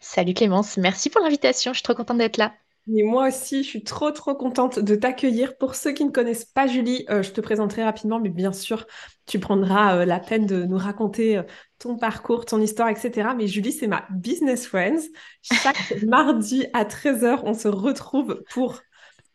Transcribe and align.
Salut 0.00 0.34
Clémence, 0.34 0.76
merci 0.76 1.10
pour 1.10 1.20
l'invitation, 1.20 1.72
je 1.72 1.78
suis 1.78 1.82
trop 1.82 1.94
contente 1.94 2.18
d'être 2.18 2.36
là. 2.36 2.52
Et 2.92 3.02
moi 3.02 3.28
aussi, 3.28 3.62
je 3.62 3.68
suis 3.68 3.82
trop 3.82 4.10
trop 4.10 4.34
contente 4.34 4.78
de 4.78 4.94
t'accueillir. 4.94 5.56
Pour 5.56 5.74
ceux 5.74 5.92
qui 5.92 6.04
ne 6.04 6.10
connaissent 6.10 6.44
pas 6.44 6.66
Julie, 6.66 7.06
euh, 7.08 7.22
je 7.22 7.30
te 7.30 7.40
présenterai 7.40 7.82
rapidement, 7.82 8.20
mais 8.20 8.28
bien 8.28 8.52
sûr, 8.52 8.86
tu 9.26 9.38
prendras 9.38 9.96
euh, 9.96 10.04
la 10.04 10.20
peine 10.20 10.44
de 10.44 10.64
nous 10.64 10.76
raconter 10.76 11.38
euh, 11.38 11.42
ton 11.78 11.96
parcours, 11.96 12.44
ton 12.44 12.60
histoire, 12.60 12.90
etc. 12.90 13.30
Mais 13.36 13.46
Julie, 13.46 13.72
c'est 13.72 13.86
ma 13.86 14.04
business 14.10 14.66
friends. 14.66 15.00
Chaque 15.40 15.94
mardi 16.06 16.66
à 16.74 16.84
13h, 16.84 17.40
on 17.44 17.54
se 17.54 17.68
retrouve 17.68 18.42
pour 18.50 18.82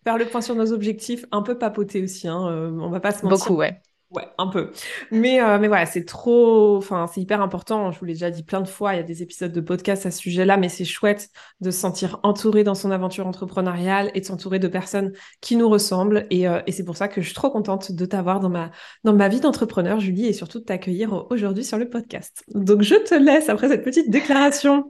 faire 0.03 0.20
le 0.20 0.26
point 0.27 0.41
sur 0.41 0.53
nos 0.53 0.71
objectifs, 0.71 1.26
un 1.31 1.41
peu 1.41 1.57
papoter 1.57 2.03
aussi, 2.03 2.27
hein, 2.27 2.37
on 2.37 2.90
va 2.90 2.99
pas 2.99 3.12
se 3.12 3.26
mentir. 3.26 3.48
Beaucoup, 3.48 3.59
ouais. 3.59 3.81
Ouais, 4.12 4.27
un 4.40 4.48
peu. 4.48 4.72
Mais, 5.12 5.40
euh, 5.40 5.59
mais 5.59 5.68
voilà, 5.68 5.86
c'est 5.86 6.04
trop. 6.04 6.77
Enfin, 6.77 7.05
c'est 7.05 7.21
hyper 7.21 7.41
important. 7.41 7.91
Je 7.91 7.99
vous 7.99 8.05
l'ai 8.05 8.13
déjà 8.13 8.32
dit 8.32 8.41
plein 8.41 8.62
de 8.62 8.68
fois. 8.68 8.96
Il 8.96 8.98
y 8.98 8.99
a 8.99 9.04
des 9.04 9.21
épisodes 9.21 9.51
de 9.51 9.62
podcast 9.62 10.04
à 10.07 10.12
ce 10.12 10.18
sujet-là, 10.18 10.57
mais 10.57 10.68
c'est 10.68 10.84
chouette 10.84 11.29
de 11.62 11.70
se 11.70 11.79
sentir 11.79 12.20
entouré 12.24 12.63
dans 12.63 12.74
son 12.74 12.90
aventure 12.90 13.27
entrepreneuriale 13.27 14.10
et 14.16 14.21
de 14.21 14.26
s'entourer 14.26 14.57
de 14.57 14.68
personnes 14.68 15.13
qui 15.41 15.55
nous 15.55 15.70
ressemblent. 15.70 16.26
Et, 16.32 16.48
euh, 16.48 16.60
c'est 16.70 16.84
pour 16.85 16.98
ça 16.98 17.07
que 17.07 17.21
je 17.21 17.27
suis 17.27 17.35
trop 17.35 17.51
contente 17.51 17.91
de 17.91 18.05
t'avoir 18.05 18.40
dans 18.40 18.49
ma, 18.49 18.71
dans 19.04 19.13
ma 19.13 19.27
vie 19.27 19.41
d'entrepreneur, 19.41 19.99
Julie, 19.99 20.26
et 20.26 20.34
surtout 20.34 20.60
de 20.60 20.66
t'accueillir 20.66 21.27
aujourd'hui 21.29 21.63
sur 21.63 21.77
le 21.77 21.88
podcast. 21.88 22.44
Donc, 22.55 22.82
je 22.82 22.96
te 22.96 23.13
laisse, 23.13 23.48
après 23.48 23.68
cette 23.68 23.84
petite 23.84 24.10
déclaration, 24.10 24.85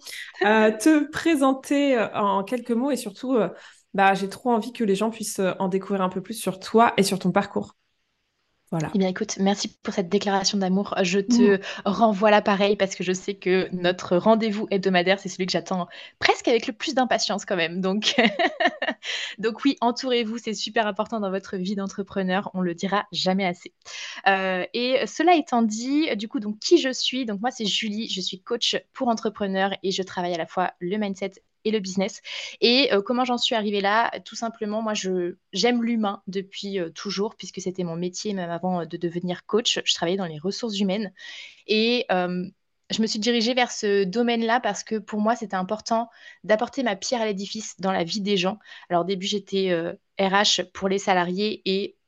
euh, 0.45 0.71
te 0.71 1.09
présenter 1.11 1.99
en 2.13 2.43
quelques 2.45 2.71
mots 2.71 2.91
et 2.91 2.95
surtout, 2.95 3.37
bah, 3.93 4.13
j'ai 4.13 4.29
trop 4.29 4.51
envie 4.51 4.71
que 4.71 4.85
les 4.85 4.95
gens 4.95 5.09
puissent 5.09 5.41
en 5.59 5.67
découvrir 5.67 6.03
un 6.03 6.09
peu 6.09 6.21
plus 6.21 6.35
sur 6.35 6.59
toi 6.59 6.93
et 6.95 7.03
sur 7.03 7.19
ton 7.19 7.31
parcours. 7.31 7.75
Voilà. 8.71 8.91
Eh 8.93 8.97
bien, 8.99 9.07
écoute, 9.07 9.37
merci 9.39 9.67
pour 9.81 9.93
cette 9.93 10.09
déclaration 10.09 10.57
d'amour. 10.57 10.93
Je 11.01 11.19
te 11.19 11.55
mmh. 11.55 11.59
renvoie 11.85 12.29
l'appareil 12.29 12.75
parce 12.75 12.95
que 12.95 13.03
je 13.03 13.13
sais 13.13 13.33
que 13.33 13.67
notre 13.71 14.17
rendez-vous 14.17 14.67
hebdomadaire, 14.69 15.19
c'est 15.19 15.29
celui 15.29 15.47
que 15.47 15.51
j'attends 15.51 15.87
presque 16.19 16.47
avec 16.47 16.67
le 16.67 16.73
plus 16.73 16.93
d'impatience 16.93 17.45
quand 17.45 17.55
même. 17.55 17.81
Donc, 17.81 18.15
Donc 19.37 19.63
oui, 19.63 19.77
entourez-vous, 19.81 20.37
c'est 20.37 20.53
super 20.53 20.87
important 20.87 21.19
dans 21.19 21.29
votre 21.29 21.57
vie 21.57 21.75
d'entrepreneur. 21.75 22.49
On 22.53 22.61
le 22.61 22.73
dira 22.73 23.05
jamais 23.11 23.45
assez. 23.45 23.73
Euh, 24.27 24.65
et 24.73 25.05
cela 25.07 25.35
étant 25.35 25.61
dit, 25.61 26.15
du 26.15 26.27
coup, 26.27 26.39
donc 26.39 26.59
qui 26.59 26.77
je 26.77 26.91
suis? 26.91 27.25
Donc 27.25 27.41
moi, 27.41 27.51
c'est 27.51 27.65
Julie. 27.65 28.09
Je 28.09 28.21
suis 28.21 28.41
coach 28.41 28.77
pour 28.93 29.07
entrepreneurs 29.07 29.71
et 29.83 29.91
je 29.91 30.03
travaille 30.03 30.33
à 30.33 30.37
la 30.37 30.47
fois 30.47 30.73
le 30.79 30.97
mindset 30.97 31.33
et 31.65 31.71
le 31.71 31.79
business. 31.79 32.21
Et 32.61 32.91
euh, 32.93 33.01
comment 33.01 33.25
j'en 33.25 33.37
suis 33.37 33.55
arrivée 33.55 33.81
là? 33.81 34.11
Tout 34.25 34.35
simplement, 34.35 34.81
moi, 34.81 34.93
je 34.93 35.35
j'aime 35.53 35.83
l'humain 35.83 36.21
depuis 36.27 36.79
euh, 36.79 36.89
toujours, 36.89 37.35
puisque 37.35 37.61
c'était 37.61 37.83
mon 37.83 37.95
métier 37.95 38.33
même 38.33 38.49
avant 38.49 38.81
euh, 38.81 38.85
de 38.85 38.97
devenir 38.97 39.45
coach. 39.45 39.79
Je 39.83 39.93
travaillais 39.93 40.17
dans 40.17 40.25
les 40.25 40.39
ressources 40.39 40.79
humaines. 40.79 41.11
Et 41.67 42.05
je 42.09 43.03
me 43.03 43.07
suis 43.07 43.19
dirigée 43.19 43.53
vers 43.53 43.71
ce 43.71 44.03
domaine-là 44.03 44.59
parce 44.59 44.83
que 44.83 44.95
pour 44.95 45.21
moi, 45.21 45.35
c'était 45.35 45.55
important 45.55 46.09
d'apporter 46.43 46.81
ma 46.81 46.95
pierre 46.95 47.21
à 47.21 47.25
l'édifice 47.25 47.79
dans 47.79 47.91
la 47.91 48.03
vie 48.03 48.21
des 48.21 48.35
gens. 48.35 48.57
Alors 48.89 49.03
au 49.03 49.05
début, 49.05 49.27
j'étais 49.27 49.71
RH 50.19 50.63
pour 50.73 50.89
les 50.89 50.97
salariés 50.97 51.61
et 51.65 51.98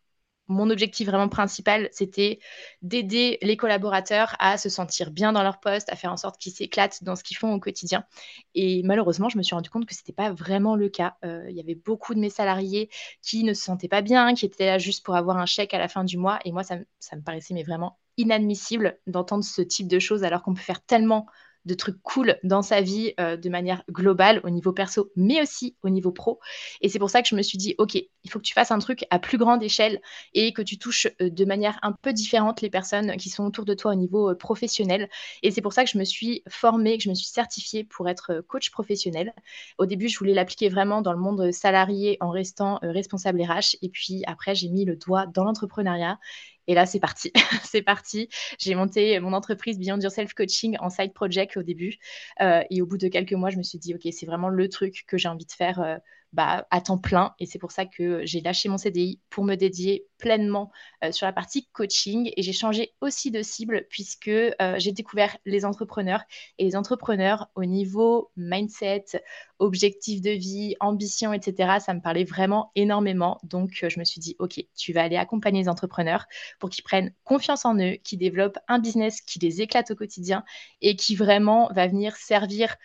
mon 0.52 0.70
objectif 0.70 1.08
vraiment 1.08 1.30
principal, 1.30 1.90
c'était 1.92 2.40
d'aider 2.82 3.38
les 3.42 3.58
collaborateurs 3.58 4.36
à 4.40 4.58
se 4.58 4.70
sentir 4.70 5.12
bien 5.12 5.34
dans 5.34 5.44
leur 5.44 5.60
poste, 5.60 5.92
à 5.92 5.96
faire 5.96 6.12
en 6.12 6.18
sorte 6.18 6.40
qu'ils 6.40 6.52
s'éclatent 6.52 7.04
dans 7.04 7.16
ce 7.16 7.24
qu'ils 7.24 7.38
font 7.38 7.54
au 7.54 7.60
quotidien. 7.60 8.06
Et 8.54 8.84
malheureusement, 8.84 9.30
je 9.30 9.38
me 9.38 9.44
suis 9.44 9.56
rendu 9.56 9.70
compte 9.70 9.86
que 9.86 9.96
ce 9.96 10.02
n'était 10.02 10.14
pas 10.14 10.32
vraiment 10.32 10.76
le 10.76 10.90
cas. 10.90 11.16
Euh, 11.26 11.46
il 11.50 11.56
y 11.56 11.60
avait 11.60 11.76
beaucoup 11.76 12.14
de 12.14 12.20
mes 12.20 12.30
salariés 12.30 12.90
qui 13.22 13.44
ne 13.44 13.54
se 13.54 13.64
sentaient 13.64 13.88
pas 13.88 14.02
bien, 14.02 14.34
qui 14.34 14.46
étaient 14.46 14.66
là 14.66 14.78
juste 14.78 15.04
pour 15.06 15.16
avoir 15.16 15.38
un 15.38 15.46
chèque 15.46 15.74
à 15.74 15.80
la 15.80 15.88
fin 15.88 16.04
du 16.04 16.18
mois. 16.18 16.40
Et 16.46 16.52
moi, 16.52 16.64
ça, 16.64 16.78
ça 17.00 17.16
me 17.16 17.22
paraissait 17.22 17.54
mais 17.54 17.64
vraiment 17.64 17.98
inadmissible 18.18 19.00
d'entendre 19.08 19.44
ce 19.44 19.62
type 19.62 19.88
de 19.88 20.00
choses 20.00 20.24
alors 20.24 20.44
qu'on 20.44 20.54
peut 20.54 20.62
faire 20.62 20.84
tellement 20.84 21.26
de 21.66 21.74
trucs 21.74 22.02
cool 22.02 22.38
dans 22.44 22.62
sa 22.62 22.82
vie 22.82 23.14
euh, 23.20 23.38
de 23.38 23.50
manière 23.50 23.84
globale, 23.90 24.42
au 24.44 24.50
niveau 24.50 24.74
perso, 24.74 25.12
mais 25.16 25.42
aussi 25.42 25.76
au 25.84 25.90
niveau 25.90 26.12
pro. 26.12 26.40
Et 26.82 26.90
c'est 26.90 27.00
pour 27.00 27.10
ça 27.10 27.22
que 27.22 27.28
je 27.28 27.36
me 27.36 27.42
suis 27.42 27.58
dit, 27.58 27.76
OK, 27.78 27.96
il 27.96 28.30
faut 28.32 28.40
que 28.40 28.44
tu 28.44 28.54
fasses 28.54 28.72
un 28.72 28.80
truc 28.80 29.06
à 29.10 29.20
plus 29.20 29.38
grande 29.38 29.62
échelle 29.64 30.02
et 30.34 30.54
que 30.54 30.62
tu 30.62 30.78
touches 30.78 31.08
euh, 31.22 31.30
de 31.30 31.46
manière 31.46 31.80
un 31.84 31.92
peu 31.92 32.14
différente 32.14 32.62
les 32.62 32.70
personnes 32.70 33.16
qui 33.18 33.30
sont 33.30 33.46
autour 33.46 33.66
de 33.66 33.74
toi 33.74 33.92
au 33.92 33.96
niveau 33.96 34.32
euh, 34.32 34.36
professionnel. 34.36 35.10
Et 35.44 35.52
c'est 35.52 35.62
pour 35.62 35.74
ça 35.74 35.84
que 35.84 35.90
je 35.90 35.98
me 35.98 36.04
suis 36.04 36.44
formée, 36.50 36.98
que 36.98 37.04
je 37.04 37.10
me 37.10 37.16
suis 37.16 37.28
certifiée 37.28 37.84
pour 37.84 38.10
être 38.10 38.44
coach 38.48 38.72
professionnel. 38.72 39.34
Au 39.78 39.86
début, 39.86 40.10
je 40.10 40.18
voulais 40.18 40.34
l'appliquer 40.34 40.70
vraiment 40.70 41.02
dans 41.02 41.14
le 41.14 41.20
monde 41.20 41.52
salarié 41.52 42.18
en 42.22 42.30
restant 42.30 42.80
responsable 42.82 43.42
RH. 43.42 43.78
Et 43.82 43.90
puis 43.90 44.24
après, 44.28 44.56
j'ai 44.56 44.70
mis 44.70 44.86
le 44.86 44.96
doigt 44.96 45.26
dans 45.28 45.44
l'entrepreneuriat 45.44 46.20
et 46.68 46.74
là, 46.74 46.86
c'est 46.86 47.00
parti. 47.00 47.32
c'est 47.64 47.82
parti. 47.82 48.30
J'ai 48.60 48.76
monté 48.76 49.20
mon 49.20 49.34
entreprise 49.34 49.80
Beyond 49.80 50.00
Yourself 50.00 50.34
Coaching 50.34 50.78
en 50.80 50.90
side 50.90 51.14
project 51.14 51.58
au 51.58 51.64
début. 51.64 51.98
Euh, 52.42 52.62
et 52.70 52.82
au 52.82 52.86
bout 52.86 52.98
de 52.98 53.08
quelques 53.08 53.34
mois, 53.34 53.50
je 53.50 53.58
me 53.58 53.64
suis 53.64 53.80
dit, 53.80 53.96
OK, 53.96 54.08
c'est 54.12 54.26
vraiment 54.26 54.50
le 54.50 54.70
truc 54.70 55.04
que 55.08 55.18
j'ai 55.18 55.28
envie 55.28 55.46
de 55.46 55.52
faire 55.52 55.82
euh, 55.82 55.98
bah, 56.34 56.66
à 56.72 56.82
temps 56.82 56.98
plein. 56.98 57.36
Et 57.40 57.46
c'est 57.46 57.60
pour 57.60 57.72
ça 57.72 57.86
que 57.86 58.26
j'ai 58.26 58.42
lâché 58.42 58.70
mon 58.70 58.78
CDI 58.78 59.20
pour 59.30 59.44
me 59.44 59.56
dédier 59.56 60.08
pleinement 60.18 60.72
euh, 61.04 61.12
sur 61.12 61.26
la 61.26 61.34
partie 61.34 61.68
coaching. 61.74 62.32
Et 62.38 62.44
j'ai 62.44 62.54
changé 62.54 62.94
aussi 63.02 63.32
de 63.32 63.42
cible 63.42 63.86
puisque 63.90 64.30
euh, 64.30 64.76
j'ai 64.78 64.92
découvert 64.92 65.36
les 65.46 65.66
entrepreneurs. 65.66 66.24
Et 66.58 66.64
les 66.64 66.76
entrepreneurs 66.76 67.50
au 67.56 67.66
niveau 67.66 68.32
mindset, 68.38 69.06
objectif 69.60 70.22
de 70.22 70.32
vie, 70.32 70.76
ambition, 70.80 71.34
etc., 71.34 71.80
ça 71.80 71.94
me 71.94 72.02
parlait 72.02 72.24
vraiment 72.24 72.72
énormément. 72.76 73.40
Donc, 73.44 73.80
euh, 73.84 73.90
je 73.90 74.00
me 74.00 74.06
suis 74.06 74.22
dit, 74.22 74.36
OK, 74.40 74.64
tu 74.78 74.94
vas 74.94 75.04
aller 75.04 75.18
accompagner 75.18 75.62
les 75.62 75.70
entrepreneurs 75.70 76.26
pour 76.60 76.70
qu'ils 76.70 76.84
prennent 76.84 77.14
confiance 77.24 77.66
en 77.66 77.76
eux, 77.78 77.98
qu'ils 78.04 78.20
développent 78.20 78.60
un 78.68 78.80
business 78.80 79.22
qui 79.22 79.40
les 79.40 79.62
éclate 79.62 79.92
au 79.92 79.96
quotidien 79.96 80.44
et 80.82 80.96
qui 80.96 81.16
vraiment 81.16 81.70
va 81.74 81.88
venir 81.88 82.16
servir 82.16 82.76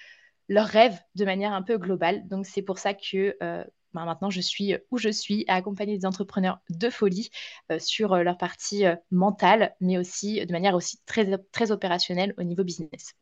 leurs 0.49 0.67
rêves 0.67 0.99
de 1.15 1.25
manière 1.25 1.53
un 1.53 1.63
peu 1.63 1.79
globale. 1.79 2.27
Donc 2.29 2.47
c'est 2.47 2.63
pour 2.63 2.79
ça 2.79 2.95
que 2.95 3.37
euh, 3.43 3.65
ben, 3.95 4.05
maintenant 4.05 4.31
je 4.31 4.41
suis 4.41 4.75
où 4.91 4.99
je 4.99 5.09
suis 5.09 5.45
à 5.49 5.55
accompagner 5.55 5.99
des 5.99 6.07
entrepreneurs 6.07 6.61
de 6.71 6.91
folie 6.91 7.31
euh, 7.73 7.79
sur 7.79 8.13
euh, 8.13 8.23
leur 8.23 8.37
partie 8.37 8.85
mentale, 9.11 9.75
mais 9.81 9.99
aussi 9.99 10.45
de 10.45 10.53
manière 10.53 10.75
aussi 10.75 10.99
très, 11.07 11.39
très 11.53 11.71
opérationnelle 11.71 12.35
au 12.39 12.43
niveau 12.43 12.65
business. 12.65 13.15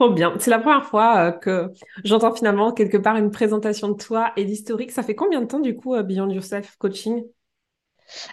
Trop 0.00 0.10
bien. 0.10 0.34
C'est 0.40 0.50
la 0.50 0.58
première 0.58 0.84
fois 0.84 1.30
que 1.30 1.70
j'entends 2.02 2.34
finalement 2.34 2.72
quelque 2.72 2.96
part 2.96 3.16
une 3.16 3.30
présentation 3.30 3.88
de 3.88 3.94
toi 3.94 4.32
et 4.36 4.44
d'historique. 4.44 4.90
Ça 4.90 5.04
fait 5.04 5.14
combien 5.14 5.40
de 5.40 5.46
temps 5.46 5.60
du 5.60 5.76
coup 5.76 5.94
Beyond 6.02 6.30
Yourself 6.30 6.76
Coaching? 6.78 7.24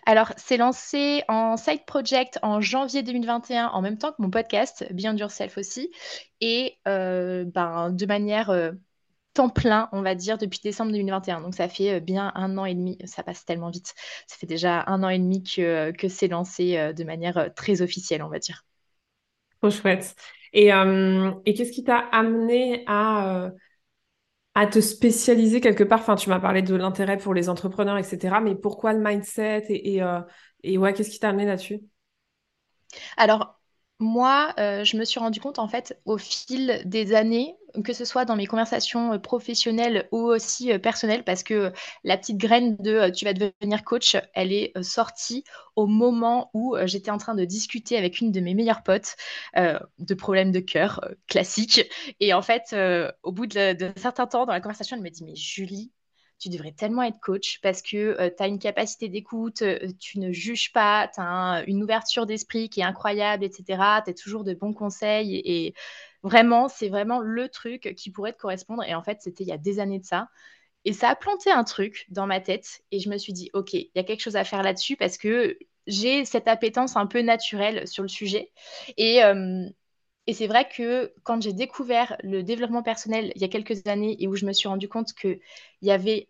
Alors, 0.06 0.34
c'est 0.38 0.58
lancé 0.58 1.24
en 1.28 1.58
side 1.58 1.86
project 1.86 2.40
en 2.42 2.62
janvier 2.62 3.04
2021, 3.04 3.68
en 3.68 3.82
même 3.82 3.98
temps 3.98 4.12
que 4.12 4.22
mon 4.22 4.30
podcast, 4.30 4.86
Beyond 4.92 5.16
Yourself 5.18 5.58
aussi, 5.58 5.92
et 6.40 6.78
euh, 6.88 7.46
ben, 7.46 7.92
de 7.92 8.06
manière 8.06 8.50
euh, 8.50 8.72
temps 9.34 9.50
plein, 9.50 9.90
on 9.92 10.02
va 10.02 10.16
dire, 10.16 10.38
depuis 10.38 10.60
décembre 10.64 10.92
2021. 10.92 11.42
Donc, 11.42 11.56
ça 11.56 11.70
fait 11.70 11.96
euh, 11.96 12.00
bien 12.00 12.32
un 12.36 12.58
an 12.58 12.66
et 12.66 12.76
demi, 12.76 12.98
ça 13.06 13.24
passe 13.24 13.46
tellement 13.46 13.70
vite. 13.70 13.94
Ça 14.28 14.38
fait 14.38 14.48
déjà 14.48 14.84
un 14.88 15.04
an 15.04 15.10
et 15.10 15.20
demi 15.20 15.44
que, 15.44 15.92
que 15.92 16.08
c'est 16.08 16.28
lancé 16.28 16.94
de 16.94 17.04
manière 17.04 17.50
très 17.56 17.82
officielle, 17.82 18.24
on 18.24 18.30
va 18.30 18.40
dire. 18.40 18.66
Trop 19.62 19.70
chouette. 19.70 20.16
Et, 20.54 20.68
et 20.68 21.54
qu'est-ce 21.54 21.72
qui 21.72 21.84
t'a 21.84 21.98
amené 21.98 22.84
à 22.88 23.52
à 24.56 24.68
te 24.68 24.80
spécialiser 24.82 25.62
quelque 25.62 25.84
part 25.84 26.00
Enfin, 26.02 26.16
tu 26.16 26.30
m'as 26.30 26.40
parlé 26.40 26.62
de 26.62 26.76
l'intérêt 26.76 27.18
pour 27.18 27.34
les 27.34 27.50
entrepreneurs, 27.50 27.98
etc. 27.98 28.42
Mais 28.42 28.56
pourquoi 28.56 28.94
le 28.94 29.00
mindset 29.02 29.66
et, 29.70 29.96
et, 29.96 30.04
euh, 30.04 30.22
et 30.64 30.78
ouais, 30.78 30.94
qu'est-ce 30.94 31.10
qui 31.10 31.20
t'a 31.20 31.30
amené 31.30 31.46
là-dessus? 31.46 31.82
Alors, 33.18 33.61
moi, 34.02 34.54
euh, 34.60 34.84
je 34.84 34.98
me 34.98 35.06
suis 35.06 35.20
rendu 35.20 35.40
compte 35.40 35.60
en 35.60 35.68
fait 35.68 36.00
au 36.06 36.18
fil 36.18 36.82
des 36.86 37.14
années, 37.14 37.56
que 37.86 37.94
ce 37.94 38.04
soit 38.04 38.26
dans 38.26 38.36
mes 38.36 38.48
conversations 38.48 39.14
euh, 39.14 39.20
professionnelles 39.20 40.10
ou 40.12 40.18
aussi 40.24 40.74
euh, 40.74 40.80
personnelles, 40.80 41.24
parce 41.24 41.44
que 41.44 41.72
la 42.04 42.18
petite 42.18 42.38
graine 42.38 42.76
de 42.78 43.10
tu 43.12 43.26
vas 43.26 43.34
devenir 43.34 43.84
coach, 43.84 44.18
elle 44.34 44.52
est 44.52 44.74
sortie 44.82 45.44
au 45.76 45.86
moment 45.86 46.50
où 46.56 46.76
j'étais 46.86 47.12
en 47.12 47.18
train 47.18 47.36
de 47.36 47.46
discuter 47.46 47.96
avec 47.96 48.20
une 48.22 48.32
de 48.32 48.40
mes 48.42 48.56
meilleures 48.56 48.84
potes 48.84 49.16
de 49.56 50.14
problèmes 50.16 50.52
de 50.52 50.60
cœur 50.60 51.00
classiques. 51.28 51.90
Et 52.20 52.34
en 52.34 52.42
fait, 52.42 52.76
au 53.24 53.32
bout 53.32 53.48
de, 53.48 53.92
certain 53.96 54.28
temps 54.28 54.46
dans 54.46 54.52
la 54.52 54.60
conversation, 54.60 54.98
elle 54.98 55.04
me 55.04 55.10
dit 55.10 55.24
Mais 55.24 55.36
Julie, 55.36 55.92
tu 56.42 56.50
devrais 56.50 56.72
tellement 56.72 57.04
être 57.04 57.20
coach 57.20 57.60
parce 57.62 57.82
que 57.82 57.98
euh, 57.98 58.30
tu 58.36 58.44
as 58.44 58.48
une 58.48 58.60
capacité 58.60 59.10
d'écoute, 59.10 59.62
euh, 59.62 59.80
tu 60.00 60.20
ne 60.20 60.32
juges 60.32 60.72
pas, 60.74 61.08
tu 61.14 61.22
as 61.22 61.64
une 61.68 61.84
ouverture 61.84 62.26
d'esprit 62.26 62.70
qui 62.70 62.82
est 62.82 62.84
incroyable, 62.84 63.44
etc. 63.44 64.02
Tu 64.04 64.12
as 64.12 64.14
toujours 64.14 64.44
de 64.44 64.54
bons 64.54 64.74
conseils 64.74 65.42
et, 65.46 65.74
Vraiment, 66.24 66.68
c'est 66.70 66.90
vraiment 66.90 67.20
le 67.20 67.50
truc 67.50 67.96
qui 67.98 68.12
pourrait 68.12 68.34
te 68.34 68.38
correspondre. 68.40 68.84
Et 68.84 68.94
en 68.94 69.04
fait, 69.04 69.22
c'était 69.22 69.44
il 69.44 69.48
y 69.48 69.52
a 69.52 69.58
des 69.58 69.80
années 69.80 70.00
de 70.00 70.06
ça. 70.06 70.30
Et 70.86 70.94
ça 70.94 71.10
a 71.10 71.16
planté 71.16 71.52
un 71.52 71.64
truc 71.64 72.06
dans 72.10 72.28
ma 72.28 72.40
tête. 72.42 72.84
Et 72.92 73.00
je 73.00 73.10
me 73.10 73.18
suis 73.18 73.34
dit, 73.34 73.50
OK, 73.54 73.74
il 73.74 73.92
y 73.96 74.00
a 74.00 74.04
quelque 74.04 74.22
chose 74.22 74.36
à 74.36 74.44
faire 74.44 74.64
là-dessus 74.64 74.98
parce 74.98 75.18
que 75.18 75.58
j'ai 75.88 76.26
cette 76.26 76.48
appétence 76.48 76.96
un 76.96 77.08
peu 77.08 77.22
naturelle 77.22 77.88
sur 77.88 78.04
le 78.04 78.10
sujet. 78.10 78.52
Et, 78.98 79.24
euh, 79.24 79.68
et 80.28 80.34
c'est 80.34 80.48
vrai 80.48 80.68
que 80.70 81.14
quand 81.24 81.42
j'ai 81.42 81.54
découvert 81.54 82.16
le 82.24 82.44
développement 82.44 82.84
personnel 82.84 83.32
il 83.36 83.42
y 83.42 83.46
a 83.46 83.48
quelques 83.48 83.88
années 83.88 84.16
et 84.20 84.28
où 84.28 84.36
je 84.36 84.46
me 84.46 84.54
suis 84.54 84.68
rendu 84.68 84.88
compte 84.88 85.14
qu'il 85.14 85.40
y 85.82 85.92
avait 85.92 86.30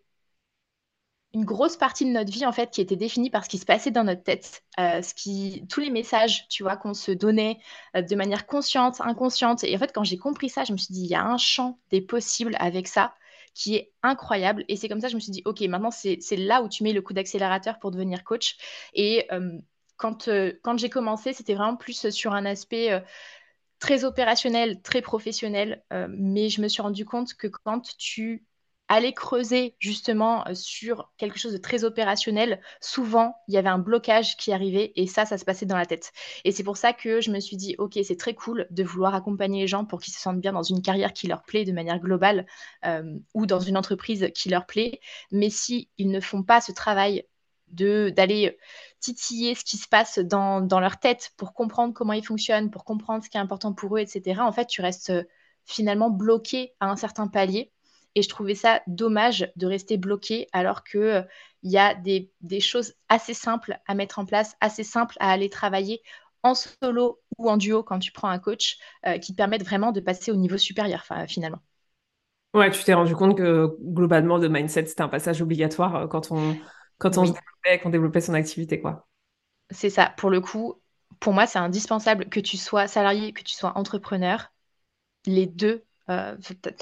une 1.34 1.44
grosse 1.44 1.76
partie 1.76 2.04
de 2.04 2.10
notre 2.10 2.30
vie 2.30 2.44
en 2.44 2.52
fait 2.52 2.70
qui 2.70 2.80
était 2.80 2.96
définie 2.96 3.30
par 3.30 3.44
ce 3.44 3.48
qui 3.48 3.58
se 3.58 3.64
passait 3.64 3.90
dans 3.90 4.04
notre 4.04 4.22
tête, 4.22 4.62
euh, 4.78 5.00
ce 5.02 5.14
qui, 5.14 5.64
tous 5.68 5.80
les 5.80 5.90
messages, 5.90 6.46
tu 6.48 6.62
vois, 6.62 6.76
qu'on 6.76 6.94
se 6.94 7.10
donnait 7.10 7.58
euh, 7.96 8.02
de 8.02 8.14
manière 8.14 8.46
consciente, 8.46 9.00
inconsciente. 9.00 9.64
Et 9.64 9.74
en 9.74 9.78
fait, 9.78 9.92
quand 9.92 10.04
j'ai 10.04 10.18
compris 10.18 10.50
ça, 10.50 10.64
je 10.64 10.72
me 10.72 10.76
suis 10.76 10.92
dit, 10.92 11.02
il 11.02 11.10
y 11.10 11.14
a 11.14 11.24
un 11.24 11.38
champ 11.38 11.78
des 11.90 12.02
possibles 12.02 12.56
avec 12.58 12.86
ça 12.86 13.14
qui 13.54 13.76
est 13.76 13.92
incroyable. 14.02 14.64
Et 14.68 14.76
c'est 14.76 14.88
comme 14.88 15.00
ça 15.00 15.08
je 15.08 15.14
me 15.14 15.20
suis 15.20 15.32
dit, 15.32 15.42
ok, 15.44 15.60
maintenant 15.62 15.90
c'est 15.90 16.36
là 16.36 16.62
où 16.62 16.68
tu 16.68 16.84
mets 16.84 16.92
le 16.92 17.02
coup 17.02 17.12
d'accélérateur 17.12 17.78
pour 17.78 17.90
devenir 17.90 18.24
coach. 18.24 18.56
Et 18.94 19.26
euh, 19.32 19.58
quand, 19.96 20.28
quand 20.62 20.78
j'ai 20.78 20.90
commencé, 20.90 21.32
c'était 21.32 21.54
vraiment 21.54 21.76
plus 21.76 22.10
sur 22.10 22.32
un 22.34 22.44
aspect 22.44 23.02
très 23.78 24.04
opérationnel, 24.04 24.82
très 24.82 25.00
professionnel. 25.00 25.84
mais 26.08 26.48
je 26.48 26.60
me 26.60 26.68
suis 26.68 26.82
rendu 26.82 27.04
compte 27.04 27.34
que 27.34 27.46
quand 27.46 27.94
tu 27.98 28.44
aller 28.92 29.14
creuser 29.14 29.74
justement 29.78 30.46
euh, 30.46 30.54
sur 30.54 31.10
quelque 31.16 31.38
chose 31.38 31.52
de 31.52 31.58
très 31.58 31.82
opérationnel, 31.84 32.60
souvent 32.80 33.34
il 33.48 33.54
y 33.54 33.56
avait 33.56 33.70
un 33.70 33.78
blocage 33.78 34.36
qui 34.36 34.52
arrivait 34.52 34.92
et 34.96 35.06
ça, 35.06 35.24
ça 35.24 35.38
se 35.38 35.46
passait 35.46 35.64
dans 35.64 35.78
la 35.78 35.86
tête. 35.86 36.12
Et 36.44 36.52
c'est 36.52 36.62
pour 36.62 36.76
ça 36.76 36.92
que 36.92 37.22
je 37.22 37.30
me 37.30 37.40
suis 37.40 37.56
dit, 37.56 37.74
ok, 37.78 37.98
c'est 38.04 38.18
très 38.18 38.34
cool 38.34 38.66
de 38.70 38.84
vouloir 38.84 39.14
accompagner 39.14 39.62
les 39.62 39.66
gens 39.66 39.86
pour 39.86 40.00
qu'ils 40.00 40.12
se 40.12 40.20
sentent 40.20 40.40
bien 40.40 40.52
dans 40.52 40.62
une 40.62 40.82
carrière 40.82 41.14
qui 41.14 41.26
leur 41.26 41.42
plaît 41.42 41.64
de 41.64 41.72
manière 41.72 42.00
globale 42.00 42.46
euh, 42.84 43.18
ou 43.32 43.46
dans 43.46 43.60
une 43.60 43.78
entreprise 43.78 44.30
qui 44.34 44.50
leur 44.50 44.66
plaît. 44.66 45.00
Mais 45.30 45.48
si 45.48 45.88
ils 45.96 46.10
ne 46.10 46.20
font 46.20 46.42
pas 46.42 46.60
ce 46.60 46.72
travail 46.72 47.24
d'aller 47.68 48.58
titiller 49.00 49.54
ce 49.54 49.64
qui 49.64 49.78
se 49.78 49.88
passe 49.88 50.18
dans, 50.18 50.60
dans, 50.60 50.80
leur 50.80 50.98
tête 50.98 51.30
pour 51.38 51.54
comprendre 51.54 51.94
comment 51.94 52.12
ils 52.12 52.24
fonctionnent, 52.24 52.70
pour 52.70 52.84
comprendre 52.84 53.24
ce 53.24 53.30
qui 53.30 53.38
est 53.38 53.40
important 53.40 53.72
pour 53.72 53.96
eux, 53.96 54.00
etc. 54.00 54.42
En 54.42 54.52
fait, 54.52 54.66
tu 54.66 54.82
restes 54.82 55.08
euh, 55.08 55.22
finalement 55.64 56.10
bloqué 56.10 56.74
à 56.80 56.90
un 56.90 56.96
certain 56.96 57.28
palier 57.28 57.72
et 58.14 58.22
je 58.22 58.28
trouvais 58.28 58.54
ça 58.54 58.82
dommage 58.86 59.50
de 59.56 59.66
rester 59.66 59.96
bloqué 59.96 60.46
alors 60.52 60.84
qu'il 60.84 61.00
euh, 61.00 61.22
y 61.62 61.78
a 61.78 61.94
des, 61.94 62.30
choses 62.60 62.94
assez 63.08 63.34
simples 63.34 63.78
à 63.86 63.94
mettre 63.94 64.18
en 64.18 64.26
place, 64.26 64.56
assez 64.60 64.84
simples 64.84 65.16
à 65.20 65.30
aller 65.30 65.48
travailler 65.48 66.02
en 66.42 66.54
solo 66.54 67.20
ou 67.38 67.48
en 67.48 67.56
duo 67.56 67.82
quand 67.82 67.98
tu 67.98 68.12
prends 68.12 68.28
un 68.28 68.38
coach 68.38 68.78
euh, 69.06 69.18
qui 69.18 69.32
te 69.32 69.36
permettent 69.36 69.64
vraiment 69.64 69.92
de 69.92 70.00
passer 70.00 70.30
au 70.30 70.36
niveau 70.36 70.58
supérieur 70.58 71.04
finalement. 71.28 71.60
Ouais, 72.54 72.70
tu 72.70 72.84
t'es 72.84 72.92
rendu 72.92 73.16
compte 73.16 73.38
que 73.38 73.78
globalement, 73.80 74.36
le 74.36 74.50
mindset, 74.50 74.84
c'était 74.86 75.00
un 75.02 75.08
passage 75.08 75.40
obligatoire 75.40 75.96
euh, 75.96 76.06
quand 76.06 76.32
on, 76.32 76.56
quand 76.98 77.16
on 77.16 77.22
développait, 77.22 77.80
qu'on 77.82 77.90
développait 77.90 78.20
son 78.20 78.34
activité, 78.34 78.80
quoi. 78.80 79.08
C'est 79.70 79.88
ça. 79.88 80.12
Pour 80.18 80.28
le 80.28 80.42
coup, 80.42 80.82
pour 81.18 81.32
moi, 81.32 81.46
c'est 81.46 81.58
indispensable 81.58 82.28
que 82.28 82.40
tu 82.40 82.58
sois 82.58 82.88
salarié, 82.88 83.32
que 83.32 83.42
tu 83.42 83.54
sois 83.54 83.78
entrepreneur. 83.78 84.52
Les 85.24 85.46
deux, 85.46 85.86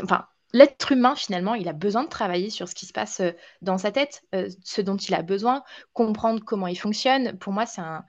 enfin, 0.03 0.27
l'être 0.52 0.93
humain, 0.93 1.14
finalement, 1.17 1.55
il 1.55 1.69
a 1.69 1.73
besoin 1.73 2.05
de 2.05 2.08
travailler 2.08 2.50
sur 2.50 2.69
ce 2.69 2.75
qui 2.75 2.87
se 2.87 2.93
passe 2.93 3.20
euh, 3.20 3.32
dans 3.62 3.79
sa 3.79 3.93
tête, 3.93 4.23
euh, 4.35 4.49
ce 4.64 4.81
dont 4.81 4.97
il 4.97 5.14
a 5.14 5.23
besoin, 5.23 5.62
comprendre 5.93 6.43
comment 6.44 6.67
il 6.67 6.76
fonctionne. 6.76 7.38
Pour 7.38 7.52
moi, 7.52 7.67
c'est 7.67 7.81
un, 7.81 8.05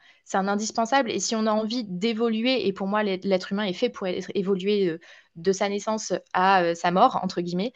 indispensable. 0.48 1.12
Et 1.12 1.20
si 1.20 1.36
on 1.36 1.46
a 1.46 1.52
envie 1.52 1.84
d'évoluer, 1.84 2.68
et 2.68 2.74
pour 2.74 2.88
moi, 2.88 3.04
l'être 3.04 3.52
humain 3.52 3.66
est 3.66 3.74
fait 3.74 3.90
pour 3.90 4.08
évoluer 4.08 4.88
euh, 4.90 5.00
de, 5.36 5.52
sa 5.52 5.70
naissance 5.70 6.14
à 6.34 6.76
sa 6.76 6.92
mort, 6.92 7.20
entre 7.24 7.42
guillemets, 7.42 7.74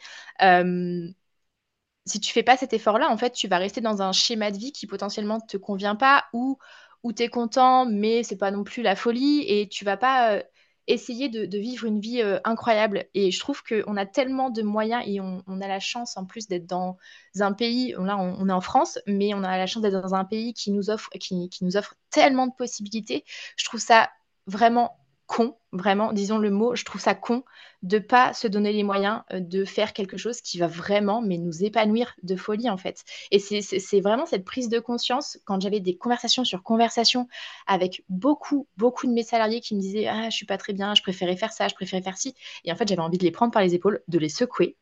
si 2.06 2.20
tu 2.20 2.32
fais 2.32 2.42
pas 2.42 2.56
cet 2.56 2.72
effort-là, 2.72 3.10
en 3.10 3.16
fait, 3.16 3.32
tu 3.32 3.48
vas 3.48 3.58
rester 3.58 3.80
dans 3.80 4.00
un 4.00 4.12
schéma 4.12 4.50
de 4.52 4.58
vie 4.58 4.72
qui 4.72 4.86
potentiellement 4.86 5.40
te 5.40 5.56
convient 5.56 5.96
pas 5.96 6.24
ou 6.32 6.58
où 7.02 7.12
tu 7.12 7.22
es 7.22 7.28
content, 7.28 7.86
mais 7.86 8.22
c'est 8.22 8.36
pas 8.36 8.50
non 8.50 8.64
plus 8.64 8.82
la 8.82 8.96
folie 8.96 9.44
et 9.46 9.68
tu 9.68 9.84
vas 9.84 9.96
pas 9.96 10.42
essayer 10.86 11.28
de, 11.28 11.58
vivre 11.58 11.86
une 11.86 12.00
vie 12.00 12.22
euh, 12.22 12.38
incroyable. 12.44 13.06
Et 13.14 13.30
je 13.30 13.40
trouve 13.40 13.62
qu'on 13.62 13.96
a 13.96 14.06
tellement 14.06 14.50
de 14.50 14.62
moyens 14.62 15.02
et 15.06 15.20
on, 15.20 15.42
a 15.60 15.68
la 15.68 15.80
chance 15.80 16.16
en 16.16 16.24
plus 16.24 16.48
d'être 16.48 16.66
dans 16.66 16.96
un 17.40 17.52
pays, 17.52 17.94
là 17.98 18.16
on, 18.16 18.48
est 18.48 18.52
en 18.52 18.60
France, 18.60 18.98
mais 19.06 19.34
on 19.34 19.42
a 19.42 19.58
la 19.58 19.66
chance 19.66 19.82
d'être 19.82 20.00
dans 20.00 20.14
un 20.14 20.24
pays 20.24 20.54
qui 20.54 20.70
nous 20.70 20.90
offre, 20.90 21.10
qui 21.18 21.50
nous 21.62 21.76
offre 21.76 21.94
tellement 22.10 22.46
de 22.46 22.52
possibilités. 22.56 23.24
Je 23.56 23.64
trouve 23.64 23.80
ça 23.80 24.10
vraiment 24.46 24.96
con, 25.26 25.58
vraiment, 25.72 26.12
disons 26.12 26.38
le 26.38 26.50
mot, 26.50 26.74
je 26.76 26.84
trouve 26.84 27.00
ça 27.00 27.14
con 27.14 27.44
de 27.82 27.98
pas 27.98 28.32
se 28.32 28.46
donner 28.46 28.72
les 28.72 28.82
moyens 28.82 29.22
euh, 29.32 29.40
de 29.40 29.64
faire 29.64 29.92
quelque 29.92 30.16
chose 30.16 30.40
qui 30.40 30.58
va 30.58 30.66
vraiment 30.66 31.20
mais 31.20 31.36
nous 31.36 31.64
épanouir 31.64 32.14
de 32.22 32.36
folie 32.36 32.70
en 32.70 32.76
fait. 32.76 33.04
Et 33.30 33.38
c'est 33.38 34.00
vraiment 34.00 34.26
cette 34.26 34.44
prise 34.44 34.68
de 34.68 34.78
conscience 34.78 35.38
quand 35.44 35.60
j'avais 35.60 35.80
des 35.80 35.96
conversations 35.96 36.44
sur 36.44 36.62
conversations 36.62 37.28
avec 37.66 38.04
beaucoup, 38.08 38.68
beaucoup 38.76 39.06
de 39.06 39.12
mes 39.12 39.24
salariés 39.24 39.60
qui 39.60 39.74
me 39.74 39.80
disaient 39.80 40.06
Ah, 40.06 40.30
je 40.30 40.36
suis 40.36 40.46
pas 40.46 40.58
très 40.58 40.72
bien, 40.72 40.94
je 40.94 41.02
préférais 41.02 41.36
faire 41.36 41.52
ça, 41.52 41.68
je 41.68 41.74
préférais 41.74 42.02
faire 42.02 42.18
ci. 42.18 42.34
Et 42.64 42.72
en 42.72 42.76
fait, 42.76 42.88
j'avais 42.88 43.02
envie 43.02 43.18
de 43.18 43.24
les 43.24 43.32
prendre 43.32 43.52
par 43.52 43.62
les 43.62 43.74
épaules, 43.74 44.02
de 44.08 44.18
les 44.18 44.28
secouer 44.28 44.76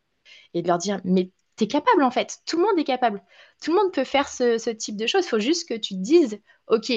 et 0.54 0.62
de 0.62 0.68
leur 0.68 0.78
dire 0.78 1.00
Mais 1.04 1.30
tu 1.56 1.64
es 1.64 1.68
capable 1.68 2.02
en 2.02 2.10
fait, 2.10 2.38
tout 2.46 2.56
le 2.58 2.64
monde 2.64 2.78
est 2.78 2.84
capable. 2.84 3.22
Tout 3.62 3.72
le 3.72 3.78
monde 3.78 3.92
peut 3.92 4.04
faire 4.04 4.28
ce, 4.28 4.58
ce 4.58 4.70
type 4.70 4.96
de 4.96 5.06
choses. 5.06 5.24
Il 5.24 5.28
faut 5.28 5.38
juste 5.40 5.68
que 5.68 5.74
tu 5.74 5.94
te 5.94 6.00
dises 6.00 6.40
Ok, 6.68 6.92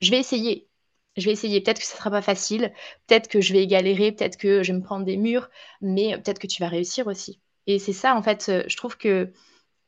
je 0.00 0.10
vais 0.10 0.18
essayer 0.18 0.69
je 1.16 1.26
vais 1.26 1.32
essayer. 1.32 1.60
Peut-être 1.60 1.80
que 1.80 1.86
ce 1.86 1.94
ne 1.94 1.98
sera 1.98 2.10
pas 2.10 2.22
facile, 2.22 2.72
peut-être 3.06 3.28
que 3.28 3.40
je 3.40 3.52
vais 3.52 3.66
galérer, 3.66 4.12
peut-être 4.12 4.36
que 4.36 4.62
je 4.62 4.72
vais 4.72 4.78
me 4.78 4.84
prendre 4.84 5.04
des 5.04 5.16
murs, 5.16 5.48
mais 5.80 6.16
peut-être 6.18 6.38
que 6.38 6.46
tu 6.46 6.62
vas 6.62 6.68
réussir 6.68 7.06
aussi. 7.06 7.40
Et 7.66 7.78
c'est 7.78 7.92
ça, 7.92 8.16
en 8.16 8.22
fait, 8.22 8.48
euh, 8.48 8.64
je 8.66 8.76
trouve 8.76 8.96
que 8.96 9.32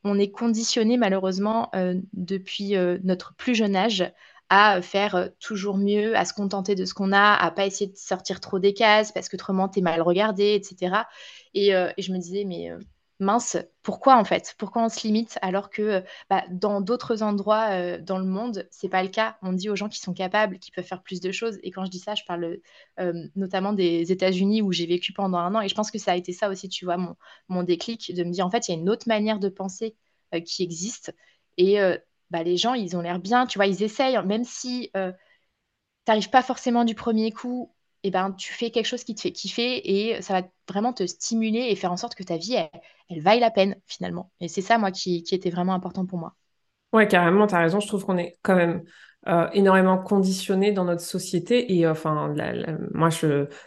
on 0.03 0.19
est 0.19 0.31
conditionné 0.31 0.97
malheureusement 0.97 1.69
euh, 1.75 1.95
depuis 2.13 2.75
euh, 2.75 2.97
notre 3.03 3.35
plus 3.35 3.55
jeune 3.55 3.75
âge 3.75 4.11
à 4.49 4.81
faire 4.81 5.29
toujours 5.39 5.77
mieux, 5.77 6.15
à 6.17 6.25
se 6.25 6.33
contenter 6.33 6.75
de 6.75 6.85
ce 6.85 6.93
qu'on 6.93 7.11
a, 7.13 7.33
à 7.33 7.51
pas 7.51 7.65
essayer 7.65 7.89
de 7.89 7.97
sortir 7.97 8.39
trop 8.39 8.59
des 8.59 8.73
cases 8.73 9.11
parce 9.11 9.29
que 9.29 9.35
autrement 9.37 9.71
es 9.75 9.81
mal 9.81 10.01
regardé, 10.01 10.53
etc. 10.53 11.07
Et, 11.53 11.69
et 11.69 12.01
je 12.01 12.11
me 12.11 12.19
disais, 12.19 12.43
mais 12.45 12.69
mince, 13.19 13.57
pourquoi 13.83 14.17
en 14.17 14.23
fait? 14.25 14.55
Pourquoi 14.57 14.83
on 14.83 14.89
se 14.89 15.05
limite 15.07 15.37
alors 15.41 15.69
que 15.69 16.03
bah, 16.29 16.43
dans 16.51 16.81
d'autres 16.81 17.23
endroits 17.23 17.69
euh, 17.71 17.99
dans 17.99 18.17
le 18.19 18.25
monde, 18.25 18.67
c'est 18.71 18.89
pas 18.89 19.03
le 19.03 19.09
cas? 19.09 19.37
On 19.41 19.53
dit 19.53 19.69
aux 19.69 19.75
gens 19.75 19.89
qui 19.89 19.99
sont 19.99 20.13
capables, 20.13 20.59
qui 20.59 20.71
peuvent 20.71 20.85
faire 20.85 21.03
plus 21.03 21.21
de 21.21 21.31
choses. 21.31 21.59
Et 21.63 21.71
quand 21.71 21.85
je 21.85 21.91
dis 21.91 21.99
ça, 21.99 22.15
je 22.15 22.23
parle 22.25 22.57
euh, 22.99 23.27
notamment 23.35 23.73
des 23.73 24.11
États-Unis 24.11 24.61
où 24.61 24.71
j'ai 24.71 24.85
vécu 24.85 25.13
pendant 25.13 25.37
un 25.37 25.55
an. 25.55 25.61
Et 25.61 25.69
je 25.69 25.75
pense 25.75 25.91
que 25.91 25.99
ça 25.99 26.11
a 26.13 26.15
été 26.15 26.33
ça 26.33 26.49
aussi, 26.49 26.69
tu 26.69 26.85
vois, 26.85 26.97
mon, 26.97 27.15
mon 27.49 27.63
déclic 27.63 28.13
de 28.13 28.23
me 28.23 28.31
dire 28.31 28.45
en 28.45 28.51
fait, 28.51 28.67
il 28.67 28.71
y 28.71 28.75
a 28.75 28.79
une 28.79 28.89
autre 28.89 29.07
manière 29.07 29.39
de 29.39 29.49
penser 29.49 29.95
euh, 30.35 30.41
qui 30.41 30.63
existe. 30.63 31.13
Et 31.57 31.77
bah, 32.31 32.41
les 32.43 32.57
gens, 32.57 32.73
ils 32.73 32.97
ont 32.97 33.01
l'air 33.01 33.19
bien, 33.19 33.45
tu 33.45 33.59
vois, 33.59 33.67
ils 33.67 33.83
essayent, 33.83 34.17
même 34.25 34.43
si 34.43 34.89
tu 34.93 35.01
n'arrives 36.07 36.29
pas 36.29 36.43
forcément 36.43 36.85
du 36.85 36.95
premier 36.95 37.31
coup 37.31 37.73
eh 38.03 38.11
ben, 38.11 38.31
tu 38.33 38.53
fais 38.53 38.69
quelque 38.69 38.85
chose 38.85 39.03
qui 39.03 39.15
te 39.15 39.21
fait 39.21 39.31
kiffer 39.31 39.81
et 39.89 40.21
ça 40.21 40.41
va 40.41 40.47
vraiment 40.69 40.93
te 40.93 41.05
stimuler 41.05 41.67
et 41.69 41.75
faire 41.75 41.91
en 41.91 41.97
sorte 41.97 42.15
que 42.15 42.23
ta 42.23 42.37
vie, 42.37 42.55
elle, 43.09 43.21
vaille 43.21 43.39
la 43.39 43.51
peine 43.51 43.75
finalement. 43.87 44.31
Et 44.39 44.47
c'est 44.47 44.61
ça, 44.61 44.77
moi, 44.77 44.91
qui, 44.91 45.23
était 45.31 45.49
vraiment 45.49 45.73
important 45.73 46.05
pour 46.05 46.19
moi. 46.19 46.33
Ouais, 46.91 47.07
carrément, 47.07 47.47
tu 47.47 47.55
as 47.55 47.59
raison. 47.59 47.79
Je 47.79 47.87
trouve 47.87 48.05
qu'on 48.05 48.17
est 48.17 48.37
quand 48.43 48.55
même 48.55 48.83
euh, 49.27 49.47
énormément 49.53 49.97
conditionné 49.97 50.71
dans 50.71 50.85
notre 50.85 51.01
société. 51.01 51.73
Et 51.73 51.87
enfin, 51.87 52.33
moi, 52.93 53.09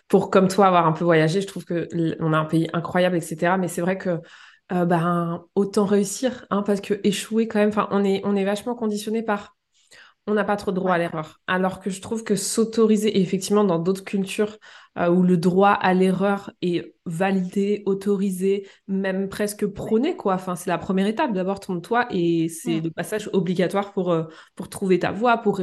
pour 0.09 0.31
comme 0.31 0.49
toi 0.49 0.67
avoir 0.67 0.87
un 0.87 0.93
peu 0.93 1.05
voyagé, 1.05 1.41
je 1.41 1.47
trouve 1.47 1.65
qu'on 1.65 2.33
a 2.33 2.39
un 2.39 2.45
pays 2.45 2.69
incroyable, 2.73 3.17
etc. 3.17 3.57
Mais 3.59 3.69
c'est 3.69 3.81
vrai 3.81 3.99
que 3.99 4.21
euh, 4.73 4.85
ben, 4.85 5.45
autant 5.55 5.85
réussir, 5.85 6.45
hein, 6.51 6.63
parce 6.63 6.81
que 6.81 7.01
échouer 7.05 7.47
quand 7.47 7.61
même, 7.61 7.71
on 7.91 8.05
est, 8.05 8.21
on 8.25 8.35
est 8.35 8.45
vachement 8.45 8.75
conditionné 8.75 9.23
par 9.23 9.56
on 10.27 10.35
n'a 10.35 10.45
pas 10.45 10.57
trop 10.57 10.73
droit 10.73 10.93
à 10.93 10.99
l'erreur. 10.99 11.41
Alors 11.47 11.81
que 11.81 11.91
je 11.91 12.01
trouve 12.01 12.25
que 12.25 12.35
s'autoriser, 12.35 13.21
effectivement, 13.21 13.65
dans 13.65 13.79
d'autres 13.79 14.05
cultures 14.05 14.59
euh, 14.99 15.09
où 15.09 15.23
le 15.23 15.37
droit 15.37 15.71
à 15.71 15.95
l'erreur 15.95 16.51
est 16.63 16.95
validé, 17.05 17.83
autorisé, 17.87 18.67
même 18.89 19.29
presque 19.29 19.67
prôné, 19.67 20.17
quoi. 20.17 20.35
Enfin, 20.35 20.57
c'est 20.57 20.71
la 20.71 20.79
première 20.79 21.07
étape. 21.07 21.33
D'abord, 21.33 21.61
trompe-toi 21.61 22.07
et 22.11 22.49
c'est 22.49 22.81
le 22.81 22.91
passage 22.91 23.31
obligatoire 23.33 23.93
pour, 23.93 24.11
euh, 24.13 24.25
pour 24.57 24.69
trouver 24.69 24.99
ta 24.99 25.13
voie, 25.13 25.39
pour 25.39 25.61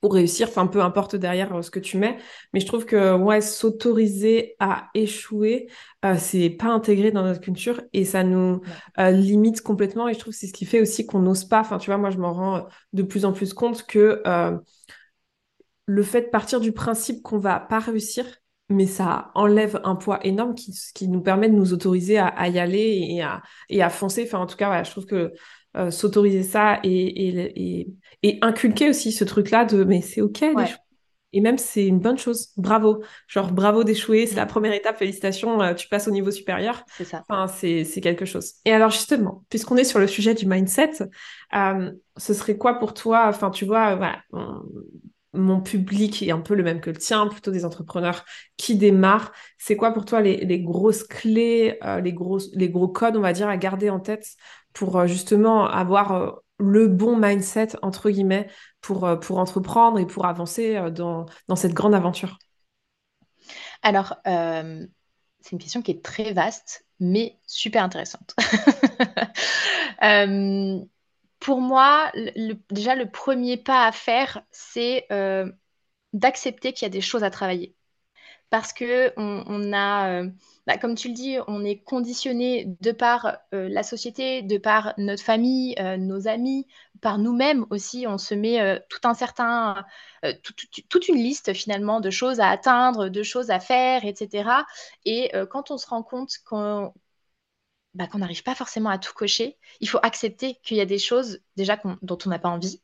pour 0.00 0.14
réussir, 0.14 0.48
enfin 0.48 0.66
peu 0.66 0.80
importe 0.80 1.16
derrière 1.16 1.54
euh, 1.54 1.62
ce 1.62 1.70
que 1.70 1.78
tu 1.78 1.98
mets, 1.98 2.18
mais 2.52 2.60
je 2.60 2.66
trouve 2.66 2.86
que 2.86 3.14
ouais, 3.16 3.40
s'autoriser 3.40 4.56
à 4.58 4.88
échouer, 4.94 5.68
euh, 6.04 6.14
c'est 6.18 6.50
pas 6.50 6.68
intégré 6.68 7.10
dans 7.10 7.22
notre 7.22 7.40
culture 7.40 7.82
et 7.92 8.04
ça 8.04 8.24
nous 8.24 8.62
euh, 8.98 9.10
limite 9.10 9.60
complètement. 9.62 10.08
Et 10.08 10.14
je 10.14 10.18
trouve 10.18 10.32
que 10.32 10.38
c'est 10.38 10.46
ce 10.46 10.52
qui 10.52 10.64
fait 10.64 10.80
aussi 10.80 11.06
qu'on 11.06 11.20
n'ose 11.20 11.44
pas, 11.44 11.60
enfin 11.60 11.78
tu 11.78 11.90
vois, 11.90 11.98
moi 11.98 12.10
je 12.10 12.18
m'en 12.18 12.32
rends 12.32 12.66
de 12.92 13.02
plus 13.02 13.24
en 13.24 13.32
plus 13.32 13.52
compte 13.52 13.86
que 13.86 14.22
le 15.86 16.02
fait 16.02 16.22
de 16.22 16.28
partir 16.28 16.60
du 16.60 16.72
principe 16.72 17.22
qu'on 17.22 17.38
va 17.38 17.58
pas 17.58 17.80
réussir, 17.80 18.24
mais 18.68 18.86
ça 18.86 19.32
enlève 19.34 19.80
un 19.82 19.96
poids 19.96 20.24
énorme 20.24 20.54
qui, 20.54 20.72
qui 20.94 21.08
nous 21.08 21.20
permet 21.20 21.48
de 21.48 21.54
nous 21.54 21.72
autoriser 21.72 22.18
à, 22.18 22.48
y 22.48 22.58
aller 22.60 23.06
et 23.10 23.22
à, 23.22 23.42
et 23.68 23.82
à 23.82 23.90
foncer. 23.90 24.22
Enfin, 24.24 24.38
en 24.38 24.46
tout 24.46 24.56
cas, 24.56 24.84
je 24.84 24.90
trouve 24.90 25.06
que 25.06 25.32
euh, 25.76 25.90
s'autoriser 25.90 26.42
ça 26.42 26.80
et, 26.82 27.28
et, 27.28 27.88
et, 28.22 28.38
inculquer 28.42 28.90
aussi 28.90 29.12
ce 29.12 29.24
truc-là 29.24 29.64
de 29.64 29.84
mais 29.84 30.00
c'est 30.00 30.20
ok. 30.20 30.44
Et 31.32 31.40
même, 31.40 31.58
c'est 31.58 31.86
une 31.86 32.00
bonne 32.00 32.18
chose. 32.18 32.48
Bravo. 32.56 33.02
Genre, 33.28 33.52
bravo 33.52 33.84
d'échouer. 33.84 34.26
C'est 34.26 34.36
la 34.36 34.46
mm. 34.46 34.48
première 34.48 34.72
étape. 34.72 34.98
Félicitations. 34.98 35.62
Euh, 35.62 35.74
tu 35.74 35.88
passes 35.88 36.08
au 36.08 36.10
niveau 36.10 36.30
supérieur. 36.30 36.84
C'est 36.88 37.04
ça. 37.04 37.24
Enfin, 37.28 37.46
c'est, 37.46 37.84
quelque 38.00 38.24
chose. 38.24 38.54
Et 38.64 38.72
alors, 38.72 38.90
justement, 38.90 39.44
puisqu'on 39.48 39.76
est 39.76 39.84
sur 39.84 40.00
le 40.00 40.06
sujet 40.06 40.34
du 40.34 40.46
mindset, 40.46 40.90
euh, 41.54 41.92
ce 42.16 42.34
serait 42.34 42.56
quoi 42.56 42.78
pour 42.78 42.94
toi? 42.94 43.26
Enfin, 43.28 43.50
tu 43.50 43.64
vois, 43.64 43.94
voilà, 43.94 44.22
mon 45.32 45.60
public 45.60 46.22
est 46.22 46.32
un 46.32 46.40
peu 46.40 46.54
le 46.54 46.62
même 46.62 46.80
que 46.80 46.90
le 46.90 46.96
tien, 46.96 47.26
plutôt 47.28 47.50
des 47.50 47.64
entrepreneurs 47.64 48.24
qui 48.56 48.76
démarrent. 48.76 49.32
C'est 49.58 49.76
quoi 49.76 49.92
pour 49.92 50.04
toi 50.04 50.20
les, 50.20 50.60
grosses 50.60 51.04
clés, 51.04 51.78
euh, 51.84 52.00
les, 52.00 52.12
gros, 52.12 52.40
les 52.54 52.68
gros 52.68 52.88
codes, 52.88 53.16
on 53.16 53.20
va 53.20 53.32
dire, 53.32 53.48
à 53.48 53.56
garder 53.56 53.90
en 53.90 54.00
tête 54.00 54.26
pour 54.72 55.06
justement 55.06 55.66
avoir 55.66 56.42
le 56.60 56.86
bon 56.86 57.16
mindset, 57.16 57.68
entre 57.82 58.10
guillemets, 58.10 58.48
pour, 58.80 59.06
euh, 59.06 59.16
entreprendre 59.30 59.98
et 59.98 60.06
pour 60.06 60.26
avancer 60.26 60.76
euh, 60.76 60.90
dans, 60.90 61.26
cette 61.56 61.72
grande 61.72 61.94
aventure? 61.94 62.38
Alors, 63.82 64.16
euh, 64.26 64.86
c'est 65.40 65.52
une 65.52 65.58
question 65.58 65.82
qui 65.82 65.90
est 65.90 66.04
très 66.04 66.32
vaste, 66.32 66.86
mais 67.00 67.38
super 67.46 67.82
intéressante. 67.82 68.34
pour 71.40 71.60
moi, 71.60 72.12
déjà, 72.70 72.94
le 72.94 73.10
premier 73.10 73.56
pas 73.56 73.86
à 73.86 73.92
faire, 73.92 74.42
c'est 74.50 75.06
d'accepter 76.12 76.72
qu'il 76.72 76.86
y 76.86 76.90
a 76.90 76.90
des 76.90 77.00
choses 77.00 77.24
à 77.24 77.30
travailler. 77.30 77.74
Parce 78.50 78.72
que 78.72 79.12
on 79.16 79.72
a 79.72 80.22
bah, 80.70 80.78
comme 80.78 80.94
tu 80.94 81.08
le 81.08 81.14
dis, 81.14 81.36
on 81.48 81.64
est 81.64 81.78
conditionné 81.82 82.76
de 82.80 82.92
par 82.92 83.38
euh, 83.54 83.68
la 83.68 83.82
société, 83.82 84.42
de 84.42 84.56
par 84.56 84.94
notre 84.98 85.22
famille, 85.22 85.74
euh, 85.80 85.96
nos 85.96 86.28
amis, 86.28 86.66
par 87.00 87.18
nous-mêmes 87.18 87.66
aussi. 87.70 88.06
On 88.06 88.18
se 88.18 88.34
met 88.34 88.60
euh, 88.60 88.78
tout 88.88 89.00
un 89.02 89.14
certain, 89.14 89.84
toute 90.88 91.08
une 91.08 91.16
liste 91.16 91.54
finalement 91.54 92.00
de 92.00 92.10
choses 92.10 92.38
à 92.38 92.48
atteindre, 92.48 93.08
de 93.08 93.22
choses 93.24 93.50
à 93.50 93.58
faire, 93.58 94.04
etc. 94.04 94.64
Et 95.04 95.32
quand 95.50 95.72
on 95.72 95.78
se 95.78 95.88
rend 95.88 96.04
compte 96.04 96.34
bah, 97.94 98.06
qu'on 98.06 98.18
n'arrive 98.18 98.42
pas 98.42 98.54
forcément 98.54 98.90
à 98.90 98.98
tout 98.98 99.12
cocher, 99.14 99.58
il 99.80 99.88
faut 99.88 99.98
accepter 100.02 100.56
qu'il 100.62 100.76
y 100.76 100.80
a 100.80 100.86
des 100.86 100.98
choses 100.98 101.40
déjà 101.56 101.78
dont 102.02 102.18
on 102.24 102.28
n'a 102.28 102.38
pas 102.38 102.48
envie 102.48 102.80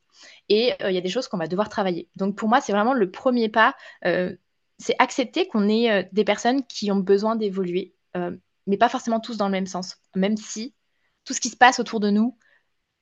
et 0.49 0.73
il 0.81 0.91
y 0.91 0.97
a 0.97 1.01
des 1.01 1.09
choses 1.09 1.27
qu'on 1.27 1.37
va 1.37 1.47
devoir 1.47 1.69
travailler. 1.69 2.09
Donc 2.15 2.35
pour 2.35 2.49
moi, 2.49 2.59
c'est 2.59 2.73
vraiment 2.73 2.93
le 2.93 3.09
premier 3.09 3.49
pas 3.49 3.75
c'est 4.79 4.95
accepter 4.99 5.47
qu'on 5.47 5.67
est 5.67 5.91
euh, 5.91 6.03
des 6.11 6.23
personnes 6.23 6.65
qui 6.65 6.91
ont 6.91 6.97
besoin 6.97 7.35
d'évoluer, 7.35 7.95
euh, 8.15 8.35
mais 8.67 8.77
pas 8.77 8.89
forcément 8.89 9.19
tous 9.19 9.37
dans 9.37 9.45
le 9.45 9.51
même 9.51 9.65
sens, 9.65 9.97
même 10.15 10.37
si 10.37 10.75
tout 11.25 11.33
ce 11.33 11.41
qui 11.41 11.49
se 11.49 11.57
passe 11.57 11.79
autour 11.79 11.99
de 11.99 12.09
nous 12.09 12.37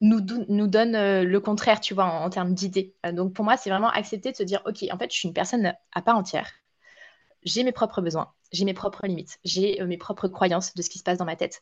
nous, 0.02 0.20
donne 0.22 0.96
euh, 0.96 1.24
le 1.24 1.40
contraire, 1.40 1.80
tu 1.80 1.94
vois, 1.94 2.06
en, 2.06 2.30
termes 2.30 2.54
d'idées. 2.54 2.96
donc 3.14 3.34
pour 3.34 3.46
moi, 3.46 3.58
c'est 3.58 3.70
vraiment 3.70 3.90
accepter 3.90 4.32
de 4.32 4.38
se 4.38 4.44
dire, 4.44 4.62
OK, 4.66 4.86
en 4.92 4.98
fait, 4.98 5.12
je 5.12 5.18
suis 5.18 5.28
une 5.28 5.34
personne 5.34 5.74
à 5.94 6.02
part 6.02 6.18
entière. 6.18 6.52
J'ai 7.44 7.64
mes 7.64 7.72
propres 7.72 8.02
besoins, 8.02 8.34
j'ai 8.56 8.66
mes 8.66 8.74
propres 8.74 9.06
limites, 9.08 9.40
j'ai 9.44 9.84
mes 9.86 9.98
propres 9.98 10.28
croyances 10.28 10.74
de 10.76 10.82
ce 10.82 10.90
qui 10.90 11.00
se 11.00 11.04
passe 11.04 11.18
dans 11.18 11.26
ma 11.26 11.36
tête. 11.36 11.62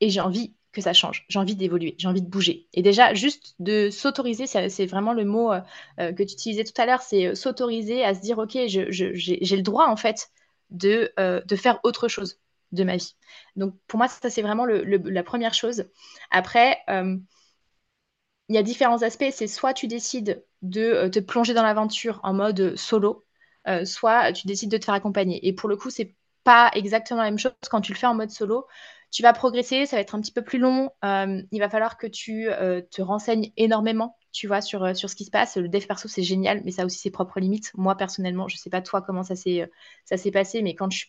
et 0.00 0.10
j'ai 0.10 0.20
envie 0.20 0.54
que 0.72 0.80
ça 0.80 0.92
change. 0.92 1.24
J'ai 1.28 1.38
envie 1.38 1.54
d'évoluer, 1.54 1.94
j'ai 1.98 2.08
envie 2.08 2.22
de 2.22 2.28
bouger. 2.28 2.66
Et 2.72 2.82
déjà, 2.82 3.14
juste 3.14 3.54
de 3.58 3.90
s'autoriser, 3.90 4.46
c'est 4.46 4.86
vraiment 4.86 5.12
le 5.12 5.24
mot 5.24 5.52
euh, 5.52 5.60
euh, 6.00 6.12
que 6.12 6.22
tu 6.22 6.32
utilisais 6.32 6.64
tout 6.64 6.80
à 6.80 6.86
l'heure, 6.86 7.02
c'est 7.02 7.26
euh, 7.26 7.34
s'autoriser 7.34 8.04
à 8.04 8.14
se 8.14 8.20
dire, 8.20 8.38
OK, 8.38 8.56
j'ai 8.66 9.56
le 9.56 9.62
droit, 9.62 9.86
en 9.86 9.96
fait, 9.96 10.30
de, 10.70 11.12
faire 11.56 11.78
autre 11.84 12.08
chose 12.08 12.38
de 12.72 12.84
ma 12.84 12.96
vie. 12.96 13.14
Donc, 13.56 13.74
pour 13.86 13.98
moi, 13.98 14.08
ça, 14.08 14.30
c'est 14.30 14.42
vraiment 14.42 14.64
la 14.66 15.22
première 15.22 15.54
chose. 15.54 15.84
Après, 16.30 16.78
il 18.48 18.54
y 18.54 18.58
a 18.58 18.62
différents 18.62 19.02
aspects. 19.02 19.30
C'est 19.30 19.46
soit 19.46 19.74
tu 19.74 19.86
décides 19.86 20.42
de 20.62 21.08
te 21.08 21.18
plonger 21.20 21.52
dans 21.52 21.62
l'aventure 21.62 22.20
en 22.22 22.32
mode 22.32 22.76
solo, 22.76 23.24
soit 23.84 24.32
tu 24.32 24.46
décides 24.46 24.70
de 24.70 24.76
te 24.76 24.84
faire 24.84 24.94
accompagner. 24.94 25.46
Et 25.46 25.52
pour 25.52 25.68
le 25.68 25.76
coup, 25.76 25.90
c'est 25.90 26.14
pas 26.44 26.70
exactement 26.74 27.22
la 27.22 27.30
même 27.30 27.38
chose 27.38 27.52
quand 27.70 27.80
tu 27.80 27.92
le 27.92 27.98
fais 27.98 28.06
en 28.06 28.14
mode 28.14 28.30
solo 28.30 28.66
tu 29.12 29.22
vas 29.22 29.34
progresser, 29.34 29.84
ça 29.84 29.96
va 29.96 30.00
être 30.00 30.14
un 30.14 30.20
petit 30.20 30.32
peu 30.32 30.42
plus 30.42 30.58
long. 30.58 30.90
Euh, 31.04 31.42
il 31.52 31.60
va 31.60 31.68
falloir 31.68 31.98
que 31.98 32.06
tu 32.06 32.48
euh, 32.48 32.80
te 32.90 33.02
renseignes 33.02 33.52
énormément, 33.58 34.16
tu 34.32 34.46
vois, 34.46 34.62
sur, 34.62 34.82
euh, 34.82 34.94
sur 34.94 35.10
ce 35.10 35.16
qui 35.16 35.26
se 35.26 35.30
passe. 35.30 35.58
Le 35.58 35.68
dev 35.68 35.86
perso, 35.86 36.08
c'est 36.08 36.22
génial, 36.22 36.62
mais 36.64 36.70
ça 36.70 36.82
a 36.82 36.84
aussi 36.86 36.98
ses 36.98 37.10
propres 37.10 37.38
limites. 37.38 37.72
Moi, 37.74 37.94
personnellement, 37.94 38.48
je 38.48 38.56
ne 38.56 38.58
sais 38.58 38.70
pas 38.70 38.80
toi 38.80 39.02
comment 39.02 39.22
ça 39.22 39.36
s'est, 39.36 39.70
passé, 40.32 40.62
mais 40.62 40.74
quand 40.74 40.90
je, 40.90 41.06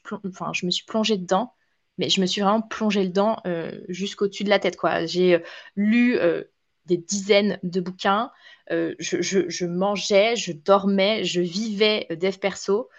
je 0.53 0.65
me 0.65 0.71
suis 0.71 0.85
plongée 0.85 1.17
dedans, 1.17 1.53
mais 1.97 2.09
je 2.09 2.19
me 2.19 2.25
suis 2.25 2.41
vraiment 2.41 2.61
plongée 2.61 3.07
dedans 3.07 3.37
jusqu'au-dessus 3.87 4.43
de 4.43 4.49
la 4.49 4.59
tête, 4.59 4.75
quoi. 4.75 5.05
J'ai 5.05 5.41
lu 5.77 6.19
des 6.85 6.97
dizaines 6.97 7.59
de 7.63 7.81
bouquins. 7.81 8.31
je, 8.69 8.95
je, 8.99 9.65
mangeais, 9.65 10.35
je 10.35 10.51
dormais, 10.51 11.23
je 11.23 11.41
vivais 11.41 12.07
dev 12.11 12.37
perso. 12.37 12.89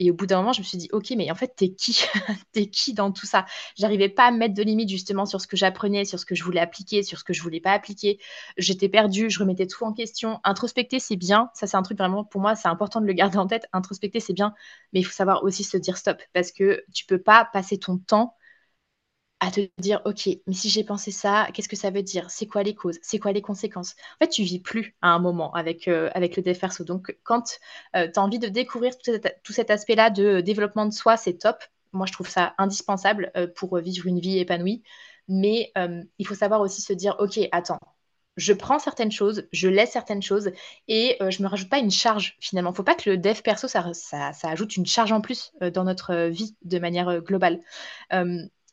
Et 0.00 0.10
au 0.10 0.14
bout 0.14 0.26
d'un 0.26 0.38
moment, 0.38 0.52
je 0.52 0.60
me 0.60 0.64
suis 0.64 0.78
dit, 0.78 0.88
ok, 0.92 1.12
mais 1.16 1.30
en 1.30 1.34
fait, 1.34 1.54
t'es 1.56 1.72
qui 1.72 2.04
T'es 2.52 2.66
qui 2.66 2.94
dans 2.94 3.12
tout 3.12 3.26
ça? 3.26 3.46
J'arrivais 3.76 4.08
pas 4.08 4.26
à 4.26 4.30
mettre 4.32 4.54
de 4.54 4.62
limite 4.62 4.88
justement 4.88 5.24
sur 5.24 5.40
ce 5.40 5.46
que 5.46 5.56
j'apprenais, 5.56 6.04
sur 6.04 6.18
ce 6.18 6.26
que 6.26 6.34
je 6.34 6.42
voulais 6.42 6.60
appliquer, 6.60 7.02
sur 7.02 7.18
ce 7.18 7.24
que 7.24 7.32
je 7.32 7.42
voulais 7.42 7.60
pas 7.60 7.72
appliquer. 7.72 8.18
J'étais 8.56 8.88
perdue, 8.88 9.30
je 9.30 9.38
remettais 9.38 9.66
tout 9.66 9.84
en 9.84 9.92
question. 9.92 10.40
Introspecter, 10.42 10.98
c'est 10.98 11.16
bien. 11.16 11.50
Ça, 11.54 11.66
c'est 11.66 11.76
un 11.76 11.82
truc 11.82 11.98
vraiment, 11.98 12.24
pour 12.24 12.40
moi, 12.40 12.56
c'est 12.56 12.68
important 12.68 13.00
de 13.00 13.06
le 13.06 13.12
garder 13.12 13.38
en 13.38 13.46
tête. 13.46 13.66
Introspecter, 13.72 14.18
c'est 14.18 14.32
bien. 14.32 14.54
Mais 14.92 15.00
il 15.00 15.04
faut 15.04 15.12
savoir 15.12 15.44
aussi 15.44 15.62
se 15.62 15.76
dire 15.76 15.96
stop. 15.96 16.20
Parce 16.32 16.50
que 16.50 16.84
tu 16.92 17.06
peux 17.06 17.22
pas 17.22 17.48
passer 17.52 17.78
ton 17.78 17.98
temps 17.98 18.34
à 19.44 19.50
te 19.50 19.60
dire, 19.78 20.00
OK, 20.06 20.28
mais 20.46 20.54
si 20.54 20.70
j'ai 20.70 20.84
pensé 20.84 21.10
ça, 21.10 21.48
qu'est-ce 21.52 21.68
que 21.68 21.76
ça 21.76 21.90
veut 21.90 22.02
dire? 22.02 22.30
C'est 22.30 22.46
quoi 22.46 22.62
les 22.62 22.74
causes? 22.74 22.98
C'est 23.02 23.18
quoi 23.18 23.32
les 23.32 23.42
conséquences? 23.42 23.94
En 24.14 24.24
fait, 24.24 24.30
tu 24.30 24.42
vis 24.42 24.58
plus 24.58 24.96
à 25.02 25.08
un 25.08 25.18
moment 25.18 25.52
avec, 25.52 25.86
euh, 25.86 26.08
avec 26.14 26.36
le 26.36 26.42
dev 26.42 26.58
perso. 26.58 26.82
Donc, 26.82 27.14
quand 27.24 27.58
euh, 27.94 28.08
tu 28.10 28.18
as 28.18 28.22
envie 28.22 28.38
de 28.38 28.48
découvrir 28.48 28.96
tout 28.96 29.52
cet, 29.52 29.70
aspect-là 29.70 30.08
de 30.08 30.40
développement 30.40 30.86
de 30.86 30.92
soi, 30.92 31.18
c'est 31.18 31.34
top. 31.34 31.62
Moi, 31.92 32.06
je 32.06 32.12
trouve 32.12 32.28
ça 32.28 32.54
indispensable 32.56 33.32
euh, 33.36 33.46
pour 33.46 33.76
vivre 33.78 34.06
une 34.06 34.18
vie 34.18 34.38
épanouie. 34.38 34.82
Mais 35.28 35.72
il 36.18 36.26
faut 36.26 36.34
savoir 36.34 36.60
aussi 36.60 36.82
se 36.82 36.92
dire, 36.92 37.16
OK, 37.18 37.38
attends, 37.50 37.78
je 38.36 38.52
prends 38.52 38.78
certaines 38.78 39.12
choses, 39.12 39.48
je 39.52 39.68
laisse 39.68 39.92
certaines 39.92 40.20
choses 40.20 40.50
et 40.86 41.16
je 41.18 41.42
me 41.42 41.48
rajoute 41.48 41.70
pas 41.70 41.78
une 41.78 41.90
charge 41.90 42.36
finalement. 42.40 42.72
Il 42.72 42.76
Faut 42.76 42.82
pas 42.82 42.94
que 42.94 43.08
le 43.08 43.16
dev 43.16 43.40
perso, 43.40 43.66
ça, 43.66 43.94
ça, 43.94 44.48
ajoute 44.48 44.76
une 44.76 44.84
charge 44.84 45.12
en 45.12 45.22
plus 45.22 45.52
dans 45.72 45.84
notre 45.84 46.26
vie 46.26 46.56
de 46.62 46.78
manière 46.78 47.22
globale. 47.22 47.62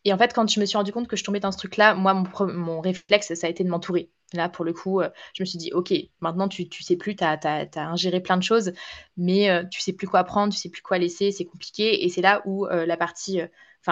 Et 0.05 0.13
en 0.13 0.17
fait, 0.17 0.34
quand 0.34 0.50
je 0.50 0.60
me 0.60 0.65
suis 0.65 0.77
rendu 0.77 0.91
compte 0.91 1.08
que 1.08 1.15
je 1.15 1.24
tombais 1.24 1.39
dans 1.39 1.51
ce 1.51 1.58
truc-là, 1.58 1.93
moi, 1.93 2.13
mon, 2.13 2.81
réflexe, 2.81 3.34
ça 3.34 3.48
a 3.48 3.50
été 3.50 3.63
de 3.63 3.70
m'entourer. 3.70 4.10
Là, 4.34 4.50
pour 4.50 4.65
le 4.65 4.74
coup, 4.74 5.01
euh, 5.01 5.10
je 5.34 5.43
me 5.43 5.46
suis 5.46 5.58
dit, 5.58 5.72
OK, 5.74 5.93
maintenant, 6.22 6.48
tu, 6.48 6.67
tu 6.70 6.84
sais 6.84 6.96
plus, 6.96 7.15
tu 7.15 7.24
as, 7.24 7.70
ingéré 7.75 8.22
plein 8.22 8.38
de 8.38 8.43
choses, 8.43 8.72
mais 9.17 9.50
euh, 9.50 9.63
tu 9.70 9.81
sais 9.81 9.93
plus 9.93 10.08
quoi 10.08 10.24
prendre, 10.24 10.53
tu 10.53 10.60
sais 10.60 10.70
plus 10.70 10.81
quoi 10.81 10.98
laisser, 10.98 11.31
c'est 11.31 11.46
compliqué. 11.46 12.05
Et 12.05 12.10
c'est 12.10 12.22
là 12.22 12.41
où 12.46 12.65
euh, 12.65 12.86
la 12.86 12.98
partie, 12.98 13.41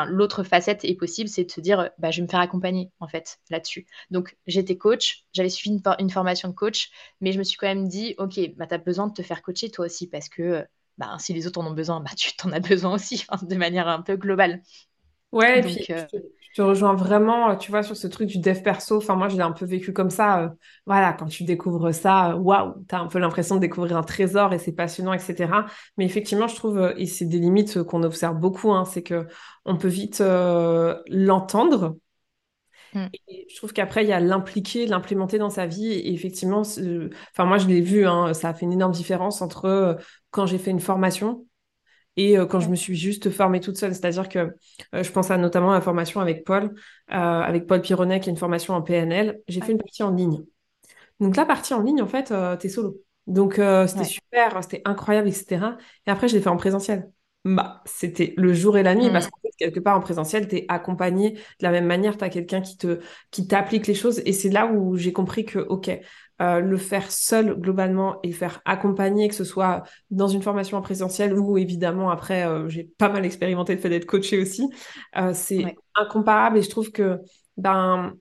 l'autre 0.08 0.44
facette 0.44 0.86
est 0.86 0.96
possible, 0.96 1.30
c'est 1.30 1.44
de 1.44 1.52
se 1.52 1.62
dire, 1.62 1.90
bah, 2.00 2.12
je 2.12 2.22
vais 2.22 2.24
me 2.24 2.30
faire 2.30 2.40
accompagner, 2.40 2.92
en 3.00 3.08
fait, 3.08 3.40
là-dessus. 3.50 3.86
Donc, 4.12 4.36
j'étais 4.48 4.78
coach, 4.78 5.26
j'avais 5.34 5.50
suivi 5.50 5.80
une, 6.00 6.10
formation 6.10 6.50
de 6.50 6.54
coach, 6.54 6.90
mais 7.22 7.32
je 7.34 7.40
me 7.40 7.44
suis 7.44 7.58
quand 7.58 7.68
même 7.68 7.88
dit, 7.88 8.16
OK, 8.18 8.40
bah, 8.56 8.66
tu 8.66 8.74
as 8.74 8.78
besoin 8.78 9.08
de 9.08 9.14
te 9.14 9.22
faire 9.22 9.42
coacher 9.42 9.70
toi 9.70 9.86
aussi, 9.86 10.08
parce 10.08 10.30
que 10.30 10.66
bah, 10.98 11.16
si 11.18 11.34
les 11.34 11.48
autres 11.48 11.60
en 11.62 11.68
ont 11.68 11.74
besoin, 11.74 12.02
bah, 12.02 12.12
tu 12.18 12.36
t'en 12.36 12.52
as 12.52 12.60
besoin 12.60 12.94
aussi, 12.94 13.26
de 13.42 13.56
manière 13.56 13.88
un 13.88 14.02
peu 14.02 14.16
globale. 14.16 14.62
Ouais, 15.32 15.60
et 15.60 15.62
puis 15.62 15.86
euh, 15.92 16.06
je, 16.12 16.56
te, 16.56 16.62
rejoins 16.62 16.96
vraiment, 16.96 17.56
tu 17.56 17.70
vois, 17.70 17.84
sur 17.84 17.96
ce 17.96 18.08
truc 18.08 18.28
du 18.28 18.40
dev 18.40 18.62
perso. 18.62 18.98
Enfin, 18.98 19.16
moi, 19.16 19.30
je 19.30 19.36
l'ai 19.36 19.44
un 19.44 19.52
peu 19.52 19.66
vécu 19.66 19.94
comme 19.94 20.10
ça. 20.10 20.44
Euh, 20.44 20.50
voilà, 20.86 21.14
quand 21.14 21.28
tu 21.28 21.44
découvres 21.44 21.94
ça, 21.94 22.36
waouh, 22.36 22.74
tu 22.88 22.96
as 22.96 23.00
un 23.00 23.08
peu 23.08 23.20
l'impression 23.20 23.56
de 23.56 23.62
découvrir 23.62 23.98
un 23.98 24.04
trésor 24.04 24.54
et 24.54 24.60
c'est 24.60 24.72
passionnant, 24.72 25.14
etc. 25.14 25.68
Mais 25.98 26.06
effectivement, 26.06 26.48
je 26.48 26.56
trouve, 26.56 26.80
euh, 26.80 26.94
et 26.98 27.06
c'est 27.06 27.26
des 27.26 27.38
limites 27.38 27.84
qu'on 27.84 28.02
observe 28.02 28.38
beaucoup, 28.38 28.72
hein, 28.72 28.86
c'est 28.86 29.04
que 29.04 29.28
on 29.66 29.78
peut 29.78 29.88
vite 29.88 30.20
l'entendre. 30.20 31.98
Mm. 32.96 33.06
Et 33.28 33.46
je 33.52 33.56
trouve 33.56 33.72
qu'après, 33.72 34.04
il 34.04 34.10
y 34.10 34.14
a 34.14 34.20
l'impliquer, 34.20 34.88
l'implémenter 34.88 35.38
dans 35.38 35.52
sa 35.52 35.68
vie. 35.68 35.92
Et 35.92 36.12
effectivement, 36.12 36.62
enfin, 36.62 37.46
moi, 37.46 37.60
je 37.60 37.68
l'ai 37.68 37.82
vu, 37.82 38.08
hein, 38.08 38.34
ça 38.34 38.50
a 38.50 38.54
fait 38.56 38.66
une 38.66 38.74
énorme 38.74 38.94
différence 38.94 39.44
entre 39.44 40.00
quand 40.32 40.48
j'ai 40.48 40.58
fait 40.58 40.72
une 40.72 40.80
formation 40.80 41.46
et 42.18 42.38
euh, 42.38 42.46
quand 42.46 42.60
je 42.60 42.70
me 42.70 42.76
suis 42.76 42.96
juste 42.96 43.30
formée 43.30 43.60
toute 43.60 43.78
seule. 43.78 43.94
C'est-à-dire 43.94 44.30
que 44.30 44.40
euh, 44.96 45.04
je 45.04 45.12
pense 45.12 45.32
à 45.32 45.38
notamment 45.38 45.72
à 45.72 45.76
la 45.76 45.82
formation 45.82 46.20
avec 46.20 46.44
Paul, 46.44 46.74
euh, 47.12 47.14
avec 47.14 47.66
Paul 47.66 47.82
Pironnet, 47.82 48.20
qui 48.20 48.30
est 48.30 48.32
une 48.32 48.38
formation 48.38 48.74
en 48.74 48.82
PNL. 48.82 49.40
J'ai 49.48 49.62
fait 49.62 49.72
une 49.72 49.78
partie 49.78 50.04
en 50.04 50.12
ligne. 50.12 50.44
Donc 51.20 51.36
la 51.36 51.46
partie 51.46 51.74
en 51.74 51.82
ligne, 51.82 52.02
en 52.02 52.08
fait, 52.08 52.34
tu 52.60 52.68
es 52.68 52.70
solo. 52.70 52.98
Donc 53.28 53.56
c'était 53.88 54.04
super, 54.06 54.64
c'était 54.64 54.82
incroyable, 54.86 55.28
etc. 55.28 55.78
Et 56.08 56.12
après, 56.12 56.28
je 56.28 56.36
l'ai 56.36 56.42
fait 56.42 56.50
en 56.50 56.58
présentiel. 56.58 57.12
Bah, 57.46 57.82
c'était 57.86 58.34
le 58.36 58.54
jour 58.54 58.78
et 58.78 58.84
la 58.84 58.96
nuit 58.96 59.10
parce 59.10 59.28
mmh. 59.28 59.30
qu'en 59.30 59.40
fait, 59.42 59.52
quelque 59.58 59.80
part 59.80 59.96
en 59.96 60.02
présentiel, 60.02 60.48
tu 60.50 60.58
es 60.58 60.66
accompagné 60.68 61.32
de 61.32 61.40
la 61.62 61.72
même 61.72 61.86
manière, 61.86 62.18
tu 62.18 62.24
as 62.26 62.30
quelqu'un 62.30 62.60
qui 62.60 62.78
te 62.78 63.00
qui 63.32 63.48
t'applique 63.48 63.88
les 63.88 63.94
choses 63.94 64.22
et 64.26 64.34
c'est 64.34 64.50
là 64.50 64.66
où 64.68 64.98
j'ai 64.98 65.14
compris 65.14 65.46
que 65.46 65.60
OK, 65.60 65.90
euh, 66.42 66.60
le 66.62 66.78
faire 66.78 67.12
seul 67.12 67.56
globalement 67.60 68.20
et 68.24 68.32
faire 68.32 68.62
accompagner, 68.66 69.28
que 69.28 69.36
ce 69.36 69.44
soit 69.44 69.84
dans 70.10 70.28
une 70.30 70.42
formation 70.42 70.78
en 70.78 70.82
présentiel 70.82 71.38
ou 71.38 71.58
évidemment 71.58 72.10
après, 72.10 72.48
euh, 72.48 72.70
j'ai 72.70 72.90
pas 72.98 73.10
mal 73.10 73.26
expérimenté 73.26 73.76
le 73.76 73.82
fait 73.82 73.90
d'être 73.90 74.06
coaché 74.06 74.40
aussi, 74.40 74.70
euh, 75.18 75.34
c'est 75.34 75.76
incomparable 75.96 76.58
et 76.58 76.62
je 76.62 76.70
trouve 76.70 76.92
que 76.92 77.20
ben, 77.58 78.14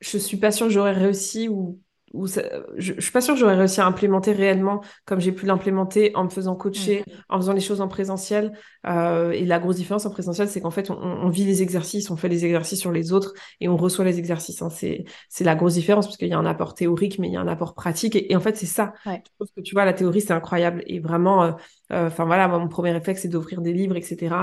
je 0.00 0.16
suis 0.18 0.36
pas 0.36 0.52
sûre 0.52 0.66
que 0.66 0.72
j'aurais 0.72 0.92
réussi 0.92 1.48
ou, 1.48 1.80
où 2.16 2.26
je, 2.26 2.92
ne 2.94 3.00
suis 3.00 3.12
pas 3.12 3.20
sûre 3.20 3.34
que 3.34 3.40
j'aurais 3.40 3.56
réussi 3.56 3.80
à 3.80 3.86
implémenter 3.86 4.32
réellement 4.32 4.80
comme 5.04 5.20
j'ai 5.20 5.32
pu 5.32 5.46
l'implémenter 5.46 6.12
en 6.16 6.24
me 6.24 6.28
faisant 6.30 6.56
coacher, 6.56 7.04
mm. 7.06 7.12
en 7.28 7.36
faisant 7.36 7.52
les 7.52 7.60
choses 7.60 7.80
en 7.80 7.88
présentiel. 7.88 8.52
Euh, 8.86 9.32
et 9.32 9.44
la 9.44 9.58
grosse 9.58 9.76
différence 9.76 10.06
en 10.06 10.10
présentiel, 10.10 10.48
c'est 10.48 10.60
qu'en 10.60 10.70
fait, 10.70 10.90
on, 10.90 11.28
vit 11.28 11.44
les 11.44 11.62
exercices, 11.62 12.10
on 12.10 12.16
fait 12.16 12.28
les 12.28 12.44
exercices 12.44 12.80
sur 12.80 12.92
les 12.92 13.12
autres 13.12 13.34
et 13.60 13.68
on 13.68 13.76
reçoit 13.76 14.04
les 14.04 14.18
exercices. 14.18 14.62
Hein. 14.62 14.70
C'est, 14.70 15.04
c'est 15.28 15.44
la 15.44 15.54
grosse 15.54 15.74
différence 15.74 16.06
parce 16.06 16.16
qu'il 16.16 16.28
y 16.28 16.32
a 16.32 16.38
un 16.38 16.46
apport 16.46 16.74
théorique, 16.74 17.18
mais 17.18 17.28
il 17.28 17.34
y 17.34 17.36
a 17.36 17.40
un 17.40 17.48
apport 17.48 17.74
pratique. 17.74 18.16
Et, 18.16 18.34
en 18.34 18.40
fait, 18.40 18.56
c'est 18.56 18.66
ça. 18.66 18.94
Je 19.04 19.10
trouve 19.10 19.48
que 19.56 19.60
tu 19.60 19.74
vois, 19.74 19.84
la 19.84 19.92
théorie, 19.92 20.20
c'est 20.20 20.32
incroyable. 20.32 20.82
Et 20.86 21.00
vraiment, 21.00 21.44
euh, 21.44 21.52
euh, 21.92 22.06
enfin 22.06 22.24
voilà, 22.24 22.48
mon 22.48 22.68
premier 22.68 22.92
réflexe, 22.92 23.22
c'est 23.22 23.28
d'offrir 23.28 23.60
des 23.60 23.72
livres, 23.72 23.96
etc. 23.96 24.34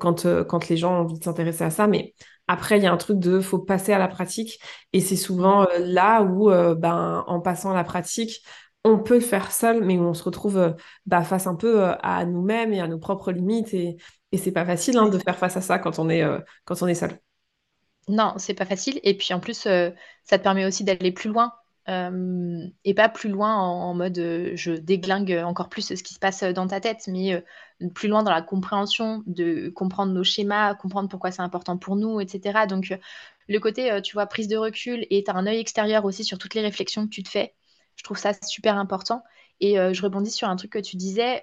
quand, 0.00 0.26
quand 0.44 0.68
les 0.68 0.76
gens 0.76 0.94
ont 0.94 1.00
envie 1.04 1.18
de 1.18 1.24
s'intéresser 1.24 1.64
à 1.64 1.70
ça. 1.70 1.86
Mais 1.86 2.14
après, 2.46 2.78
il 2.78 2.84
y 2.84 2.86
a 2.86 2.92
un 2.92 2.96
truc 2.96 3.18
de 3.18 3.40
faut 3.40 3.58
passer 3.58 3.92
à 3.92 3.98
la 3.98 4.08
pratique 4.08 4.60
et 4.92 5.00
c'est 5.00 5.16
souvent 5.16 5.62
mm. 5.62 5.66
euh, 5.74 5.78
là 5.80 6.22
où, 6.22 6.50
euh, 6.50 6.74
ben, 6.74 7.24
en 7.26 7.40
passant 7.40 7.70
à 7.70 7.74
la 7.74 7.84
pratique, 7.84 8.42
on 8.84 8.98
peut 8.98 9.14
le 9.14 9.20
faire 9.20 9.50
seul, 9.50 9.82
mais 9.82 9.96
où 9.96 10.02
on 10.02 10.14
se 10.14 10.22
retrouve 10.22 10.58
euh, 10.58 10.72
bah, 11.06 11.22
face 11.24 11.46
un 11.46 11.54
peu 11.54 11.84
à 12.02 12.24
nous-mêmes 12.26 12.72
et 12.72 12.80
à 12.80 12.88
nos 12.88 12.98
propres 12.98 13.32
limites 13.32 13.72
et, 13.72 13.96
et 14.32 14.38
c'est 14.38 14.52
pas 14.52 14.66
facile 14.66 14.98
hein, 14.98 15.08
de 15.08 15.18
faire 15.18 15.38
face 15.38 15.56
à 15.56 15.60
ça 15.62 15.78
quand 15.78 15.98
on 15.98 16.10
est, 16.10 16.24
quand 16.64 16.82
on 16.82 16.86
est 16.86 16.94
seul. 16.94 17.18
Non, 18.08 18.34
c'est 18.36 18.52
pas 18.52 18.66
facile. 18.66 19.00
Et 19.04 19.16
puis 19.16 19.32
en 19.32 19.40
plus, 19.40 19.60
ça 19.60 19.92
te 20.38 20.42
permet 20.42 20.66
aussi 20.66 20.84
d'aller 20.84 21.12
plus 21.12 21.30
loin. 21.30 21.52
Et 21.86 22.94
pas 22.94 23.08
plus 23.08 23.28
loin 23.28 23.54
en, 23.56 23.94
mode 23.94 24.16
je 24.54 24.72
déglingue 24.72 25.42
encore 25.44 25.68
plus 25.68 25.94
ce 25.94 26.02
qui 26.02 26.14
se 26.14 26.18
passe 26.18 26.42
dans 26.42 26.66
ta 26.66 26.80
tête, 26.80 27.08
mais 27.08 27.42
plus 27.94 28.08
loin 28.08 28.22
dans 28.22 28.30
la 28.30 28.42
compréhension, 28.42 29.22
de 29.26 29.68
comprendre 29.70 30.12
nos 30.12 30.24
schémas, 30.24 30.74
comprendre 30.74 31.08
pourquoi 31.08 31.30
c'est 31.30 31.42
important 31.42 31.76
pour 31.76 31.96
nous, 31.96 32.20
etc. 32.20 32.66
Donc, 32.66 32.90
euh, 32.90 32.96
le 33.48 33.58
côté, 33.58 33.90
euh, 33.90 34.00
tu 34.00 34.14
vois, 34.14 34.26
prise 34.26 34.48
de 34.48 34.56
recul 34.56 35.06
et 35.10 35.24
tu 35.24 35.30
un 35.30 35.46
œil 35.46 35.58
extérieur 35.58 36.04
aussi 36.04 36.24
sur 36.24 36.38
toutes 36.38 36.54
les 36.54 36.62
réflexions 36.62 37.04
que 37.04 37.10
tu 37.10 37.22
te 37.22 37.28
fais, 37.28 37.54
je 37.96 38.04
trouve 38.04 38.18
ça 38.18 38.32
super 38.42 38.76
important. 38.78 39.22
Et 39.60 39.78
euh, 39.78 39.92
je 39.92 40.02
rebondis 40.02 40.30
sur 40.30 40.48
un 40.48 40.56
truc 40.56 40.72
que 40.72 40.78
tu 40.78 40.96
disais, 40.96 41.42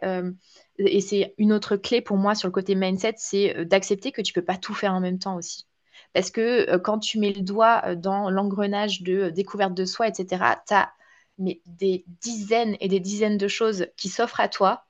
et 0.77 1.01
c'est 1.01 1.33
une 1.37 1.53
autre 1.53 1.77
clé 1.77 2.01
pour 2.01 2.17
moi 2.17 2.35
sur 2.35 2.47
le 2.47 2.51
côté 2.51 2.75
mindset, 2.75 3.15
c'est 3.17 3.65
d'accepter 3.65 4.11
que 4.11 4.21
tu 4.21 4.33
peux 4.33 4.43
pas 4.43 4.57
tout 4.57 4.73
faire 4.73 4.93
en 4.93 4.99
même 4.99 5.19
temps 5.19 5.35
aussi. 5.35 5.65
Parce 6.13 6.31
que 6.31 6.77
quand 6.77 6.99
tu 6.99 7.19
mets 7.19 7.33
le 7.33 7.41
doigt 7.41 7.95
dans 7.95 8.29
l'engrenage 8.29 9.01
de 9.01 9.29
découverte 9.29 9.73
de 9.73 9.85
soi, 9.85 10.07
etc., 10.07 10.57
tu 10.67 10.73
as 10.73 10.91
mais 11.37 11.61
des 11.65 12.05
dizaines 12.21 12.77
et 12.81 12.87
des 12.87 12.99
dizaines 12.99 13.37
de 13.37 13.47
choses 13.47 13.87
qui 13.97 14.09
s'offrent 14.09 14.39
à 14.41 14.47
toi 14.49 14.85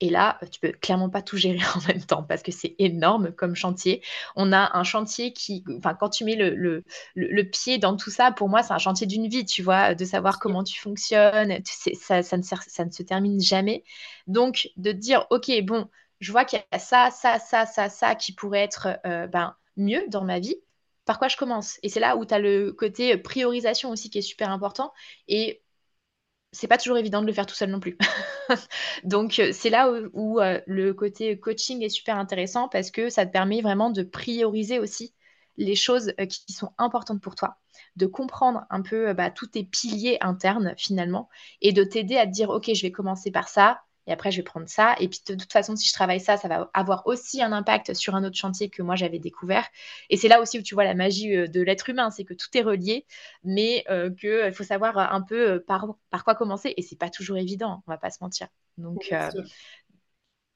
et 0.00 0.10
là, 0.10 0.38
tu 0.52 0.60
peux 0.60 0.70
clairement 0.72 1.10
pas 1.10 1.22
tout 1.22 1.36
gérer 1.36 1.58
en 1.74 1.80
même 1.88 2.04
temps 2.04 2.22
parce 2.22 2.42
que 2.42 2.52
c'est 2.52 2.76
énorme 2.78 3.32
comme 3.32 3.54
chantier. 3.56 4.02
On 4.36 4.52
a 4.52 4.76
un 4.76 4.84
chantier 4.84 5.32
qui, 5.32 5.64
enfin, 5.76 5.94
quand 5.94 6.10
tu 6.10 6.24
mets 6.24 6.36
le, 6.36 6.84
le, 7.14 7.42
pied 7.50 7.78
dans 7.78 7.96
tout 7.96 8.10
ça, 8.10 8.30
pour 8.30 8.48
moi, 8.48 8.62
c'est 8.62 8.72
un 8.72 8.78
chantier 8.78 9.06
d'une 9.06 9.28
vie, 9.28 9.44
tu 9.44 9.62
vois, 9.62 9.94
de 9.94 10.04
savoir 10.04 10.38
comment 10.38 10.62
tu 10.62 10.78
fonctionnes. 10.80 11.58
ça, 11.64 12.22
ça, 12.22 12.36
ne 12.36 12.42
ça 12.42 12.84
ne 12.84 12.90
se 12.90 13.02
termine 13.02 13.40
jamais. 13.40 13.82
Donc, 14.28 14.68
de 14.76 14.92
dire, 14.92 15.26
OK, 15.30 15.50
bon, 15.64 15.88
je 16.20 16.30
vois 16.32 16.44
qu'il 16.44 16.60
y 16.60 16.62
a 16.76 16.78
ça, 16.78 17.10
ça, 17.10 17.38
ça, 17.40 17.66
ça, 17.66 17.88
ça 17.88 18.14
qui 18.14 18.32
pourrait 18.32 18.60
être 18.62 18.98
euh, 19.06 19.26
ben, 19.26 19.56
mieux 19.78 20.04
dans 20.08 20.24
ma 20.24 20.38
vie. 20.40 20.56
Par 21.04 21.18
quoi 21.18 21.28
je 21.28 21.36
commence? 21.36 21.78
Et 21.82 21.88
c'est 21.88 22.00
là 22.00 22.16
où 22.16 22.26
tu 22.26 22.34
as 22.34 22.38
le 22.38 22.72
côté 22.72 23.16
priorisation 23.16 23.90
aussi 23.90 24.10
qui 24.10 24.18
est 24.18 24.22
super 24.22 24.50
important. 24.50 24.92
Et 25.28 25.62
c'est 26.52 26.66
pas 26.66 26.78
toujours 26.78 26.98
évident 26.98 27.20
de 27.20 27.26
le 27.26 27.32
faire 27.32 27.46
tout 27.46 27.54
seul 27.54 27.70
non 27.70 27.80
plus. 27.80 27.96
Donc 29.04 29.38
euh, 29.38 29.50
c'est 29.52 29.70
là 29.70 29.90
où, 30.12 30.40
euh, 30.40 30.60
le 30.66 30.92
côté 30.94 31.38
coaching 31.38 31.82
est 31.82 31.88
super 31.88 32.16
intéressant 32.16 32.68
parce 32.68 32.90
que 32.90 33.10
ça 33.10 33.26
te 33.26 33.32
permet 33.32 33.60
vraiment 33.60 33.90
de 33.90 34.02
prioriser 34.02 34.78
aussi 34.78 35.14
les 35.56 35.74
choses 35.74 36.12
euh, 36.20 36.26
qui 36.26 36.52
sont 36.52 36.72
importantes 36.78 37.20
pour 37.20 37.34
toi, 37.34 37.58
de 37.96 38.06
comprendre 38.06 38.64
un 38.70 38.82
peu 38.82 39.12
bah, 39.12 39.30
tous 39.30 39.48
tes 39.48 39.64
piliers 39.64 40.18
internes 40.20 40.74
finalement 40.78 41.28
et 41.60 41.72
de 41.72 41.84
t'aider 41.84 42.16
à 42.16 42.26
te 42.26 42.32
dire 42.32 42.50
ok 42.50 42.70
je 42.72 42.82
vais 42.82 42.92
commencer 42.92 43.30
par 43.30 43.48
ça, 43.48 43.82
et 44.08 44.12
après 44.12 44.32
je 44.32 44.38
vais 44.38 44.42
prendre 44.42 44.68
ça. 44.68 44.96
Et 44.98 45.08
puis 45.08 45.20
de 45.28 45.34
toute 45.34 45.52
façon, 45.52 45.76
si 45.76 45.86
je 45.86 45.92
travaille 45.92 46.18
ça, 46.18 46.36
ça 46.36 46.48
va 46.48 46.70
avoir 46.72 47.06
aussi 47.06 47.42
un 47.42 47.52
impact 47.52 47.94
sur 47.94 48.16
un 48.16 48.24
autre 48.24 48.36
chantier 48.36 48.70
que 48.70 48.82
moi 48.82 48.96
j'avais 48.96 49.18
découvert. 49.18 49.68
Et 50.08 50.16
c'est 50.16 50.28
là 50.28 50.40
aussi 50.40 50.58
où 50.58 50.62
tu 50.62 50.74
vois 50.74 50.84
la 50.84 50.94
magie 50.94 51.36
euh, 51.36 51.46
de 51.46 51.60
l'être 51.60 51.90
humain, 51.90 52.10
c'est 52.10 52.24
que 52.24 52.34
tout 52.34 52.48
est 52.54 52.62
relié, 52.62 53.06
mais 53.44 53.84
euh, 53.90 54.10
qu'il 54.10 54.52
faut 54.54 54.64
savoir 54.64 54.98
un 54.98 55.20
peu 55.20 55.50
euh, 55.50 55.64
par, 55.64 55.94
par 56.10 56.24
quoi 56.24 56.34
commencer. 56.34 56.72
Et 56.78 56.82
c'est 56.82 56.96
pas 56.96 57.10
toujours 57.10 57.36
évident, 57.36 57.82
on 57.86 57.90
va 57.90 57.98
pas 57.98 58.10
se 58.10 58.18
mentir. 58.22 58.48
Donc 58.78 59.12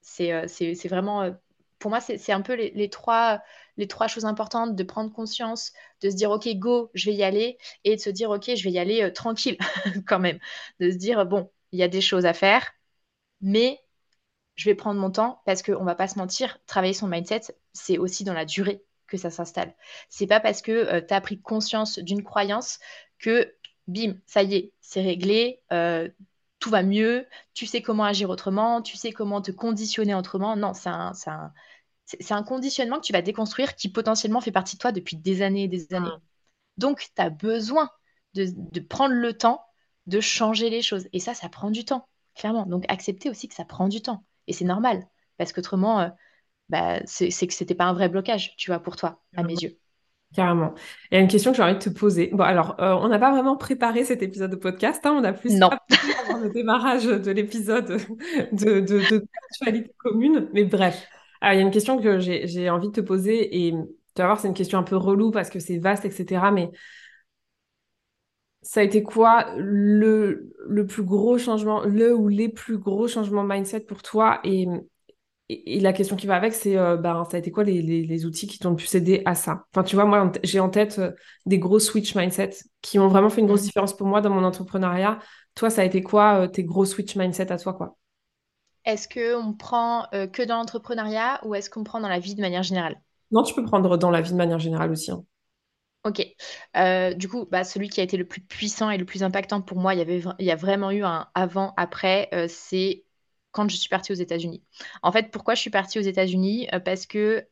c'est 0.00 0.88
vraiment 0.88 1.30
pour 1.78 1.90
moi, 1.90 2.00
c'est 2.00 2.32
un 2.32 2.42
peu 2.42 2.54
les, 2.54 2.88
trois, 2.90 3.42
les 3.76 3.88
trois 3.88 4.06
choses 4.06 4.24
importantes 4.24 4.76
de 4.76 4.82
prendre 4.84 5.12
conscience, 5.12 5.72
de 6.00 6.10
se 6.10 6.14
dire, 6.14 6.30
OK, 6.30 6.48
go, 6.54 6.92
je 6.94 7.10
vais 7.10 7.16
y 7.16 7.24
aller, 7.24 7.58
et 7.82 7.96
de 7.96 8.00
se 8.00 8.08
dire, 8.08 8.30
OK, 8.30 8.54
je 8.54 8.62
vais 8.62 8.70
y 8.70 8.78
aller 8.78 9.12
tranquille 9.12 9.58
quand 10.06 10.20
même. 10.20 10.38
De 10.78 10.92
se 10.92 10.96
dire, 10.96 11.26
bon, 11.26 11.50
il 11.72 11.80
y 11.80 11.82
a 11.82 11.88
des 11.88 12.00
choses 12.00 12.24
à 12.24 12.34
faire, 12.34 12.72
mais 13.42 13.80
je 14.54 14.68
vais 14.68 14.74
prendre 14.74 15.00
mon 15.00 15.10
temps 15.10 15.42
parce 15.44 15.62
qu'on 15.62 15.84
va 15.84 15.94
pas 15.94 16.08
se 16.08 16.18
mentir, 16.18 16.58
travailler 16.66 16.94
son 16.94 17.08
mindset, 17.08 17.42
c'est 17.72 17.98
aussi 17.98 18.24
dans 18.24 18.34
la 18.34 18.44
durée 18.44 18.82
que 19.06 19.16
ça 19.16 19.30
s'installe. 19.30 19.74
C'est 20.08 20.26
pas 20.26 20.40
parce 20.40 20.62
que 20.62 20.72
euh, 20.72 21.00
tu 21.06 21.12
as 21.12 21.20
pris 21.20 21.40
conscience 21.40 21.98
d'une 21.98 22.22
croyance 22.22 22.78
que 23.18 23.54
bim, 23.86 24.14
ça 24.26 24.42
y 24.42 24.54
est, 24.54 24.72
c'est 24.80 25.02
réglé, 25.02 25.62
euh, 25.72 26.08
tout 26.58 26.70
va 26.70 26.82
mieux, 26.82 27.26
tu 27.54 27.66
sais 27.66 27.82
comment 27.82 28.04
agir 28.04 28.30
autrement, 28.30 28.82
tu 28.82 28.96
sais 28.96 29.12
comment 29.12 29.42
te 29.42 29.50
conditionner 29.50 30.14
autrement. 30.14 30.56
Non, 30.56 30.74
c'est 30.74 30.88
un, 30.88 31.12
un, 32.30 32.42
conditionnement 32.44 33.00
que 33.00 33.06
tu 33.06 33.12
vas 33.12 33.22
déconstruire 33.22 33.74
qui 33.74 33.90
potentiellement 33.90 34.40
fait 34.40 34.52
partie 34.52 34.76
de 34.76 34.80
toi 34.80 34.92
depuis 34.92 35.16
des 35.16 35.42
années 35.42 35.64
et 35.64 35.68
des 35.68 35.92
années. 35.92 36.08
Donc, 36.76 37.00
tu 37.00 37.22
as 37.22 37.30
besoin 37.30 37.90
de, 38.34 38.46
de 38.54 38.80
prendre 38.80 39.14
le 39.14 39.36
temps 39.36 39.64
de 40.06 40.20
changer 40.20 40.70
les 40.70 40.82
choses. 40.82 41.08
Et 41.12 41.20
ça, 41.20 41.34
ça 41.34 41.48
prend 41.48 41.70
du 41.70 41.84
temps 41.84 42.08
clairement. 42.34 42.66
Donc 42.66 42.84
accepter 42.88 43.30
aussi 43.30 43.48
que 43.48 43.54
ça 43.54 43.64
prend 43.64 43.88
du 43.88 44.02
temps. 44.02 44.24
Et 44.46 44.52
c'est 44.52 44.64
normal, 44.64 45.06
parce 45.38 45.52
qu'autrement, 45.52 46.00
euh, 46.00 46.08
bah, 46.68 47.00
c'est 47.04 47.46
que 47.46 47.54
c'était 47.54 47.74
pas 47.74 47.84
un 47.84 47.92
vrai 47.92 48.08
blocage, 48.08 48.56
tu 48.56 48.70
vois, 48.70 48.80
pour 48.80 48.96
toi, 48.96 49.22
à 49.36 49.42
mes 49.42 49.54
yeux. 49.54 49.78
Carrément. 50.34 50.72
Il 51.10 51.16
y 51.16 51.18
a 51.18 51.20
une 51.20 51.28
question 51.28 51.50
que 51.50 51.58
j'ai 51.58 51.62
envie 51.62 51.74
de 51.74 51.78
te 51.78 51.90
poser. 51.90 52.30
Bon, 52.32 52.42
alors, 52.42 52.80
euh, 52.80 52.94
on 52.94 53.08
n'a 53.08 53.18
pas 53.18 53.30
vraiment 53.30 53.56
préparé 53.56 54.04
cet 54.04 54.22
épisode 54.22 54.50
de 54.50 54.56
podcast. 54.56 55.04
Hein. 55.04 55.14
on 55.18 55.24
a 55.24 55.32
plus 55.32 55.54
non. 55.56 55.68
avant 56.24 56.38
le 56.38 56.48
démarrage 56.48 57.04
de 57.04 57.30
l'épisode 57.30 58.00
de, 58.52 58.80
de, 58.80 59.92
commune. 59.98 60.48
Mais 60.54 60.64
bref, 60.64 61.06
il 61.42 61.54
y 61.54 61.58
a 61.58 61.60
une 61.60 61.70
question 61.70 61.98
que 61.98 62.18
j'ai 62.18 62.70
envie 62.70 62.88
de 62.88 62.94
te 62.94 63.00
poser. 63.02 63.66
Et 63.66 63.72
tu 63.72 64.22
vas 64.22 64.26
voir, 64.26 64.40
c'est 64.40 64.48
une 64.48 64.54
question 64.54 64.78
un 64.78 64.84
peu 64.84 64.96
relou 64.96 65.30
parce 65.30 65.50
que 65.50 65.58
c'est 65.58 65.76
vaste, 65.76 66.06
etc. 66.06 66.44
Mais 66.50 66.70
ça 68.62 68.80
a 68.80 68.82
été 68.84 69.02
quoi 69.02 69.46
le, 69.56 70.52
le 70.66 70.86
plus 70.86 71.02
gros 71.02 71.36
changement, 71.36 71.82
le 71.82 72.14
ou 72.14 72.28
les 72.28 72.48
plus 72.48 72.78
gros 72.78 73.08
changements 73.08 73.42
mindset 73.42 73.80
pour 73.80 74.02
toi? 74.02 74.40
Et, 74.44 74.68
et, 75.48 75.80
la 75.80 75.92
question 75.92 76.14
qui 76.14 76.28
va 76.28 76.36
avec, 76.36 76.54
c'est 76.54 76.78
euh, 76.78 76.96
ben, 76.96 77.24
ça 77.28 77.36
a 77.36 77.40
été 77.40 77.50
quoi 77.50 77.64
les, 77.64 77.82
les, 77.82 78.24
outils 78.24 78.46
qui 78.46 78.60
t'ont 78.60 78.70
le 78.70 78.76
plus 78.76 78.94
aidé 78.94 79.22
à 79.24 79.34
ça? 79.34 79.64
Enfin, 79.72 79.82
tu 79.82 79.96
vois, 79.96 80.04
moi, 80.04 80.30
j'ai 80.44 80.60
en 80.60 80.68
tête 80.68 81.00
euh, 81.00 81.10
des 81.44 81.58
gros 81.58 81.80
switch 81.80 82.14
mindset 82.14 82.50
qui 82.82 83.00
ont 83.00 83.08
vraiment 83.08 83.30
fait 83.30 83.40
une 83.40 83.48
grosse 83.48 83.62
mmh. 83.62 83.66
différence 83.66 83.96
pour 83.96 84.06
moi 84.06 84.20
dans 84.20 84.30
mon 84.30 84.44
entrepreneuriat. 84.44 85.18
Toi, 85.56 85.68
ça 85.68 85.82
a 85.82 85.84
été 85.84 86.00
quoi 86.00 86.42
euh, 86.42 86.46
tes 86.46 86.62
gros 86.62 86.84
switch 86.84 87.16
mindset 87.16 87.50
à 87.50 87.58
toi, 87.58 87.74
quoi? 87.74 87.96
Est-ce 88.84 89.08
qu'on 89.08 89.52
prend 89.54 90.08
que 90.10 90.42
dans 90.44 90.56
l'entrepreneuriat 90.56 91.38
ou 91.44 91.54
est-ce 91.54 91.70
qu'on 91.70 91.84
prend 91.84 92.00
dans 92.00 92.08
la 92.08 92.18
vie 92.18 92.34
de 92.34 92.40
manière 92.40 92.64
générale? 92.64 93.00
Non, 93.30 93.44
tu 93.44 93.54
peux 93.54 93.64
prendre 93.64 93.96
dans 93.96 94.10
la 94.10 94.20
vie 94.20 94.32
de 94.32 94.36
manière 94.36 94.58
générale 94.58 94.90
aussi. 94.90 95.12
Hein. 95.12 95.22
Ok. 96.04 96.20
Euh, 96.76 97.14
du 97.14 97.28
coup, 97.28 97.46
bah, 97.50 97.62
celui 97.62 97.88
qui 97.88 98.00
a 98.00 98.02
été 98.04 98.16
le 98.16 98.26
plus 98.26 98.40
puissant 98.40 98.90
et 98.90 98.98
le 98.98 99.04
plus 99.04 99.22
impactant 99.22 99.62
pour 99.62 99.78
moi, 99.78 99.94
il 99.94 99.98
y 99.98 100.00
avait, 100.00 100.20
il 100.40 100.44
y 100.46 100.50
a 100.50 100.56
vraiment 100.56 100.90
eu 100.90 101.04
un 101.04 101.28
avant-après, 101.34 102.28
euh, 102.34 102.46
c'est 102.48 103.04
quand 103.52 103.68
je 103.70 103.76
suis 103.76 103.88
partie 103.88 104.10
aux 104.12 104.16
États-Unis. 104.16 104.64
En 105.02 105.12
fait, 105.12 105.30
pourquoi 105.30 105.54
je 105.54 105.60
suis 105.60 105.70
partie 105.70 105.98
aux 106.00 106.02
États-Unis? 106.02 106.66
Euh, 106.74 106.80
parce 106.80 107.06
que 107.06 107.46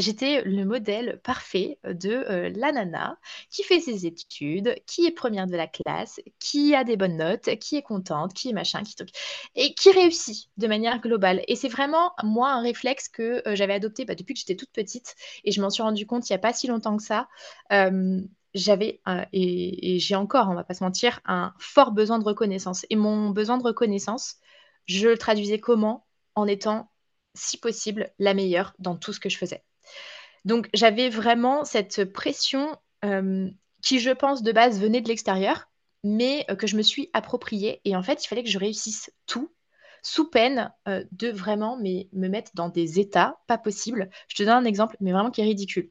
J'étais 0.00 0.42
le 0.42 0.64
modèle 0.64 1.20
parfait 1.22 1.78
de 1.84 2.10
euh, 2.10 2.50
la 2.56 2.72
nana 2.72 3.18
qui 3.50 3.62
fait 3.62 3.80
ses 3.80 4.06
études, 4.06 4.74
qui 4.86 5.04
est 5.04 5.10
première 5.10 5.46
de 5.46 5.56
la 5.56 5.66
classe, 5.66 6.20
qui 6.38 6.74
a 6.74 6.84
des 6.84 6.96
bonnes 6.96 7.18
notes, 7.18 7.56
qui 7.58 7.76
est 7.76 7.82
contente, 7.82 8.32
qui 8.32 8.48
est 8.48 8.54
machin, 8.54 8.82
qui 8.82 8.94
truc, 8.96 9.10
et 9.54 9.74
qui 9.74 9.90
réussit 9.92 10.48
de 10.56 10.66
manière 10.66 11.00
globale. 11.00 11.42
Et 11.48 11.54
c'est 11.54 11.68
vraiment, 11.68 12.12
moi, 12.22 12.50
un 12.50 12.62
réflexe 12.62 13.08
que 13.10 13.46
euh, 13.46 13.54
j'avais 13.54 13.74
adopté 13.74 14.06
bah, 14.06 14.14
depuis 14.14 14.32
que 14.32 14.40
j'étais 14.40 14.56
toute 14.56 14.72
petite, 14.72 15.16
et 15.44 15.52
je 15.52 15.60
m'en 15.60 15.68
suis 15.70 15.82
rendu 15.82 16.06
compte 16.06 16.28
il 16.28 16.32
n'y 16.32 16.36
a 16.36 16.40
pas 16.40 16.54
si 16.54 16.66
longtemps 16.66 16.96
que 16.96 17.02
ça. 17.02 17.28
Euh, 17.72 18.20
j'avais, 18.54 19.00
et, 19.32 19.96
et 19.96 19.98
j'ai 19.98 20.16
encore, 20.16 20.48
on 20.48 20.54
va 20.54 20.64
pas 20.64 20.74
se 20.74 20.82
mentir, 20.82 21.20
un 21.26 21.52
fort 21.58 21.92
besoin 21.92 22.18
de 22.18 22.24
reconnaissance. 22.24 22.86
Et 22.90 22.96
mon 22.96 23.30
besoin 23.30 23.58
de 23.58 23.64
reconnaissance, 23.64 24.36
je 24.86 25.08
le 25.08 25.18
traduisais 25.18 25.60
comment? 25.60 26.06
En 26.34 26.46
étant, 26.46 26.90
si 27.34 27.58
possible, 27.58 28.12
la 28.18 28.34
meilleure 28.34 28.74
dans 28.78 28.96
tout 28.96 29.12
ce 29.12 29.20
que 29.20 29.28
je 29.28 29.36
faisais. 29.38 29.62
Donc 30.44 30.68
j'avais 30.74 31.08
vraiment 31.08 31.64
cette 31.64 32.04
pression 32.12 32.76
euh, 33.04 33.48
qui, 33.82 33.98
je 33.98 34.10
pense, 34.10 34.42
de 34.42 34.52
base 34.52 34.80
venait 34.80 35.00
de 35.00 35.08
l'extérieur, 35.08 35.68
mais 36.04 36.44
euh, 36.50 36.56
que 36.56 36.66
je 36.66 36.76
me 36.76 36.82
suis 36.82 37.10
appropriée. 37.12 37.80
Et 37.84 37.96
en 37.96 38.02
fait, 38.02 38.24
il 38.24 38.28
fallait 38.28 38.44
que 38.44 38.50
je 38.50 38.58
réussisse 38.58 39.12
tout 39.26 39.52
sous 40.02 40.30
peine 40.30 40.72
euh, 40.88 41.04
de 41.12 41.28
vraiment 41.28 41.76
me 41.76 42.28
mettre 42.28 42.52
dans 42.54 42.70
des 42.70 43.00
états 43.00 43.38
pas 43.46 43.58
possibles. 43.58 44.08
Je 44.28 44.36
te 44.36 44.42
donne 44.42 44.64
un 44.64 44.64
exemple, 44.64 44.96
mais 45.00 45.12
vraiment 45.12 45.30
qui 45.30 45.40
est 45.40 45.44
ridicule. 45.44 45.90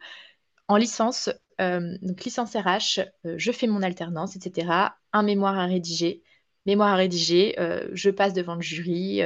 En 0.68 0.78
licence, 0.78 1.30
donc 1.60 2.24
licence 2.24 2.56
RH, 2.56 3.02
je 3.26 3.52
fais 3.52 3.68
mon 3.68 3.82
alternance, 3.82 4.36
etc. 4.36 4.96
un 5.12 5.24
mémoire 5.24 5.58
à 5.58 5.66
rédiger. 5.66 6.24
Mémoire 6.66 6.94
à 6.94 6.96
rédiger, 6.96 7.56
je 7.92 8.10
passe 8.12 8.34
devant 8.34 8.54
le 8.54 8.62
jury, 8.62 9.22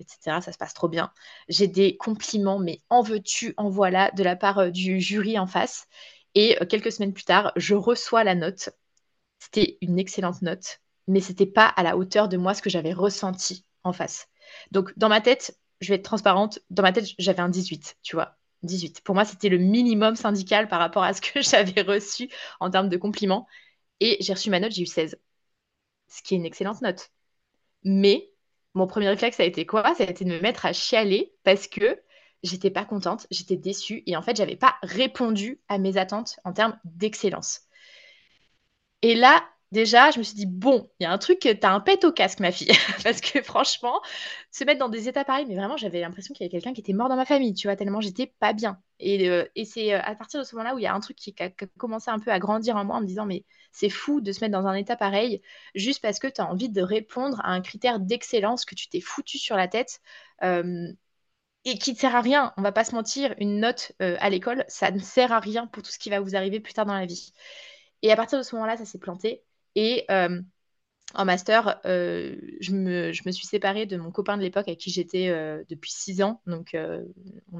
etc. 0.00 0.40
Ça 0.40 0.52
se 0.52 0.58
passe 0.58 0.74
trop 0.74 0.88
bien. 0.88 1.12
J'ai 1.48 1.68
des 1.68 1.96
compliments, 1.96 2.58
mais 2.58 2.82
en 2.90 3.02
veux-tu, 3.02 3.54
en 3.56 3.68
voilà, 3.68 4.10
de 4.12 4.22
la 4.22 4.36
part 4.36 4.70
du 4.72 5.00
jury 5.00 5.38
en 5.38 5.46
face. 5.46 5.86
Et 6.34 6.56
quelques 6.68 6.92
semaines 6.92 7.12
plus 7.14 7.24
tard, 7.24 7.52
je 7.56 7.74
reçois 7.74 8.24
la 8.24 8.34
note. 8.34 8.70
C'était 9.38 9.78
une 9.80 9.98
excellente 9.98 10.42
note, 10.42 10.80
mais 11.06 11.20
c'était 11.20 11.46
pas 11.46 11.66
à 11.66 11.82
la 11.82 11.96
hauteur 11.96 12.28
de 12.28 12.36
moi 12.36 12.54
ce 12.54 12.62
que 12.62 12.70
j'avais 12.70 12.92
ressenti 12.92 13.64
en 13.84 13.92
face. 13.92 14.28
Donc, 14.70 14.92
dans 14.96 15.08
ma 15.08 15.20
tête, 15.20 15.58
je 15.80 15.88
vais 15.88 15.96
être 15.96 16.04
transparente, 16.04 16.58
dans 16.70 16.82
ma 16.82 16.92
tête, 16.92 17.06
j'avais 17.18 17.40
un 17.40 17.48
18, 17.48 17.96
tu 18.02 18.16
vois. 18.16 18.36
18. 18.62 19.02
Pour 19.02 19.14
moi, 19.14 19.24
c'était 19.24 19.48
le 19.48 19.58
minimum 19.58 20.16
syndical 20.16 20.68
par 20.68 20.80
rapport 20.80 21.04
à 21.04 21.14
ce 21.14 21.20
que 21.20 21.40
j'avais 21.42 21.82
reçu 21.82 22.28
en 22.60 22.70
termes 22.70 22.88
de 22.88 22.96
compliments. 22.96 23.46
Et 24.00 24.16
j'ai 24.20 24.32
reçu 24.34 24.50
ma 24.50 24.60
note, 24.60 24.72
j'ai 24.72 24.82
eu 24.82 24.86
16. 24.86 25.18
Ce 26.08 26.22
qui 26.22 26.34
est 26.34 26.38
une 26.38 26.46
excellente 26.46 26.82
note. 26.82 27.10
Mais 27.84 28.30
mon 28.74 28.86
premier 28.86 29.08
réflexe 29.08 29.40
a 29.40 29.44
été 29.44 29.66
quoi? 29.66 29.94
Ça 29.94 30.04
a 30.04 30.10
été 30.10 30.24
de 30.24 30.30
me 30.30 30.40
mettre 30.40 30.66
à 30.66 30.72
chialer 30.72 31.34
parce 31.44 31.68
que 31.68 32.00
j'étais 32.42 32.70
pas 32.70 32.84
contente, 32.84 33.26
j'étais 33.30 33.56
déçue 33.56 34.02
et 34.06 34.16
en 34.16 34.22
fait, 34.22 34.36
j'avais 34.36 34.56
pas 34.56 34.76
répondu 34.82 35.60
à 35.68 35.78
mes 35.78 35.96
attentes 35.96 36.38
en 36.44 36.52
termes 36.52 36.78
d'excellence. 36.84 37.62
Et 39.02 39.14
là, 39.14 39.42
déjà, 39.72 40.10
je 40.10 40.18
me 40.18 40.22
suis 40.22 40.34
dit, 40.34 40.46
bon, 40.46 40.90
il 40.98 41.04
y 41.04 41.06
a 41.06 41.12
un 41.12 41.18
truc, 41.18 41.40
t'as 41.60 41.70
un 41.70 41.80
pet 41.80 42.04
au 42.04 42.12
casque, 42.12 42.40
ma 42.40 42.52
fille. 42.52 42.68
Parce 43.04 43.20
que 43.20 43.42
franchement, 43.42 44.00
se 44.50 44.64
mettre 44.64 44.78
dans 44.78 44.88
des 44.88 45.08
états 45.08 45.24
pareils, 45.24 45.46
mais 45.46 45.56
vraiment, 45.56 45.76
j'avais 45.76 46.00
l'impression 46.00 46.34
qu'il 46.34 46.44
y 46.44 46.48
avait 46.48 46.50
quelqu'un 46.50 46.74
qui 46.74 46.80
était 46.80 46.92
mort 46.92 47.08
dans 47.08 47.16
ma 47.16 47.24
famille, 47.24 47.54
tu 47.54 47.66
vois, 47.68 47.76
tellement 47.76 48.00
j'étais 48.00 48.26
pas 48.40 48.52
bien. 48.52 48.80
Et, 49.00 49.28
euh, 49.28 49.44
c'est 49.64 49.94
euh, 49.94 50.00
à 50.02 50.14
partir 50.14 50.40
de 50.40 50.44
ce 50.44 50.54
moment-là 50.56 50.74
où 50.74 50.78
il 50.78 50.82
y 50.82 50.86
a 50.86 50.94
un 50.94 51.00
truc 51.00 51.16
qui 51.16 51.34
a, 51.38 51.50
commencé 51.78 52.10
un 52.10 52.18
peu 52.18 52.30
à 52.30 52.38
grandir 52.38 52.76
en 52.76 52.84
moi 52.84 52.96
en 52.96 53.00
me 53.00 53.06
disant, 53.06 53.26
mais 53.26 53.44
c'est 53.72 53.90
fou 53.90 54.20
de 54.20 54.32
se 54.32 54.40
mettre 54.40 54.52
dans 54.52 54.66
un 54.66 54.74
état 54.74 54.96
pareil 54.96 55.42
juste 55.74 56.02
parce 56.02 56.18
que 56.18 56.26
tu 56.28 56.40
as 56.40 56.50
envie 56.50 56.70
de 56.70 56.82
répondre 56.82 57.40
à 57.44 57.52
un 57.52 57.60
critère 57.60 58.00
d'excellence 58.00 58.64
que 58.64 58.74
tu 58.74 58.88
t'es 58.88 59.00
foutu 59.00 59.38
sur 59.38 59.56
la 59.56 59.68
tête. 59.68 60.00
Euh, 60.42 60.88
et 61.64 61.78
qui 61.78 61.92
ne 61.92 61.96
sert 61.98 62.14
à 62.16 62.20
rien, 62.22 62.54
on 62.56 62.62
va 62.62 62.72
pas 62.72 62.84
se 62.84 62.94
mentir, 62.94 63.34
une 63.38 63.60
note 63.60 63.92
à 64.00 64.30
l'école, 64.30 64.64
ça 64.68 64.90
ne 64.90 64.98
sert 65.00 65.32
à 65.32 65.40
rien 65.40 65.66
pour 65.66 65.82
tout 65.82 65.90
ce 65.90 65.98
qui 65.98 66.08
va 66.08 66.20
vous 66.20 66.36
arriver 66.36 66.60
plus 66.60 66.72
tard 66.72 66.86
dans 66.86 66.94
la 66.94 67.04
vie. 67.04 67.32
Et 68.02 68.12
à 68.12 68.16
partir 68.16 68.38
de 68.38 68.42
ce 68.44 68.54
moment-là, 68.54 68.76
ça 68.76 68.86
s'est 68.86 68.98
planté. 68.98 69.44
Et 69.74 70.04
euh, 70.10 70.40
en 71.14 71.24
master, 71.24 71.80
euh, 71.86 72.36
je, 72.60 72.72
me, 72.72 73.12
suis 73.12 73.46
séparée 73.46 73.86
de 73.86 73.96
mon 73.96 74.10
copain 74.10 74.36
de 74.36 74.42
l'époque 74.42 74.68
avec 74.68 74.78
qui 74.78 74.90
j'étais 74.90 75.28
euh, 75.28 75.64
depuis 75.68 75.90
six 75.90 76.22
ans. 76.22 76.42
Donc, 76.46 76.76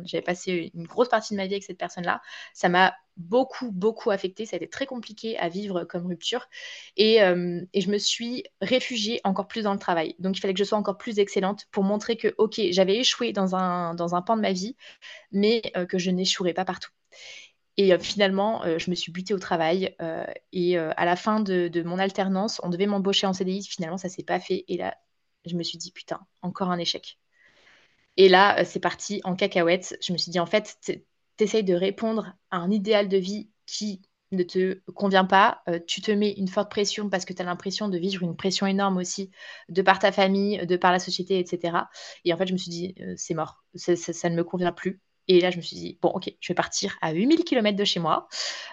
j'avais 0.04 0.22
passé 0.22 0.70
une 0.74 0.86
grosse 0.86 1.08
partie 1.08 1.34
de 1.34 1.38
ma 1.38 1.46
vie 1.46 1.54
avec 1.54 1.64
cette 1.64 1.78
personne-là. 1.78 2.20
Ça 2.52 2.68
m'a 2.68 2.94
beaucoup, 3.16 3.72
beaucoup 3.72 4.10
affecté. 4.10 4.46
Ça 4.46 4.56
a 4.56 4.58
été 4.58 4.68
très 4.68 4.86
compliqué 4.86 5.38
à 5.38 5.48
vivre 5.48 5.84
comme 5.84 6.06
rupture. 6.06 6.48
Et, 6.96 7.18
je 7.18 7.90
me 7.90 7.98
suis 7.98 8.44
réfugiée 8.60 9.20
encore 9.24 9.48
plus 9.48 9.62
dans 9.62 9.72
le 9.72 9.78
travail. 9.78 10.14
Donc, 10.18 10.36
il 10.36 10.40
fallait 10.40 10.54
que 10.54 10.60
je 10.60 10.64
sois 10.64 10.78
encore 10.78 10.98
plus 10.98 11.18
excellente 11.18 11.66
pour 11.70 11.84
montrer 11.84 12.16
que, 12.16 12.34
OK, 12.38 12.60
j'avais 12.70 12.96
échoué 12.96 13.32
dans 13.32 13.56
un, 13.56 13.94
dans 13.94 14.14
un 14.14 14.22
pan 14.22 14.36
de 14.36 14.42
ma 14.42 14.52
vie, 14.52 14.76
mais 15.32 15.62
que 15.88 15.98
je 15.98 16.10
n'échouerais 16.10 16.54
pas 16.54 16.64
partout. 16.64 16.90
Et 17.78 17.92
euh, 17.94 17.98
finalement, 17.98 18.64
euh, 18.64 18.78
je 18.78 18.90
me 18.90 18.94
suis 18.96 19.12
butée 19.12 19.32
au 19.32 19.38
travail. 19.38 19.94
Euh, 20.02 20.26
et 20.52 20.76
à 20.76 21.04
la 21.06 21.16
fin 21.16 21.40
de, 21.40 21.82
mon 21.84 21.98
alternance, 21.98 22.60
on 22.64 22.68
devait 22.68 22.86
m'embaucher 22.86 23.26
en 23.26 23.32
CDI. 23.32 23.64
Finalement, 23.64 23.96
ça 23.96 24.08
s'est 24.10 24.24
pas 24.24 24.40
fait. 24.40 24.64
Et 24.68 24.76
là, 24.76 24.96
je 25.46 25.56
me 25.56 25.62
suis 25.62 25.78
dit, 25.78 25.92
putain, 25.92 26.20
encore 26.42 26.70
un 26.70 26.78
échec. 26.78 27.18
Et 28.16 28.28
là, 28.28 28.64
c'est 28.64 28.80
parti 28.80 29.20
en 29.24 29.36
cacahuète. 29.36 29.96
Je 30.02 30.12
me 30.12 30.18
suis 30.18 30.32
dit, 30.32 30.40
en 30.40 30.46
fait, 30.46 30.76
tu 30.82 31.04
essayes 31.38 31.64
de 31.64 31.74
répondre 31.74 32.34
à 32.50 32.58
un 32.58 32.70
idéal 32.70 33.08
de 33.08 33.16
vie 33.16 33.50
qui 33.64 34.02
ne 34.32 34.42
te 34.42 34.80
convient 34.94 35.24
pas, 35.24 35.62
tu 35.86 36.02
te 36.02 36.10
mets 36.10 36.32
une 36.32 36.48
forte 36.48 36.70
pression 36.70 37.08
parce 37.08 37.24
que 37.24 37.32
tu 37.32 37.40
as 37.40 37.44
l'impression 37.44 37.88
de 37.88 37.96
vivre 37.96 38.22
une 38.24 38.36
pression 38.36 38.66
énorme 38.66 38.98
aussi 38.98 39.30
de 39.70 39.80
par 39.80 39.98
ta 40.00 40.12
famille, 40.12 40.66
de 40.66 40.76
par 40.76 40.92
la 40.92 40.98
société, 40.98 41.38
etc. 41.38 41.88
Et 42.24 42.34
en 42.34 42.36
fait, 42.36 42.46
je 42.46 42.52
me 42.52 42.58
suis 42.58 42.70
dit, 42.70 42.94
c'est 43.16 43.34
mort, 43.34 43.64
ça, 43.74 44.28
ne 44.28 44.36
me 44.36 44.44
convient 44.44 44.72
plus. 44.72 45.00
Et 45.28 45.40
là, 45.40 45.50
je 45.50 45.58
me 45.58 45.62
suis 45.62 45.76
dit, 45.76 45.98
bon, 46.00 46.08
ok, 46.08 46.32
je 46.40 46.48
vais 46.48 46.54
partir 46.54 46.96
à 47.02 47.12
8000 47.12 47.44
km 47.44 47.76
de 47.76 47.84
chez 47.84 48.00
moi. 48.00 48.28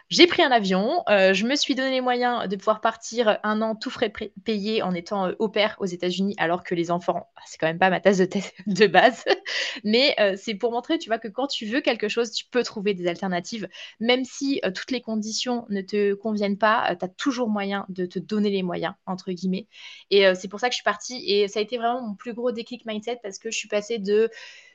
J'ai 0.09 0.25
pris 0.25 0.41
un 0.41 0.51
avion. 0.51 1.03
Euh, 1.09 1.33
je 1.33 1.45
me 1.45 1.55
suis 1.55 1.75
donné 1.75 1.91
les 1.91 2.01
moyens 2.01 2.47
de 2.47 2.55
pouvoir 2.55 2.79
partir 2.79 3.39
un 3.43 3.61
an 3.61 3.75
tout 3.75 3.89
frais 3.89 4.11
payé 4.45 4.81
en 4.81 4.93
étant 4.93 5.27
euh, 5.27 5.33
au 5.39 5.49
pair 5.49 5.75
aux 5.79 5.85
États-Unis, 5.85 6.33
alors 6.37 6.63
que 6.63 6.73
les 6.73 6.91
enfants, 6.91 7.27
ah, 7.35 7.41
c'est 7.45 7.57
quand 7.57 7.67
même 7.67 7.77
pas 7.77 7.89
ma 7.89 7.99
tasse 7.99 8.19
de, 8.19 8.27
de 8.67 8.87
base. 8.87 9.25
Mais 9.83 10.15
euh, 10.19 10.35
c'est 10.37 10.55
pour 10.55 10.71
montrer, 10.71 10.97
tu 10.97 11.09
vois, 11.09 11.19
que 11.19 11.27
quand 11.27 11.47
tu 11.47 11.65
veux 11.65 11.81
quelque 11.81 12.07
chose, 12.07 12.31
tu 12.31 12.45
peux 12.45 12.63
trouver 12.63 12.93
des 12.93 13.07
alternatives. 13.07 13.67
Même 13.99 14.23
si 14.23 14.61
toutes 14.73 14.91
les 14.91 15.01
conditions 15.01 15.65
ne 15.69 15.81
te 15.81 16.13
conviennent 16.13 16.57
pas, 16.57 16.95
tu 16.95 17.03
as 17.03 17.09
toujours 17.09 17.49
moyen 17.49 17.85
de 17.89 18.05
te 18.05 18.17
donner 18.19 18.49
les 18.49 18.63
moyens, 18.63 18.93
entre 19.05 19.33
guillemets. 19.33 19.67
Et 20.09 20.25
c'est 20.35 20.47
pour 20.47 20.59
ça 20.61 20.69
que 20.69 20.73
je 20.73 20.77
suis 20.77 20.83
partie. 20.83 21.23
Et 21.29 21.47
ça 21.49 21.59
a 21.59 21.61
été 21.63 21.77
vraiment 21.77 22.01
mon 22.01 22.15
plus 22.15 22.33
gros 22.33 22.51
déclic 22.51 22.85
mindset 22.85 23.19
parce 23.21 23.39
que 23.39 23.51
je 23.51 23.57
suis 23.57 23.67
passée 23.67 23.99
de 23.99 24.29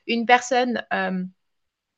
une 0.06 0.26
personne 0.26 0.84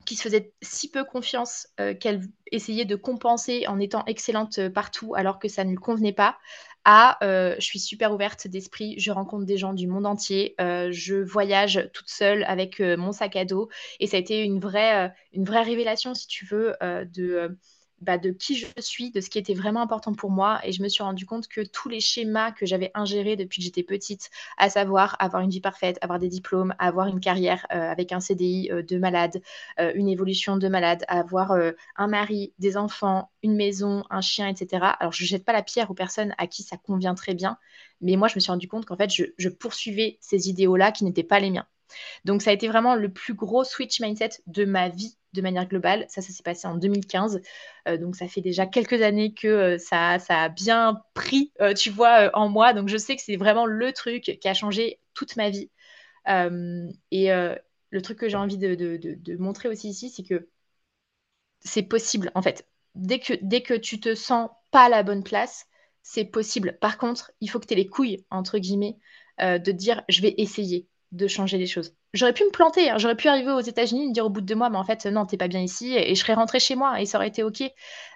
qui 0.05 0.17
se 0.17 0.23
faisait 0.23 0.53
si 0.63 0.91
peu 0.91 1.05
confiance 1.05 1.69
euh, 1.81 1.95
qu'elle 1.95 2.23
essayait 2.51 2.85
de 2.85 2.97
compenser 2.97 3.67
en 3.67 3.79
étant 3.79 4.05
excellente 4.07 4.59
euh, 4.59 4.71
partout 4.71 5.15
alors 5.15 5.39
que 5.39 5.49
ça 5.49 5.65
ne 5.65 5.71
lui 5.71 5.77
convenait 5.77 6.13
pas, 6.13 6.39
à 6.85 7.25
euh, 7.25 7.55
je 7.59 7.65
suis 7.65 7.79
super 7.79 8.13
ouverte 8.13 8.49
d'esprit, 8.49 8.99
je 8.99 9.13
rencontre 9.13 9.45
des 9.45 9.57
gens 9.57 9.73
du 9.73 9.87
monde 9.87 10.05
entier, 10.05 10.57
je 10.59 11.23
voyage 11.23 11.89
toute 11.93 12.09
seule 12.09 12.43
avec 12.45 12.81
mon 12.81 13.13
sac 13.13 13.37
à 13.37 13.45
dos. 13.45 13.69
Et 14.01 14.09
ça 14.09 14.17
a 14.17 14.21
été 14.21 14.43
une 14.43 14.59
vraie, 14.59 15.13
une 15.33 15.45
vraie 15.45 15.63
révélation 15.63 16.13
si 16.13 16.27
tu 16.27 16.45
veux 16.45 16.75
de 16.83 17.57
bah, 18.03 18.19
de 18.19 18.31
qui 18.31 18.57
je 18.57 18.67
suis, 18.81 19.11
de 19.11 19.21
ce 19.21 19.31
qui 19.31 19.39
était 19.39 19.55
vraiment 19.55 19.81
important 19.81 20.13
pour 20.13 20.31
moi. 20.31 20.61
Et 20.65 20.73
je 20.73 20.83
me 20.83 20.89
suis 20.89 21.03
rendu 21.03 21.25
compte 21.25 21.49
que 21.49 21.61
tous 21.61 21.89
les 21.89 22.01
schémas 22.01 22.53
que 22.53 22.67
j'avais 22.67 22.91
ingérés 22.95 23.37
depuis 23.37 23.61
que 23.61 23.65
j'étais 23.65 23.83
petite, 23.83 24.31
à 24.59 24.69
savoir 24.69 25.17
avoir 25.21 25.43
une 25.43 25.51
vie 25.51 25.61
parfaite, 25.61 25.99
avoir 26.03 26.19
des 26.19 26.29
diplômes, 26.29 26.75
avoir 26.79 27.07
une 27.07 27.21
carrière 27.21 27.67
euh, 27.73 27.91
avec 27.91 28.13
un 28.13 28.21
CDI 28.21 28.71
euh, 28.71 28.83
de 28.83 28.99
malade, 28.99 29.41
euh, 29.81 29.93
une 29.95 30.09
évolution 30.09 30.57
de 30.57 30.69
malade, 30.69 31.05
avoir 31.09 31.53
un 31.97 32.07
mari, 32.07 32.53
des 32.59 32.77
enfants, 32.77 33.31
une 33.43 33.55
maison, 33.55 34.05
un 34.11 34.21
chien, 34.21 34.49
etc. 34.49 34.85
Alors 34.99 35.13
je 35.13 35.23
ne 35.23 35.29
jette 35.29 35.45
pas 35.45 35.53
la 35.53 35.63
pierre 35.63 35.91
aux 35.91 35.95
personnes 35.95 36.35
à 36.39 36.47
qui 36.47 36.63
ça 36.63 36.77
convient 36.77 37.15
très 37.15 37.35
bien, 37.35 37.59
mais 38.01 38.17
moi 38.17 38.29
je 38.29 38.35
me 38.35 38.41
suis 38.41 38.51
rendu 38.51 38.69
compte 38.69 38.85
qu'en 38.87 38.97
fait 38.97 39.11
je 39.11 39.49
poursuivais 39.49 40.19
ces 40.21 40.49
idéaux-là 40.49 40.93
qui 40.93 41.05
n'étaient 41.05 41.23
pas 41.23 41.41
les 41.41 41.51
miens. 41.51 41.67
Donc 42.25 42.43
ça 42.43 42.51
a 42.51 42.53
été 42.53 42.69
vraiment 42.69 42.95
le 42.95 43.13
plus 43.13 43.35
gros 43.35 43.65
switch 43.65 44.01
mindset 44.01 44.43
de 44.47 44.65
ma 44.65 44.89
vie 44.89 45.17
de 45.33 45.43
manière 45.43 45.67
globale. 45.67 46.07
Ça, 46.09 46.21
ça 46.21 46.33
s'est 46.33 46.43
passé 46.43 46.67
en 46.67 46.77
2015. 46.77 47.41
Euh, 47.89 47.97
donc 47.97 48.17
ça 48.17 48.29
fait 48.29 48.41
déjà 48.41 48.67
quelques 48.67 49.03
années 49.03 49.35
que 49.35 49.49
euh, 49.49 49.79
ça, 49.79 50.19
a 50.29 50.49
bien 50.49 51.03
pris, 51.15 51.53
euh, 51.61 51.75
tu 51.75 51.91
vois, 51.91 52.31
en 52.35 52.49
moi. 52.49 52.73
Donc 52.73 52.89
je 52.89 52.97
sais 52.97 53.17
que 53.17 53.23
c'est 53.23 53.37
vraiment 53.37 53.67
le 53.67 53.93
truc 53.93 54.39
qui 54.41 54.49
a 54.49 54.55
changé 54.55 55.01
toute 55.15 55.37
ma 55.37 55.51
vie. 55.51 55.71
et 57.11 57.29
le 57.91 58.03
truc 58.03 58.19
que 58.19 58.29
j'ai 58.29 58.37
envie 58.37 58.59
de, 58.59 59.37
montrer 59.39 59.69
aussi 59.69 59.91
ici, 59.91 60.11
c'est 60.11 60.23
que 60.23 60.49
c'est 61.61 61.83
possible, 61.83 62.31
en 62.35 62.43
fait. 62.43 62.67
Dès 62.95 63.19
que, 63.19 63.35
dès 63.43 63.63
que 63.63 63.75
tu 63.75 64.01
te 64.01 64.15
sens 64.15 64.51
pas 64.71 64.85
à 64.87 64.89
la 64.89 65.03
bonne 65.03 65.23
place, 65.23 65.67
c'est 66.03 66.25
possible. 66.25 66.79
Par 66.81 66.99
contre, 66.99 67.33
il 67.41 67.49
faut 67.51 67.61
que 67.61 67.67
tu 67.67 67.75
aies 67.75 67.77
les 67.77 67.89
couilles, 67.89 68.25
entre 68.31 68.59
guillemets, 68.59 68.97
de 69.41 69.73
dire 69.73 70.03
je 70.09 70.23
vais 70.23 70.35
essayer 70.39 70.89
de 71.13 71.27
changer 71.29 71.59
les 71.59 71.67
choses. 71.67 71.95
J'aurais 72.15 72.35
pu 72.35 72.45
me 72.45 72.51
planter, 72.51 72.91
hein. 72.91 72.99
j'aurais 72.99 73.17
pu 73.17 73.29
arriver 73.29 73.53
aux 73.53 73.61
États-Unis 73.61 74.05
et 74.05 74.09
me 74.09 74.13
dire 74.13 74.27
au 74.27 74.31
bout 74.31 74.43
de 74.43 74.47
deux 74.47 74.55
mois, 74.55 74.69
mais 74.69 74.77
en 74.77 74.85
fait, 74.85 75.07
non, 75.07 75.25
t'es 75.25 75.39
pas 75.39 75.49
bien 75.49 75.61
ici, 75.61 75.95
et 75.97 76.15
je 76.15 76.21
serais 76.21 76.35
rentrée 76.35 76.61
chez 76.61 76.75
moi 76.75 77.01
et 77.01 77.07
ça 77.07 77.19
aurait 77.19 77.29
été 77.29 77.43
OK. 77.43 77.63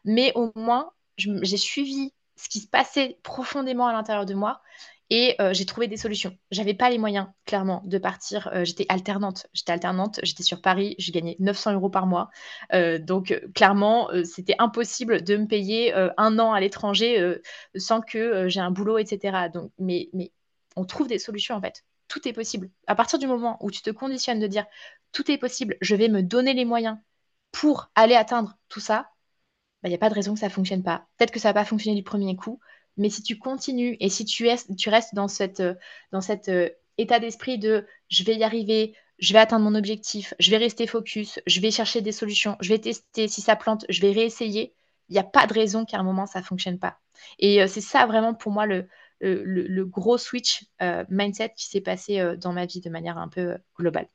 Mais 0.04 0.32
au 0.34 0.52
moins, 0.54 0.90
j'ai 1.16 1.56
suivi 1.56 2.12
ce 2.36 2.48
qui 2.48 2.60
se 2.60 2.68
passait 2.68 3.18
profondément 3.22 3.86
à 3.86 3.92
l'intérieur 3.92 4.26
de 4.26 4.34
moi 4.34 4.60
et 5.08 5.36
euh, 5.40 5.54
j'ai 5.54 5.64
trouvé 5.66 5.86
des 5.88 5.96
solutions. 5.96 6.36
J'avais 6.50 6.74
pas 6.74 6.90
les 6.90 6.98
moyens, 6.98 7.28
clairement, 7.44 7.82
de 7.86 7.98
partir. 7.98 8.50
Euh, 8.52 8.64
j'étais 8.64 8.86
alternante. 8.88 9.46
J'étais 9.52 9.72
alternante, 9.72 10.20
j'étais 10.22 10.42
sur 10.42 10.60
Paris, 10.60 10.94
j'ai 10.98 11.12
gagné 11.12 11.36
900 11.38 11.74
euros 11.74 11.90
par 11.90 12.06
mois. 12.06 12.28
Euh, 12.74 12.98
donc, 12.98 13.40
clairement, 13.54 14.08
c'était 14.24 14.56
impossible 14.58 15.22
de 15.22 15.36
me 15.36 15.46
payer 15.46 15.94
un 15.94 16.38
an 16.38 16.52
à 16.52 16.60
l'étranger 16.60 17.38
sans 17.76 18.00
que 18.00 18.48
j'ai 18.48 18.60
un 18.60 18.70
boulot, 18.70 18.98
etc. 18.98 19.48
Donc, 19.52 19.70
mais 19.78 20.10
on 20.76 20.84
trouve 20.84 21.06
des 21.08 21.18
solutions, 21.18 21.54
en 21.54 21.60
fait 21.60 21.84
tout 22.08 22.26
est 22.28 22.32
possible. 22.32 22.70
À 22.86 22.94
partir 22.94 23.18
du 23.18 23.26
moment 23.26 23.56
où 23.60 23.70
tu 23.70 23.82
te 23.82 23.90
conditionnes 23.90 24.40
de 24.40 24.46
dire 24.46 24.66
tout 25.12 25.30
est 25.30 25.38
possible, 25.38 25.76
je 25.80 25.94
vais 25.94 26.08
me 26.08 26.22
donner 26.22 26.54
les 26.54 26.64
moyens 26.64 26.98
pour 27.52 27.90
aller 27.94 28.14
atteindre 28.14 28.56
tout 28.68 28.80
ça, 28.80 29.10
il 29.10 29.82
bah, 29.82 29.88
n'y 29.90 29.94
a 29.94 29.98
pas 29.98 30.08
de 30.08 30.14
raison 30.14 30.34
que 30.34 30.40
ça 30.40 30.46
ne 30.46 30.52
fonctionne 30.52 30.82
pas. 30.82 31.06
Peut-être 31.16 31.30
que 31.30 31.40
ça 31.40 31.48
va 31.48 31.54
pas 31.54 31.64
fonctionner 31.64 31.96
du 31.96 32.02
premier 32.02 32.36
coup, 32.36 32.60
mais 32.96 33.10
si 33.10 33.22
tu 33.22 33.38
continues 33.38 33.96
et 34.00 34.08
si 34.08 34.24
tu, 34.24 34.46
restes 34.46 35.14
dans, 35.14 35.28
cet 35.28 35.60
euh, 35.60 36.68
état 36.98 37.18
d'esprit 37.18 37.58
de 37.58 37.86
je 38.08 38.24
vais 38.24 38.36
y 38.36 38.44
arriver, 38.44 38.94
je 39.18 39.32
vais 39.32 39.38
atteindre 39.38 39.64
mon 39.64 39.74
objectif, 39.74 40.34
je 40.38 40.50
vais 40.50 40.56
rester 40.56 40.86
focus, 40.86 41.40
je 41.46 41.60
vais 41.60 41.70
chercher 41.70 42.00
des 42.00 42.12
solutions, 42.12 42.56
je 42.60 42.68
vais 42.68 42.78
tester, 42.78 43.28
si 43.28 43.40
ça 43.40 43.56
plante, 43.56 43.84
je 43.88 44.00
vais 44.00 44.12
réessayer, 44.12 44.74
il 45.08 45.12
n'y 45.12 45.18
a 45.18 45.24
pas 45.24 45.46
de 45.46 45.54
raison 45.54 45.84
qu'à 45.84 45.98
un 45.98 46.02
moment 46.02 46.26
ça 46.26 46.40
ne 46.40 46.44
fonctionne 46.44 46.78
pas. 46.78 46.98
Et 47.38 47.62
euh, 47.62 47.66
c'est 47.66 47.80
ça 47.80 48.06
vraiment 48.06 48.34
pour 48.34 48.52
moi 48.52 48.66
le, 48.66 48.88
le, 49.20 49.84
gros 49.84 50.18
switch 50.18 50.64
euh, 50.82 51.04
mindset 51.08 51.52
qui 51.56 51.66
s'est 51.66 51.80
passé 51.80 52.20
euh, 52.20 52.36
dans 52.36 52.52
ma 52.52 52.66
vie 52.66 52.80
de 52.80 52.90
manière 52.90 53.18
un 53.18 53.28
peu 53.28 53.40
euh, 53.40 53.58
globale. 53.78 54.08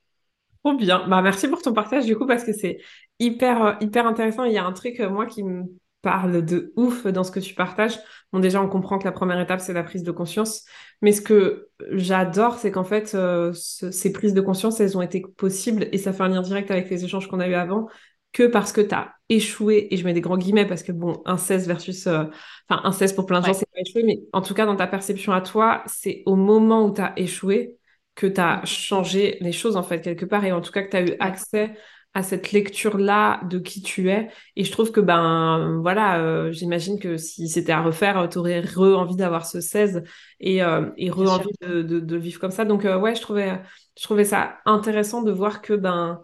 Trop 0.64 0.74
bien. 0.74 1.06
Bah, 1.08 1.22
merci 1.22 1.48
pour 1.48 1.62
ton 1.62 1.72
partage 1.72 2.06
du 2.06 2.16
coup 2.16 2.26
parce 2.26 2.44
que 2.44 2.52
c'est 2.52 2.78
hyper, 3.18 3.76
hyper 3.80 4.06
intéressant. 4.06 4.44
Il 4.44 4.52
y 4.52 4.58
a 4.58 4.64
un 4.64 4.72
truc, 4.72 5.00
moi, 5.00 5.26
qui 5.26 5.42
me 5.42 5.64
parle 6.02 6.44
de 6.44 6.72
ouf 6.76 7.06
dans 7.06 7.24
ce 7.24 7.30
que 7.30 7.40
tu 7.40 7.54
partages. 7.54 7.98
Bon, 8.32 8.40
déjà, 8.40 8.60
on 8.60 8.68
comprend 8.68 8.98
que 8.98 9.04
la 9.04 9.12
première 9.12 9.40
étape, 9.40 9.60
c'est 9.60 9.72
la 9.72 9.84
prise 9.84 10.02
de 10.02 10.10
conscience. 10.10 10.64
Mais 11.00 11.12
ce 11.12 11.22
que 11.22 11.70
j'adore, 11.92 12.58
c'est 12.58 12.70
qu'en 12.70 12.84
fait, 12.84 13.14
euh, 13.14 13.52
ces 13.52 14.12
prises 14.12 14.34
de 14.34 14.40
conscience, 14.40 14.80
elles 14.80 14.98
ont 14.98 15.02
été 15.02 15.22
possibles 15.36 15.88
et 15.92 15.98
ça 15.98 16.12
fait 16.12 16.24
un 16.24 16.28
lien 16.28 16.42
direct 16.42 16.70
avec 16.70 16.90
les 16.90 17.04
échanges 17.04 17.28
qu'on 17.28 17.40
a 17.40 17.48
eu 17.48 17.54
avant 17.54 17.88
que 18.32 18.46
parce 18.46 18.72
que 18.72 18.80
tu 18.80 18.94
as 18.94 19.14
échoué, 19.28 19.88
et 19.90 19.96
je 19.96 20.04
mets 20.04 20.12
des 20.14 20.20
grands 20.20 20.38
guillemets 20.38 20.66
parce 20.66 20.82
que 20.82 20.92
bon, 20.92 21.22
un 21.24 21.36
16 21.36 21.66
versus, 21.66 22.06
euh, 22.06 22.24
enfin, 22.68 22.82
un 22.84 22.92
16 22.92 23.14
pour 23.14 23.26
plein 23.26 23.40
de 23.40 23.46
gens, 23.46 23.54
c'est 23.54 23.66
pas 23.72 23.80
échoué, 23.80 24.02
mais 24.04 24.20
en 24.32 24.42
tout 24.42 24.54
cas, 24.54 24.66
dans 24.66 24.76
ta 24.76 24.86
perception 24.86 25.32
à 25.32 25.40
toi, 25.40 25.82
c'est 25.86 26.22
au 26.26 26.36
moment 26.36 26.86
où 26.86 26.94
tu 26.94 27.00
as 27.00 27.12
échoué 27.18 27.78
que 28.14 28.26
tu 28.26 28.40
as 28.40 28.64
changé 28.64 29.38
les 29.40 29.52
choses, 29.52 29.76
en 29.76 29.82
fait, 29.82 30.00
quelque 30.00 30.26
part, 30.26 30.44
et 30.44 30.52
en 30.52 30.60
tout 30.60 30.72
cas 30.72 30.82
que 30.82 30.90
tu 30.90 30.96
as 30.96 31.02
eu 31.02 31.16
accès 31.18 31.74
à 32.14 32.22
cette 32.22 32.52
lecture-là 32.52 33.40
de 33.44 33.58
qui 33.58 33.80
tu 33.82 34.10
es. 34.10 34.28
Et 34.56 34.64
je 34.64 34.72
trouve 34.72 34.92
que, 34.92 35.00
ben, 35.00 35.78
voilà, 35.80 36.20
euh, 36.20 36.52
j'imagine 36.52 36.98
que 36.98 37.16
si 37.16 37.48
c'était 37.48 37.72
à 37.72 37.80
refaire, 37.82 38.28
tu 38.30 38.38
aurais 38.38 38.60
re-envie 38.60 39.16
d'avoir 39.16 39.46
ce 39.46 39.60
16 39.60 40.02
et, 40.40 40.62
euh, 40.62 40.90
et 40.98 41.10
re-envie 41.10 41.48
de, 41.62 41.82
de, 41.82 42.00
de, 42.00 42.16
vivre 42.16 42.38
comme 42.38 42.50
ça. 42.50 42.64
Donc, 42.66 42.84
euh, 42.84 42.98
ouais, 42.98 43.14
je 43.14 43.22
trouvais, 43.22 43.62
je 43.96 44.02
trouvais 44.02 44.24
ça 44.24 44.58
intéressant 44.66 45.22
de 45.22 45.32
voir 45.32 45.62
que, 45.62 45.72
ben, 45.72 46.20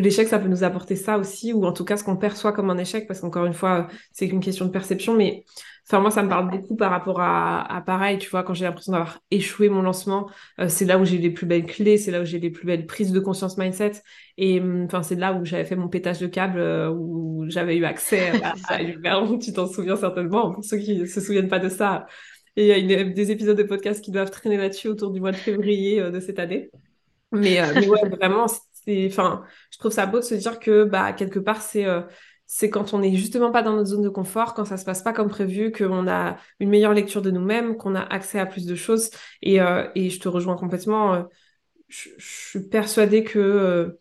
l'échec, 0.00 0.28
ça 0.28 0.38
peut 0.38 0.48
nous 0.48 0.64
apporter 0.64 0.96
ça 0.96 1.18
aussi, 1.18 1.52
ou 1.52 1.64
en 1.64 1.72
tout 1.72 1.84
cas 1.84 1.96
ce 1.96 2.04
qu'on 2.04 2.16
perçoit 2.16 2.52
comme 2.52 2.70
un 2.70 2.78
échec, 2.78 3.06
parce 3.06 3.20
qu'encore 3.20 3.46
une 3.46 3.54
fois, 3.54 3.88
c'est 4.12 4.28
qu'une 4.28 4.40
question 4.40 4.64
de 4.66 4.70
perception, 4.70 5.14
mais 5.14 5.44
enfin 5.88 6.00
moi, 6.00 6.10
ça 6.10 6.22
me 6.22 6.28
parle 6.28 6.50
beaucoup 6.50 6.76
par 6.76 6.90
rapport 6.90 7.20
à, 7.20 7.82
pareil, 7.84 8.18
tu 8.18 8.28
vois, 8.30 8.42
quand 8.42 8.54
j'ai 8.54 8.64
l'impression 8.64 8.92
d'avoir 8.92 9.18
échoué 9.30 9.68
mon 9.68 9.82
lancement, 9.82 10.30
euh, 10.60 10.68
c'est 10.68 10.84
là 10.84 10.98
où 10.98 11.04
j'ai 11.04 11.18
les 11.18 11.30
plus 11.30 11.46
belles 11.46 11.66
clés, 11.66 11.98
c'est 11.98 12.10
là 12.10 12.20
où 12.20 12.24
j'ai 12.24 12.38
les 12.38 12.50
plus 12.50 12.66
belles 12.66 12.86
prises 12.86 13.12
de 13.12 13.20
conscience 13.20 13.58
mindset, 13.58 13.92
et 14.38 14.60
hum, 14.60 14.84
enfin 14.84 15.02
c'est 15.02 15.16
là 15.16 15.32
où 15.32 15.44
j'avais 15.44 15.64
fait 15.64 15.76
mon 15.76 15.88
pétage 15.88 16.20
de 16.20 16.26
câble, 16.26 16.58
euh, 16.58 16.90
où 16.90 17.44
j'avais 17.48 17.76
eu 17.76 17.84
accès 17.84 18.30
à, 18.42 18.54
à 18.68 19.38
tu 19.40 19.52
t'en 19.52 19.66
souviens 19.66 19.96
certainement, 19.96 20.52
pour 20.52 20.64
ceux 20.64 20.78
qui 20.78 21.06
se 21.06 21.20
souviennent 21.20 21.48
pas 21.48 21.58
de 21.58 21.68
ça. 21.68 22.06
Et 22.56 22.78
il 22.78 22.90
y 22.90 22.94
a 22.94 23.04
des 23.04 23.30
épisodes 23.30 23.56
de 23.56 23.62
podcast 23.62 24.04
qui 24.04 24.10
doivent 24.10 24.30
traîner 24.30 24.56
là-dessus 24.56 24.88
autour 24.88 25.12
du 25.12 25.20
mois 25.20 25.30
de 25.32 25.36
février 25.36 26.00
euh, 26.00 26.10
de 26.10 26.20
cette 26.20 26.38
année. 26.38 26.70
Mais, 27.32 27.60
mais 27.74 27.88
ouais, 27.88 28.08
vraiment, 28.08 28.46
enfin, 28.88 29.44
je 29.70 29.78
trouve 29.78 29.92
ça 29.92 30.06
beau 30.06 30.18
de 30.18 30.24
se 30.24 30.34
dire 30.34 30.58
que, 30.58 30.84
bah, 30.84 31.12
quelque 31.12 31.38
part, 31.38 31.62
c'est, 31.62 31.86
euh, 31.86 32.02
c'est 32.46 32.70
quand 32.70 32.94
on 32.94 32.98
n'est 32.98 33.14
justement 33.14 33.52
pas 33.52 33.62
dans 33.62 33.76
notre 33.76 33.90
zone 33.90 34.02
de 34.02 34.08
confort, 34.08 34.54
quand 34.54 34.64
ça 34.64 34.76
se 34.76 34.84
passe 34.84 35.02
pas 35.02 35.12
comme 35.12 35.28
prévu, 35.28 35.70
qu'on 35.72 36.08
a 36.08 36.36
une 36.58 36.68
meilleure 36.68 36.94
lecture 36.94 37.22
de 37.22 37.30
nous-mêmes, 37.30 37.76
qu'on 37.76 37.94
a 37.94 38.00
accès 38.00 38.38
à 38.40 38.46
plus 38.46 38.66
de 38.66 38.74
choses. 38.74 39.10
Et, 39.42 39.60
euh, 39.60 39.86
et 39.94 40.10
je 40.10 40.18
te 40.18 40.28
rejoins 40.28 40.56
complètement. 40.56 41.14
Euh, 41.14 41.22
je, 41.88 42.08
suis 42.18 42.68
persuadée 42.68 43.24
que, 43.24 43.96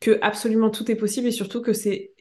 que 0.00 0.18
absolument 0.22 0.70
tout 0.70 0.90
est 0.90 0.96
possible 0.96 1.26
et 1.28 1.32
surtout 1.32 1.62
que 1.62 1.72
c'est 1.72 2.12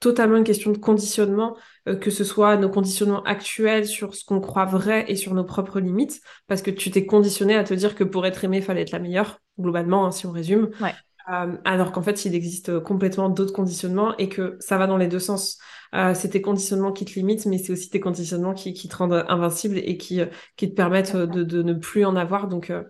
totalement 0.00 0.38
une 0.38 0.44
question 0.44 0.72
de 0.72 0.78
conditionnement, 0.78 1.56
que 2.00 2.10
ce 2.10 2.24
soit 2.24 2.56
nos 2.56 2.70
conditionnements 2.70 3.22
actuels 3.24 3.86
sur 3.86 4.14
ce 4.14 4.24
qu'on 4.24 4.40
croit 4.40 4.64
vrai 4.64 5.04
et 5.08 5.14
sur 5.14 5.34
nos 5.34 5.44
propres 5.44 5.78
limites, 5.78 6.20
parce 6.46 6.62
que 6.62 6.70
tu 6.70 6.90
t'es 6.90 7.06
conditionné 7.06 7.54
à 7.54 7.64
te 7.64 7.74
dire 7.74 7.94
que 7.94 8.02
pour 8.02 8.26
être 8.26 8.42
aimé, 8.42 8.56
il 8.58 8.62
fallait 8.62 8.82
être 8.82 8.92
la 8.92 8.98
meilleure, 8.98 9.40
globalement, 9.58 10.06
hein, 10.06 10.10
si 10.10 10.26
on 10.26 10.32
résume. 10.32 10.70
Ouais. 10.80 10.94
Euh, 11.28 11.56
alors 11.64 11.92
qu'en 11.92 12.02
fait, 12.02 12.24
il 12.24 12.34
existe 12.34 12.80
complètement 12.80 13.28
d'autres 13.28 13.52
conditionnements 13.52 14.16
et 14.16 14.28
que 14.28 14.56
ça 14.60 14.78
va 14.78 14.86
dans 14.86 14.96
les 14.96 15.08
deux 15.08 15.18
sens. 15.18 15.58
Euh, 15.94 16.14
c'est 16.14 16.30
tes 16.30 16.42
conditionnements 16.42 16.92
qui 16.92 17.04
te 17.04 17.14
limitent, 17.14 17.46
mais 17.46 17.58
c'est 17.58 17.72
aussi 17.72 17.90
tes 17.90 18.00
conditionnements 18.00 18.54
qui, 18.54 18.74
te 18.74 18.96
rendent 18.96 19.24
invincible 19.28 19.78
et 19.78 19.96
qui, 19.96 20.20
qui 20.56 20.70
te 20.70 20.74
permettent 20.74 21.16
de, 21.16 21.62
ne 21.62 21.74
plus 21.74 22.04
en 22.04 22.16
avoir. 22.16 22.48
Donc, 22.48 22.70
euh, 22.70 22.82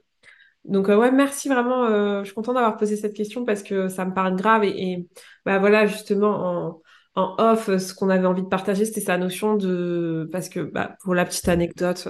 donc 0.64 0.88
ouais, 0.88 1.10
merci 1.10 1.48
vraiment. 1.48 1.88
je 2.20 2.24
suis 2.24 2.34
contente 2.34 2.54
d'avoir 2.54 2.76
posé 2.76 2.96
cette 2.96 3.14
question 3.14 3.44
parce 3.44 3.62
que 3.62 3.88
ça 3.88 4.04
me 4.04 4.14
parle 4.14 4.36
grave. 4.36 4.64
Et, 4.64 5.08
bah, 5.46 5.58
voilà, 5.58 5.86
justement, 5.86 6.82
en, 7.14 7.22
en 7.22 7.34
off, 7.38 7.76
ce 7.78 7.94
qu'on 7.94 8.10
avait 8.10 8.26
envie 8.26 8.42
de 8.42 8.48
partager, 8.48 8.84
c'était 8.84 9.00
sa 9.00 9.16
notion 9.16 9.56
de... 9.56 10.28
Parce 10.30 10.50
que, 10.50 10.60
bah, 10.60 10.96
pour 11.02 11.14
la 11.14 11.24
petite 11.24 11.48
anecdote, 11.48 12.08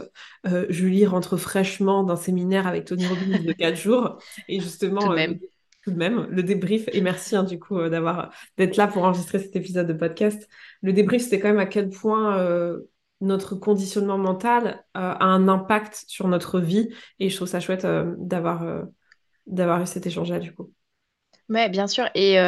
Julie 0.68 1.06
rentre 1.06 1.36
fraîchement 1.36 2.02
d'un 2.02 2.16
séminaire 2.16 2.66
avec 2.66 2.86
Tony 2.86 3.06
Robbins 3.06 3.38
de 3.44 3.52
4 3.52 3.76
jours. 3.76 4.18
Et 4.48 4.58
justement, 4.60 5.10
même 5.10 5.38
tout 5.82 5.90
de 5.90 5.96
même 5.96 6.26
le 6.30 6.42
débrief 6.42 6.88
et 6.92 7.00
merci 7.00 7.36
hein, 7.36 7.42
du 7.42 7.58
coup 7.58 7.78
euh, 7.78 7.88
d'avoir 7.88 8.32
d'être 8.56 8.76
là 8.76 8.86
pour 8.86 9.04
enregistrer 9.04 9.38
cet 9.38 9.56
épisode 9.56 9.86
de 9.86 9.92
podcast. 9.92 10.48
Le 10.82 10.92
débrief 10.92 11.22
c'était 11.22 11.40
quand 11.40 11.48
même 11.48 11.58
à 11.58 11.66
quel 11.66 11.88
point 11.88 12.38
euh, 12.38 12.80
notre 13.20 13.54
conditionnement 13.54 14.18
mental 14.18 14.84
euh, 14.96 15.00
a 15.00 15.24
un 15.24 15.48
impact 15.48 16.04
sur 16.06 16.28
notre 16.28 16.60
vie 16.60 16.90
et 17.18 17.30
je 17.30 17.36
trouve 17.36 17.48
ça 17.48 17.60
chouette 17.60 17.86
d'avoir 18.18 18.84
d'avoir 19.46 19.82
eu 19.82 19.86
cet 19.86 20.06
échange 20.06 20.30
là 20.30 20.38
du 20.38 20.54
coup. 20.54 20.72
Ouais, 21.48 21.68
bien 21.68 21.86
sûr 21.86 22.08
et 22.14 22.38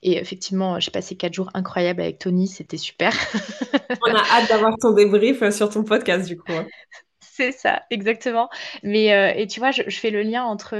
et 0.00 0.16
effectivement, 0.16 0.78
j'ai 0.78 0.92
passé 0.92 1.16
quatre 1.16 1.34
jours 1.34 1.50
incroyables 1.54 2.00
avec 2.00 2.20
Tony, 2.20 2.46
c'était 2.46 2.76
super. 2.76 3.12
On 4.06 4.14
a 4.14 4.22
hâte 4.30 4.48
d'avoir 4.48 4.76
ton 4.80 4.92
débrief 4.92 5.50
sur 5.50 5.70
ton 5.70 5.82
podcast 5.82 6.28
du 6.28 6.38
coup. 6.38 6.52
Hein. 6.52 6.68
C'est 7.20 7.50
ça, 7.50 7.82
exactement. 7.90 8.48
Mais 8.84 9.06
et 9.36 9.48
tu 9.48 9.58
vois, 9.58 9.72
je, 9.72 9.82
je, 9.88 9.98
fais 9.98 10.10
le 10.10 10.22
lien 10.22 10.44
entre 10.44 10.76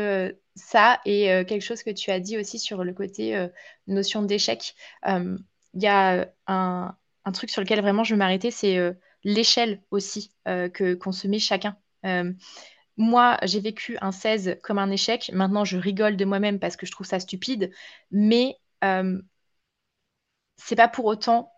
ça 0.59 1.01
et 1.05 1.33
euh, 1.33 1.45
quelque 1.45 1.63
chose 1.63 1.83
que 1.83 1.91
tu 1.91 2.11
as 2.11 2.21
dit 2.21 2.39
aussi 2.39 2.59
sur 2.59 2.85
le 2.85 2.93
côté 2.93 3.37
euh, 3.37 3.49
notion 3.87 4.23
d'échec. 4.23 4.75
Euh, 5.07 5.39
il 5.75 5.83
y 5.83 5.87
a 5.87 6.29
un, 6.47 6.97
truc 7.33 7.51
sur 7.51 7.61
lequel 7.63 7.81
vraiment 7.81 8.05
je 8.05 8.15
veux 8.15 8.19
m'arrêter, 8.19 8.51
c'est 8.51 8.79
l'échelle 9.23 9.83
aussi 9.91 10.33
que 10.47 10.95
qu'on 10.95 11.13
se 11.13 11.29
met 11.29 11.39
chacun. 11.39 11.77
moi, 12.97 13.39
j'ai 13.43 13.61
vécu 13.61 13.99
un 14.01 14.13
16 14.13 14.57
comme 14.63 14.79
un 14.79 14.91
échec. 14.91 15.31
Maintenant, 15.35 15.65
je 15.65 15.77
rigole 15.77 16.17
de 16.17 16.25
moi-même 16.25 16.59
parce 16.59 16.77
que 16.77 16.87
je 16.87 16.93
trouve 16.93 17.07
ça 17.07 17.21
stupide. 17.21 17.71
Mais 18.11 18.57
c'est 20.57 20.77
pas 20.77 20.89
pour 20.89 21.05
autant 21.05 21.53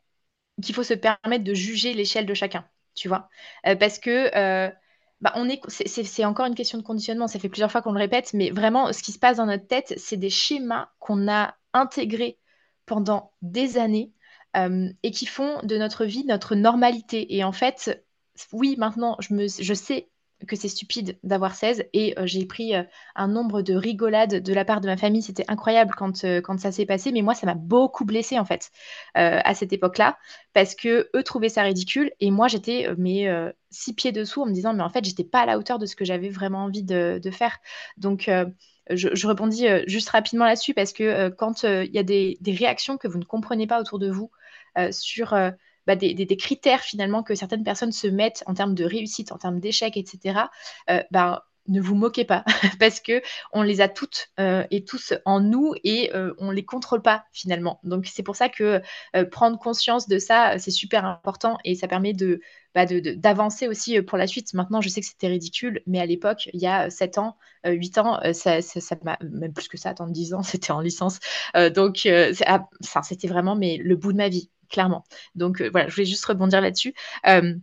qu'il 0.61 0.75
faut 0.75 0.83
se 0.83 0.95
permettre 0.95 1.45
de 1.45 1.55
juger 1.55 1.95
l'échelle 1.95 2.27
de 2.27 2.35
chacun, 2.35 2.67
tu 2.95 3.07
vois. 3.07 3.29
parce 3.63 4.01
que 4.01 4.73
bah, 5.21 5.33
on 5.37 5.49
est, 5.49 5.61
c'est 5.69 6.25
encore 6.25 6.47
une 6.47 6.55
question 6.55 6.79
de 6.79 6.83
conditionnement. 6.83 7.29
Ça 7.29 7.39
fait 7.39 7.49
plusieurs 7.49 7.71
fois 7.71 7.83
qu'on 7.83 7.93
le 7.93 7.99
répète, 7.99 8.33
mais 8.33 8.51
vraiment, 8.51 8.93
ce 8.93 9.03
qui 9.03 9.13
se 9.13 9.19
passe 9.19 9.37
dans 9.37 9.47
notre 9.47 9.67
tête, 9.67 9.95
c'est 9.99 10.17
des 10.17 10.31
schémas 10.31 10.89
qu'on 10.99 11.29
a 11.29 11.55
intégrés 11.73 12.39
pendant 12.87 13.33
des 13.43 13.79
années 13.79 14.13
euh, 14.57 14.89
et 15.03 15.11
qui 15.11 15.27
font 15.27 15.61
de 15.63 15.77
notre 15.77 16.05
vie 16.05 16.25
notre 16.25 16.55
normalité. 16.55 17.37
Et 17.37 17.45
en 17.45 17.53
fait, 17.53 18.05
oui, 18.53 18.77
maintenant, 18.79 19.17
je, 19.21 19.35
me, 19.35 19.47
je 19.47 19.75
sais 19.75 20.11
que 20.47 20.57
c'est 20.57 20.69
stupide 20.69 21.19
d'avoir 21.23 21.55
16 21.55 21.85
et 21.93 22.19
euh, 22.19 22.27
j'ai 22.27 22.47
pris 22.47 22.75
euh, 22.75 22.83
un 23.15 23.29
nombre 23.29 23.63
de 23.63 23.75
rigolades 23.75 24.43
de 24.43 24.55
la 24.55 24.65
part 24.65 24.81
de 24.81 24.87
ma 24.87 24.97
famille. 24.97 25.23
C'était 25.23 25.45
incroyable 25.49 25.95
quand, 25.97 26.25
euh, 26.25 26.41
ça 26.59 26.73
s'est 26.73 26.87
passé, 26.87 27.13
mais 27.13 27.23
moi, 27.23 27.35
ça 27.35 27.47
m'a 27.47 27.55
beaucoup 27.55 28.05
blessée 28.05 28.39
en 28.39 28.45
fait 28.45 28.71
à 29.15 29.55
cette 29.55 29.73
époque-là. 29.73 30.19
Parce 30.53 30.75
que 30.75 31.11
eux 31.15 31.23
trouvaient 31.23 31.49
ça 31.49 31.63
ridicule. 31.63 32.13
Et 32.21 32.31
moi, 32.31 32.49
j'étais 32.49 32.89
mais 32.99 33.29
six 33.71 33.95
pieds 33.95 34.13
dessous 34.13 34.43
en 34.43 34.47
me 34.47 34.53
disant 34.53 34.75
mais 34.75 34.83
en 34.83 34.91
fait, 34.91 35.05
j'étais 35.05 35.25
pas 35.25 35.41
à 35.41 35.47
la 35.47 35.59
hauteur 35.59 35.79
de 35.79 35.87
ce 35.87 35.97
que 35.97 36.05
j'avais 36.05 36.29
vraiment 36.29 36.65
envie 36.65 36.83
de, 36.83 37.21
faire. 37.31 37.59
Donc, 37.97 38.31
je, 38.91 39.27
répondis 39.27 39.67
juste 39.87 40.11
rapidement 40.11 40.45
là-dessus. 40.45 40.75
Parce 40.75 40.93
que 40.93 41.29
quand 41.31 41.63
il 41.63 41.93
y 41.93 41.99
a 41.99 42.03
des, 42.03 42.39
réactions 42.47 42.99
que 42.99 43.09
vous 43.09 43.19
ne 43.19 43.25
comprenez 43.25 43.67
pas 43.67 43.81
autour 43.81 43.99
de 43.99 44.11
vous 44.11 44.31
sur 44.91 45.35
bah, 45.91 45.97
des, 45.97 46.37
critères 46.37 46.83
finalement 46.83 47.25
que 47.25 47.35
certaines 47.35 47.65
personnes 47.65 47.91
se 47.91 48.07
mettent 48.07 48.45
en 48.47 48.55
termes 48.55 48.77
de 48.77 48.85
réussite, 48.85 49.33
en 49.33 49.39
termes 49.39 49.59
d'échec, 49.59 49.97
etc., 49.97 50.43
euh, 50.89 51.03
bah, 51.11 51.47
ne 51.67 51.81
vous 51.81 51.97
moquez 51.97 52.25
pas 52.25 52.45
parce 52.79 53.01
que 53.01 53.21
on 53.53 53.63
les 53.63 53.81
a 53.81 53.89
toutes 53.89 54.29
euh, 54.39 54.65
et 54.71 54.85
tous 54.85 55.15
en 55.25 55.41
nous 55.41 55.75
et 55.83 56.15
euh, 56.15 56.33
on 56.39 56.53
les 56.53 56.65
contrôle 56.65 57.03
pas 57.03 57.25
finalement. 57.33 57.81
Donc 57.83 58.07
c'est 58.07 58.23
pour 58.23 58.37
ça 58.37 58.49
que 58.49 58.81
prendre 59.33 59.59
conscience 59.59 60.07
de 60.07 60.21
ça 60.21 60.61
c'est 60.61 60.71
super 60.71 61.05
important 61.05 61.59
et 61.65 61.75
ça 61.75 61.89
permet 61.89 62.13
bah, 62.73 62.87
de 62.87 63.01
d'avancer 63.17 63.67
aussi 63.67 64.01
pour 64.01 64.17
la 64.17 64.29
suite. 64.29 64.55
Maintenant 64.55 64.81
je 64.81 64.89
sais 64.89 65.01
que 65.01 65.09
c'était 65.09 65.27
ridicule 65.27 65.83
mais 65.89 65.99
à 65.99 66.07
l'époque 66.07 66.49
il 66.53 66.61
y 66.61 66.69
a 66.69 66.89
7 66.89 67.19
ans, 67.19 67.37
8 67.65 67.99
ans, 67.99 68.21
ça, 68.33 68.63
ça, 68.63 68.97
même 69.23 69.53
plus 69.53 69.67
que 69.67 69.77
ça, 69.77 69.91
attends 69.91 70.07
10 70.07 70.35
ans, 70.35 70.43
c'était 70.45 70.71
en 70.71 70.81
licence. 70.81 71.19
donc 71.75 72.07
ah, 72.47 72.69
c'était 73.03 73.29
vraiment 73.29 73.57
mais 73.57 73.77
le 73.77 73.97
bout 73.97 74.13
de 74.13 74.19
ma 74.19 74.29
vie 74.29 74.51
clairement. 74.71 75.05
Donc 75.35 75.61
euh, 75.61 75.71
voilà, 75.71 75.89
je 75.89 75.95
voulais 75.95 76.07
juste 76.07 76.25
rebondir 76.25 76.61
là-dessus. 76.61 76.95
Euh, 77.27 77.55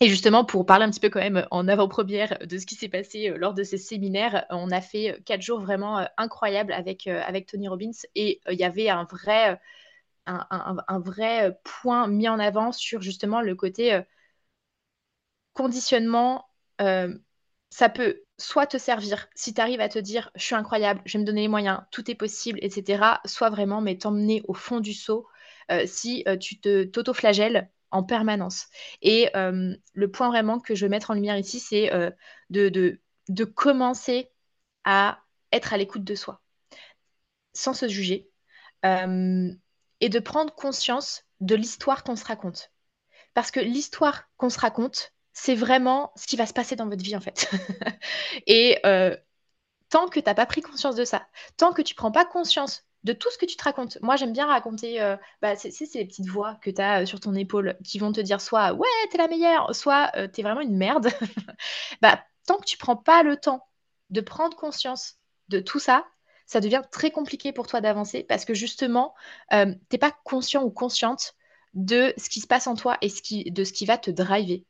et 0.00 0.08
justement, 0.08 0.44
pour 0.44 0.66
parler 0.66 0.84
un 0.84 0.90
petit 0.90 1.00
peu 1.00 1.10
quand 1.10 1.20
même 1.20 1.46
en 1.50 1.68
avant-première 1.68 2.38
de 2.46 2.58
ce 2.58 2.66
qui 2.66 2.76
s'est 2.76 2.88
passé 2.88 3.30
euh, 3.30 3.36
lors 3.38 3.54
de 3.54 3.62
ces 3.64 3.78
séminaires, 3.78 4.46
on 4.50 4.70
a 4.70 4.80
fait 4.80 5.20
quatre 5.24 5.42
jours 5.42 5.60
vraiment 5.60 6.06
incroyables 6.16 6.72
avec, 6.72 7.06
avec 7.06 7.46
Tony 7.46 7.68
Robbins 7.68 7.90
et 8.14 8.40
il 8.50 8.58
y 8.58 8.64
avait 8.64 8.88
un 8.90 9.04
vrai, 9.04 9.60
un, 10.26 11.00
vrai 11.00 11.58
point 11.64 12.06
mis 12.08 12.28
en 12.28 12.38
avant 12.38 12.72
sur 12.72 13.02
justement 13.02 13.40
le 13.40 13.54
côté 13.54 14.00
conditionnement. 15.52 16.46
ça 16.78 17.88
peut 17.88 18.22
soit 18.38 18.66
te 18.66 18.78
servir 18.78 19.28
si 19.34 19.52
tu 19.52 19.60
arrives 19.60 19.80
à 19.80 19.88
te 19.88 19.98
dire 19.98 20.30
je 20.36 20.44
suis 20.44 20.54
incroyable, 20.54 21.02
je 21.04 21.14
vais 21.14 21.20
me 21.20 21.26
donner 21.26 21.42
les 21.42 21.48
moyens, 21.48 21.80
tout 21.90 22.10
est 22.10 22.14
possible, 22.14 22.58
etc. 22.62 23.20
Soit 23.24 23.50
vraiment 23.50 23.80
mais 23.80 23.98
t'emmener 23.98 24.42
au 24.46 24.54
fond 24.54 24.80
du 24.80 24.94
seau 24.94 25.26
si 25.86 26.24
euh, 26.28 26.36
tu 26.36 26.60
te 26.60 26.84
t'auto-flagelles 26.84 27.70
en 27.90 28.02
permanence. 28.02 28.66
Et 29.02 29.30
euh, 29.36 29.74
le 29.94 30.10
point 30.10 30.28
vraiment 30.28 30.60
que 30.60 30.74
je 30.74 30.86
veux 30.86 30.90
mettre 30.90 31.10
en 31.10 31.14
lumière 31.14 31.38
ici, 31.38 31.60
c'est 31.60 31.90
de, 32.50 33.44
commencer 33.44 34.30
à 34.84 35.20
être 35.52 35.72
à 35.72 35.76
l'écoute 35.76 36.04
de 36.04 36.14
soi, 36.14 36.40
sans 37.52 37.74
se 37.74 37.88
juger, 37.88 38.30
et 38.84 40.08
de 40.08 40.18
prendre 40.18 40.54
conscience 40.54 41.24
de 41.40 41.54
l'histoire 41.54 42.04
qu'on 42.04 42.16
se 42.16 42.24
raconte. 42.24 42.72
Parce 43.34 43.50
que 43.50 43.60
l'histoire 43.60 44.24
qu'on 44.36 44.50
se 44.50 44.58
raconte, 44.58 45.12
c'est 45.32 45.54
vraiment 45.54 46.12
ce 46.16 46.26
qui 46.26 46.36
va 46.36 46.46
se 46.46 46.52
passer 46.52 46.74
dans 46.74 46.88
votre 46.88 47.02
vie 47.02 47.16
en 47.16 47.20
fait. 47.20 47.48
et 48.46 48.78
euh, 48.84 49.16
tant 49.88 50.08
que 50.08 50.18
tu 50.18 50.26
n'as 50.26 50.34
pas 50.34 50.46
pris 50.46 50.62
conscience 50.62 50.96
de 50.96 51.04
ça, 51.04 51.26
tant 51.56 51.72
que 51.72 51.82
tu 51.82 51.94
prends 51.94 52.10
pas 52.10 52.24
conscience 52.24 52.87
de 53.04 53.12
tout 53.12 53.30
ce 53.30 53.38
que 53.38 53.46
tu 53.46 53.56
te 53.56 53.64
racontes. 53.64 53.98
Moi, 54.02 54.16
j'aime 54.16 54.32
bien 54.32 54.46
raconter, 54.46 55.00
euh, 55.00 55.16
bah, 55.40 55.56
c'est 55.56 55.70
ces 55.70 56.04
petites 56.04 56.28
voix 56.28 56.56
que 56.62 56.70
tu 56.70 56.80
as 56.80 57.02
euh, 57.02 57.06
sur 57.06 57.20
ton 57.20 57.34
épaule 57.34 57.76
qui 57.84 57.98
vont 57.98 58.12
te 58.12 58.20
dire 58.20 58.40
soit 58.40 58.72
ouais, 58.74 58.88
t'es 59.10 59.18
la 59.18 59.28
meilleure, 59.28 59.74
soit 59.74 60.10
tu 60.14 60.30
t'es 60.30 60.42
vraiment 60.42 60.60
une 60.60 60.76
merde. 60.76 61.08
bah, 62.02 62.20
tant 62.46 62.58
que 62.58 62.64
tu 62.64 62.76
prends 62.76 62.96
pas 62.96 63.22
le 63.22 63.36
temps 63.36 63.66
de 64.10 64.20
prendre 64.20 64.56
conscience 64.56 65.16
de 65.48 65.60
tout 65.60 65.78
ça, 65.78 66.04
ça 66.48 66.60
devient 66.60 66.82
très 66.90 67.10
compliqué 67.10 67.52
pour 67.52 67.66
toi 67.66 67.80
d'avancer 67.80 68.24
parce 68.24 68.44
que 68.44 68.54
justement, 68.54 69.14
euh, 69.52 69.74
t'es 69.90 69.98
pas 69.98 70.16
conscient 70.24 70.64
ou 70.64 70.70
consciente 70.70 71.34
de 71.74 72.14
ce 72.16 72.30
qui 72.30 72.40
se 72.40 72.46
passe 72.46 72.66
en 72.66 72.74
toi 72.74 72.96
et 73.02 73.08
de 73.50 73.64
ce 73.64 73.72
qui 73.72 73.84
va 73.84 73.98
te 73.98 74.10
driver. 74.10 74.64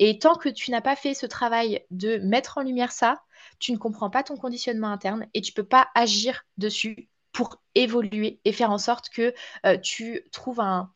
Et 0.00 0.18
tant 0.18 0.34
que 0.34 0.48
tu 0.48 0.72
n'as 0.72 0.80
pas 0.80 0.96
fait 0.96 1.14
ce 1.14 1.26
travail 1.26 1.86
de 1.90 2.18
mettre 2.18 2.58
en 2.58 2.62
lumière 2.62 2.90
ça, 2.90 3.22
tu 3.60 3.72
ne 3.72 3.78
comprends 3.78 4.10
pas 4.10 4.24
ton 4.24 4.36
conditionnement 4.36 4.88
interne 4.88 5.28
et 5.32 5.40
tu 5.40 5.52
peux 5.52 5.64
pas 5.64 5.88
agir 5.94 6.42
dessus 6.58 7.08
pour 7.40 7.56
évoluer 7.74 8.38
et 8.44 8.52
faire 8.52 8.70
en 8.70 8.76
sorte 8.76 9.08
que 9.08 9.32
euh, 9.64 9.78
tu 9.78 10.28
trouves 10.30 10.60
un, 10.60 10.92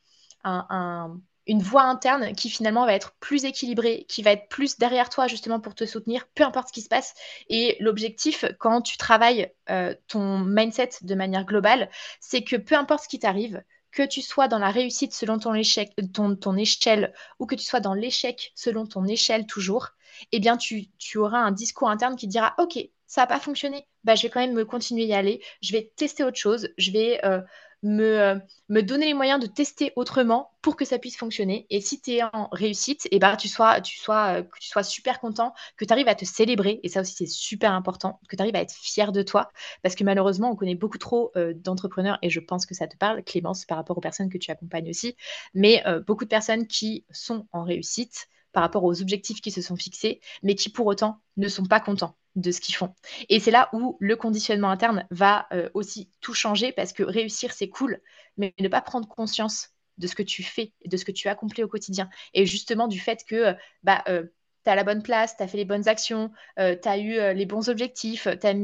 une 1.46 1.62
voie 1.62 1.84
interne 1.84 2.34
qui 2.34 2.50
finalement 2.50 2.84
va 2.84 2.92
être 2.92 3.14
plus 3.18 3.46
équilibrée, 3.46 4.04
qui 4.10 4.22
va 4.22 4.32
être 4.32 4.50
plus 4.50 4.76
derrière 4.76 5.08
toi 5.08 5.26
justement 5.26 5.58
pour 5.58 5.74
te 5.74 5.86
soutenir, 5.86 6.26
peu 6.34 6.44
importe 6.44 6.68
ce 6.68 6.74
qui 6.74 6.82
se 6.82 6.90
passe. 6.90 7.14
Et 7.48 7.78
l'objectif, 7.80 8.44
quand 8.58 8.82
tu 8.82 8.98
travailles 8.98 9.50
euh, 9.70 9.94
ton 10.06 10.40
mindset 10.40 10.90
de 11.00 11.14
manière 11.14 11.46
globale, 11.46 11.88
c'est 12.20 12.44
que 12.44 12.56
peu 12.56 12.74
importe 12.74 13.04
ce 13.04 13.08
qui 13.08 13.20
t'arrive, 13.20 13.62
que 13.90 14.02
tu 14.02 14.20
sois 14.20 14.46
dans 14.46 14.58
la 14.58 14.70
réussite 14.70 15.14
selon 15.14 15.38
ton, 15.38 15.54
échec, 15.54 15.92
ton, 16.12 16.36
ton 16.36 16.58
échelle 16.58 17.14
ou 17.38 17.46
que 17.46 17.54
tu 17.54 17.64
sois 17.64 17.80
dans 17.80 17.94
l'échec 17.94 18.52
selon 18.54 18.84
ton 18.84 19.06
échelle 19.06 19.46
toujours, 19.46 19.92
eh 20.30 20.40
bien 20.40 20.58
tu, 20.58 20.90
tu 20.98 21.16
auras 21.16 21.38
un 21.38 21.52
discours 21.52 21.88
interne 21.88 22.16
qui 22.16 22.26
dira, 22.26 22.54
OK, 22.58 22.78
ça 23.14 23.20
n'a 23.20 23.26
pas 23.28 23.38
fonctionné, 23.38 23.86
bah, 24.02 24.16
je 24.16 24.24
vais 24.24 24.28
quand 24.28 24.40
même 24.40 24.54
me 24.54 24.64
continuer 24.64 25.04
à 25.04 25.06
y 25.06 25.12
aller, 25.12 25.40
je 25.62 25.70
vais 25.70 25.92
tester 25.94 26.24
autre 26.24 26.36
chose, 26.36 26.70
je 26.78 26.90
vais 26.90 27.24
euh, 27.24 27.40
me, 27.84 28.02
euh, 28.02 28.38
me, 28.68 28.80
donner 28.80 29.06
les 29.06 29.14
moyens 29.14 29.40
de 29.40 29.46
tester 29.46 29.92
autrement 29.94 30.50
pour 30.62 30.74
que 30.74 30.84
ça 30.84 30.98
puisse 30.98 31.16
fonctionner. 31.16 31.64
Et 31.70 31.80
si 31.80 32.00
tu 32.00 32.14
es 32.14 32.24
en 32.24 32.48
réussite, 32.50 33.06
et 33.06 33.10
eh 33.12 33.18
ben, 33.20 33.36
tu 33.36 33.46
sois, 33.46 33.80
tu 33.80 34.00
sois, 34.00 34.38
euh, 34.38 34.42
que 34.42 34.58
tu 34.58 34.66
sois 34.66 34.82
super 34.82 35.20
content, 35.20 35.54
que 35.76 35.84
tu 35.84 35.92
arrives 35.92 36.08
à 36.08 36.16
te 36.16 36.24
célébrer, 36.24 36.80
et 36.82 36.88
ça 36.88 37.02
aussi 37.02 37.14
c'est 37.14 37.28
super 37.28 37.72
important, 37.72 38.18
que 38.28 38.34
tu 38.34 38.42
arrives 38.42 38.56
à 38.56 38.62
être 38.62 38.74
fier 38.74 39.12
de 39.12 39.22
toi, 39.22 39.48
parce 39.84 39.94
que 39.94 40.02
malheureusement 40.02 40.50
on 40.50 40.56
connaît 40.56 40.74
beaucoup 40.74 40.98
trop 40.98 41.32
d'entrepreneurs, 41.54 42.18
et 42.20 42.30
je 42.30 42.40
pense 42.40 42.66
que 42.66 42.74
ça 42.74 42.88
te 42.88 42.96
parle, 42.96 43.22
Clémence, 43.22 43.64
par 43.64 43.78
rapport 43.78 43.96
aux 43.96 44.00
personnes 44.00 44.28
que 44.28 44.38
tu 44.38 44.50
accompagnes 44.50 44.90
aussi, 44.90 45.14
mais 45.54 45.84
beaucoup 46.04 46.24
de 46.24 46.30
personnes 46.30 46.66
qui 46.66 47.04
sont 47.12 47.46
en 47.52 47.62
réussite 47.62 48.26
par 48.52 48.64
rapport 48.64 48.82
aux 48.82 49.00
objectifs 49.02 49.40
qui 49.40 49.52
se 49.52 49.62
sont 49.62 49.76
fixés, 49.76 50.20
mais 50.42 50.56
qui 50.56 50.68
pour 50.68 50.86
autant 50.86 51.20
ne 51.36 51.46
sont 51.46 51.66
pas 51.66 51.78
contents 51.78 52.16
de 52.36 52.50
ce 52.50 52.60
qu'ils 52.60 52.74
font. 52.74 52.94
Et 53.28 53.40
c'est 53.40 53.50
là 53.50 53.68
où 53.72 53.96
le 54.00 54.16
conditionnement 54.16 54.70
interne 54.70 55.06
va 55.10 55.46
euh, 55.52 55.68
aussi 55.74 56.10
tout 56.20 56.34
changer 56.34 56.72
parce 56.72 56.92
que 56.92 57.02
réussir, 57.02 57.52
c'est 57.52 57.68
cool, 57.68 58.00
mais 58.36 58.54
ne 58.58 58.68
pas 58.68 58.80
prendre 58.80 59.08
conscience 59.08 59.70
de 59.98 60.06
ce 60.06 60.14
que 60.14 60.22
tu 60.22 60.42
fais, 60.42 60.72
de 60.84 60.96
ce 60.96 61.04
que 61.04 61.12
tu 61.12 61.28
accomplis 61.28 61.62
au 61.62 61.68
quotidien. 61.68 62.08
Et 62.32 62.46
justement 62.46 62.88
du 62.88 62.98
fait 62.98 63.24
que 63.24 63.34
euh, 63.34 63.52
bah, 63.84 64.02
euh, 64.08 64.24
tu 64.64 64.70
as 64.70 64.74
la 64.74 64.84
bonne 64.84 65.02
place, 65.02 65.36
tu 65.36 65.42
as 65.42 65.48
fait 65.48 65.58
les 65.58 65.64
bonnes 65.64 65.88
actions, 65.88 66.30
tu 66.56 66.62
as 66.88 66.98
eu 66.98 67.34
les 67.34 67.44
bons 67.44 67.68
objectifs, 67.68 68.26
tu 68.40 68.46
as, 68.46 68.54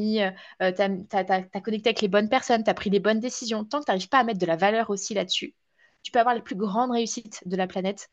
as, 1.12 1.60
connecté 1.60 1.90
avec 1.90 2.00
les 2.00 2.08
bonnes 2.08 2.30
personnes, 2.30 2.64
tu 2.64 2.70
as 2.70 2.74
pris 2.74 2.88
les 2.88 3.00
bonnes 3.00 3.20
décisions. 3.20 3.66
Tant 3.66 3.80
que 3.80 3.84
tu 3.84 3.90
n'arrives 3.90 4.08
pas 4.08 4.20
à 4.20 4.24
mettre 4.24 4.38
de 4.38 4.46
la 4.46 4.56
valeur 4.56 4.88
aussi 4.88 5.12
là-dessus, 5.12 5.54
tu 6.02 6.10
peux 6.10 6.18
avoir 6.18 6.34
les 6.34 6.40
plus 6.40 6.54
grandes 6.54 6.90
réussites 6.90 7.46
de 7.46 7.54
la 7.54 7.66
planète. 7.66 8.08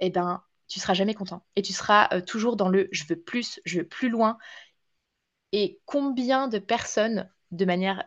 Et 0.00 0.06
eh 0.06 0.10
ben, 0.10 0.42
tu 0.66 0.80
seras 0.80 0.94
jamais 0.94 1.14
content. 1.14 1.46
Et 1.54 1.62
tu 1.62 1.72
seras 1.72 2.08
toujours 2.22 2.56
dans 2.56 2.68
le 2.68 2.88
je 2.90 3.04
veux 3.08 3.20
plus, 3.20 3.60
je 3.64 3.78
veux 3.78 3.86
plus 3.86 4.08
loin, 4.08 4.36
et 5.52 5.80
combien 5.86 6.48
de 6.48 6.58
personnes, 6.58 7.28
de 7.50 7.64
manière 7.64 8.04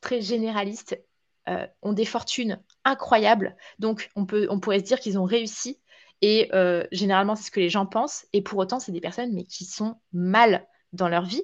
très 0.00 0.20
généraliste, 0.20 1.00
euh, 1.48 1.66
ont 1.82 1.92
des 1.92 2.04
fortunes 2.04 2.60
incroyables. 2.84 3.56
Donc, 3.78 4.10
on, 4.16 4.24
pourrait 4.24 4.78
se 4.78 4.84
dire 4.84 5.00
qu'ils 5.00 5.18
ont 5.18 5.24
réussi. 5.24 5.78
Et 6.22 6.48
euh, 6.54 6.86
généralement, 6.92 7.36
c'est 7.36 7.44
ce 7.44 7.50
que 7.50 7.60
les 7.60 7.68
gens 7.68 7.86
pensent. 7.86 8.26
Et 8.32 8.42
pour 8.42 8.58
autant, 8.58 8.80
c'est 8.80 8.92
des 8.92 9.00
personnes 9.00 9.44
qui 9.44 9.64
sont 9.64 9.96
mal 10.12 10.66
dans 10.92 11.08
leur 11.08 11.24
vie 11.24 11.42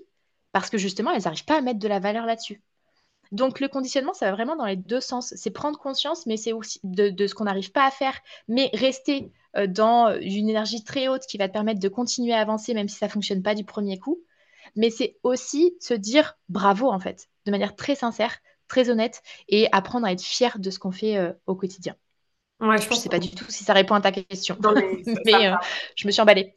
parce 0.53 0.71
que 0.71 0.79
justement, 0.79 1.13
elles 1.13 1.25
n'arrivent 1.25 1.45
pas 1.45 1.59
à 1.59 1.61
mettre 1.61 1.79
de 1.79 1.89
la 1.89 2.01
valeur 2.01 2.27
là-dessus. 2.27 2.63
Donc, 3.31 3.61
le 3.61 3.69
conditionnement, 3.69 4.15
ça 4.15 4.27
va 4.27 4.33
vraiment 4.33 4.57
dans 4.57 4.65
les 4.65 4.77
deux 4.77 5.01
sens. 5.01 5.35
C'est 5.37 5.51
prendre 5.51 5.79
conscience, 5.79 6.27
mais 6.27 6.37
c'est 6.37 6.53
aussi 6.53 6.81
de, 6.83 7.27
ce 7.27 7.35
qu'on 7.35 7.45
n'arrive 7.45 7.71
pas 7.71 7.87
à 7.87 7.91
faire, 7.91 8.19
mais 8.49 8.71
rester 8.73 9.31
euh, 9.57 9.67
dans 9.67 10.17
une 10.21 10.49
énergie 10.49 10.83
très 10.83 11.09
haute 11.09 11.27
qui 11.29 11.39
va 11.39 11.47
te 11.47 11.53
permettre 11.53 11.81
de 11.81 11.89
continuer 11.89 12.33
à 12.33 12.41
avancer, 12.41 12.75
même 12.75 12.89
si 12.89 12.97
ça 12.97 13.07
ne 13.07 13.13
fonctionne 13.13 13.43
pas 13.43 13.55
du 13.55 13.65
premier 13.65 13.99
coup 13.99 14.21
mais 14.76 14.90
c'est 14.90 15.16
aussi 15.22 15.74
se 15.80 15.94
dire 15.94 16.37
bravo 16.48 16.90
en 16.90 17.00
fait, 17.00 17.28
de 17.46 17.50
manière 17.50 17.76
très 17.76 17.94
sincère, 17.94 18.38
très 18.68 18.90
honnête 18.90 19.22
et 19.48 19.68
apprendre 19.72 20.06
à 20.06 20.12
être 20.12 20.22
fier 20.22 20.59
de 20.59 20.70
ce 20.70 20.78
qu'on 20.78 20.92
fait 20.92 21.16
euh, 21.16 21.33
au 21.46 21.54
quotidien. 21.54 21.94
Ouais, 22.61 22.76
je 22.76 22.90
ne 22.90 22.94
sais 22.94 23.09
pas 23.09 23.18
du 23.18 23.30
tout 23.30 23.46
si 23.48 23.64
ça 23.64 23.72
répond 23.72 23.94
à 23.94 24.02
ta 24.02 24.12
question, 24.12 24.56
mais, 25.24 25.35
euh, 25.48 25.56
je 25.96 26.06
me 26.06 26.12
suis 26.12 26.20
emballée. 26.20 26.54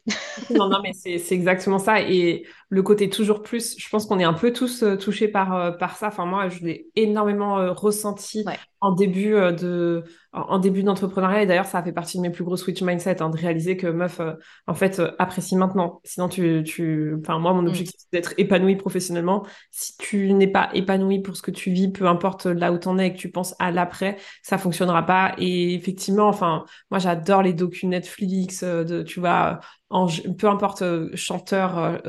non, 0.50 0.68
non, 0.68 0.80
mais 0.82 0.92
c'est 0.92 1.32
exactement 1.32 1.78
ça. 1.78 2.02
Et 2.02 2.46
le 2.74 2.82
côté 2.82 3.08
toujours 3.08 3.42
plus, 3.42 3.76
je 3.78 3.88
pense 3.88 4.06
qu'on 4.06 4.18
est 4.18 4.24
un 4.24 4.32
peu 4.32 4.52
tous 4.52 4.82
euh, 4.82 4.96
touchés 4.96 5.28
par, 5.28 5.78
par 5.78 5.96
ça. 5.96 6.08
Enfin, 6.08 6.26
moi, 6.26 6.48
je 6.48 6.64
l'ai 6.64 6.88
énormément 6.96 7.72
ressenti 7.72 8.44
en 8.80 8.92
début 8.92 9.32
de 9.32 10.04
en 10.34 10.58
début 10.58 10.82
d'entrepreneuriat. 10.82 11.42
Et 11.42 11.46
d'ailleurs 11.46 11.66
ça 11.66 11.78
a 11.78 11.82
fait 11.82 11.92
partie 11.92 12.16
de 12.16 12.22
mes 12.22 12.30
plus 12.30 12.44
gros 12.44 12.56
switch 12.56 12.82
mindset 12.82 13.22
hein, 13.22 13.30
de 13.30 13.36
réaliser 13.36 13.76
que 13.76 13.86
meuf 13.86 14.20
euh, 14.20 14.32
en 14.66 14.74
fait 14.74 14.98
euh, 14.98 15.12
apprécie 15.18 15.56
maintenant. 15.56 16.00
Sinon 16.04 16.28
tu 16.28 16.62
tu 16.64 17.14
enfin 17.20 17.38
moi 17.38 17.52
mon 17.52 17.62
mm. 17.62 17.68
objectif 17.68 17.94
c'est 17.98 18.12
d'être 18.12 18.34
épanoui 18.36 18.76
professionnellement. 18.76 19.46
Si 19.70 19.96
tu 19.96 20.32
n'es 20.32 20.48
pas 20.48 20.70
épanoui 20.74 21.20
pour 21.20 21.36
ce 21.36 21.42
que 21.42 21.50
tu 21.50 21.70
vis 21.70 21.90
peu 21.90 22.06
importe 22.06 22.46
là 22.46 22.72
où 22.72 22.78
t'en 22.78 22.98
es 22.98 23.08
et 23.08 23.12
que 23.12 23.18
tu 23.18 23.30
penses 23.30 23.54
à 23.58 23.70
l'après 23.70 24.16
ça 24.42 24.58
fonctionnera 24.58 25.06
pas. 25.06 25.34
Et 25.38 25.74
effectivement 25.74 26.28
enfin 26.28 26.64
moi 26.90 26.98
j'adore 26.98 27.42
les 27.42 27.52
docus 27.52 27.84
Netflix 27.84 28.62
euh, 28.62 28.84
de 28.84 29.02
tu 29.02 29.20
vois 29.20 29.60
en, 29.90 30.06
peu 30.38 30.48
importe 30.48 30.82
chanteur 31.14 32.00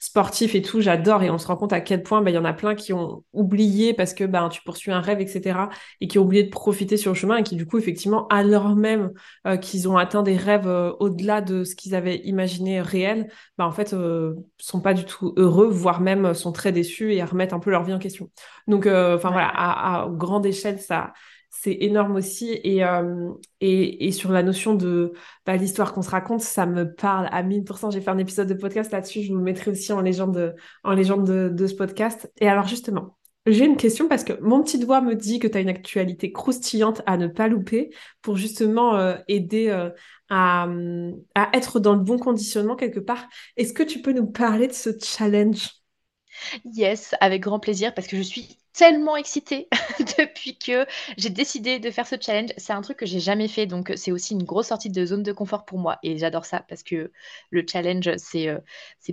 sportif 0.00 0.54
et 0.54 0.62
tout, 0.62 0.80
j'adore. 0.80 1.22
Et 1.22 1.30
on 1.30 1.38
se 1.38 1.46
rend 1.46 1.56
compte 1.56 1.72
à 1.72 1.80
quel 1.80 2.02
point 2.02 2.22
bah, 2.22 2.30
il 2.30 2.34
y 2.34 2.38
en 2.38 2.44
a 2.44 2.52
plein 2.54 2.74
qui 2.74 2.92
ont 2.92 3.22
oublié 3.32 3.94
parce 3.94 4.14
que 4.14 4.24
bah, 4.24 4.48
tu 4.50 4.62
poursuis 4.62 4.90
un 4.90 5.00
rêve, 5.00 5.20
etc. 5.20 5.68
Et 6.00 6.08
qui 6.08 6.18
ont 6.18 6.22
oublié 6.22 6.42
de 6.42 6.50
profiter 6.50 6.96
sur 6.96 7.12
le 7.12 7.16
chemin 7.16 7.36
et 7.36 7.42
qui, 7.42 7.54
du 7.54 7.66
coup, 7.66 7.78
effectivement, 7.78 8.26
alors 8.28 8.74
même 8.74 9.12
euh, 9.46 9.56
qu'ils 9.58 9.88
ont 9.88 9.98
atteint 9.98 10.22
des 10.22 10.36
rêves 10.36 10.66
euh, 10.66 10.92
au-delà 10.98 11.42
de 11.42 11.64
ce 11.64 11.76
qu'ils 11.76 11.94
avaient 11.94 12.16
imaginé 12.24 12.80
réel, 12.80 13.30
bah, 13.58 13.66
en 13.66 13.72
fait, 13.72 13.92
euh, 13.92 14.34
sont 14.58 14.80
pas 14.80 14.94
du 14.94 15.04
tout 15.04 15.34
heureux, 15.36 15.68
voire 15.68 16.00
même 16.00 16.34
sont 16.34 16.52
très 16.52 16.72
déçus 16.72 17.12
et 17.14 17.22
remettent 17.22 17.52
un 17.52 17.60
peu 17.60 17.70
leur 17.70 17.84
vie 17.84 17.92
en 17.92 17.98
question. 17.98 18.30
Donc, 18.66 18.86
enfin 18.86 19.30
voilà, 19.30 19.48
à, 19.48 20.04
à 20.04 20.08
grande 20.08 20.46
échelle, 20.46 20.80
ça 20.80 21.12
c'est 21.50 21.76
énorme 21.80 22.16
aussi. 22.16 22.58
Et, 22.64 22.84
euh, 22.84 23.32
et, 23.60 24.06
et, 24.06 24.12
sur 24.12 24.30
la 24.30 24.42
notion 24.42 24.74
de 24.74 25.12
bah, 25.44 25.56
l'histoire 25.56 25.92
qu'on 25.92 26.02
se 26.02 26.10
raconte, 26.10 26.40
ça 26.40 26.64
me 26.64 26.94
parle 26.94 27.28
à 27.32 27.42
1000%. 27.42 27.90
J'ai 27.90 28.00
fait 28.00 28.10
un 28.10 28.18
épisode 28.18 28.48
de 28.48 28.54
podcast 28.54 28.92
là-dessus, 28.92 29.22
je 29.22 29.32
vous 29.32 29.40
mettrai 29.40 29.72
aussi 29.72 29.92
en 29.92 30.00
légende, 30.00 30.34
de, 30.34 30.54
en 30.84 30.92
légende 30.92 31.24
de, 31.26 31.66
ce 31.66 31.74
podcast. 31.74 32.32
Et 32.40 32.48
alors 32.48 32.66
justement, 32.66 33.18
j'ai 33.46 33.64
une 33.64 33.76
question 33.76 34.08
parce 34.08 34.24
que 34.24 34.40
mon 34.40 34.62
petit 34.62 34.78
doigt 34.78 35.00
me 35.00 35.14
dit 35.14 35.38
que 35.38 35.48
tu 35.48 35.58
as 35.58 35.60
une 35.60 35.68
actualité 35.68 36.30
croustillante 36.32 37.02
à 37.06 37.16
ne 37.16 37.26
pas 37.26 37.48
louper 37.48 37.90
pour 38.22 38.36
justement 38.36 38.96
euh, 38.96 39.16
aider 39.28 39.68
euh, 39.68 39.90
à, 40.28 40.68
à 41.34 41.50
être 41.52 41.80
dans 41.80 41.94
le 41.94 42.00
bon 42.00 42.18
conditionnement 42.18 42.76
quelque 42.76 43.00
part. 43.00 43.28
Est-ce 43.56 43.72
que 43.72 43.82
tu 43.82 44.00
peux 44.00 44.12
nous 44.12 44.26
parler 44.26 44.68
de 44.68 44.72
ce 44.72 44.90
challenge? 45.02 45.70
Yes, 46.64 47.14
avec 47.20 47.42
grand 47.42 47.58
plaisir 47.58 47.92
parce 47.92 48.06
que 48.06 48.16
je 48.16 48.22
suis 48.22 48.59
tellement 48.72 49.16
excitée 49.16 49.68
depuis 50.18 50.56
que 50.58 50.86
j'ai 51.16 51.30
décidé 51.30 51.78
de 51.78 51.90
faire 51.90 52.06
ce 52.06 52.16
challenge. 52.20 52.50
C'est 52.56 52.72
un 52.72 52.82
truc 52.82 52.98
que 52.98 53.06
j'ai 53.06 53.20
jamais 53.20 53.48
fait, 53.48 53.66
donc 53.66 53.92
c'est 53.96 54.12
aussi 54.12 54.34
une 54.34 54.44
grosse 54.44 54.68
sortie 54.68 54.90
de 54.90 55.04
zone 55.04 55.22
de 55.22 55.32
confort 55.32 55.64
pour 55.64 55.78
moi. 55.78 55.98
Et 56.02 56.18
j'adore 56.18 56.44
ça 56.44 56.64
parce 56.68 56.82
que 56.82 57.10
le 57.50 57.64
challenge, 57.66 58.10
c'est 58.16 58.48
euh, 58.48 58.58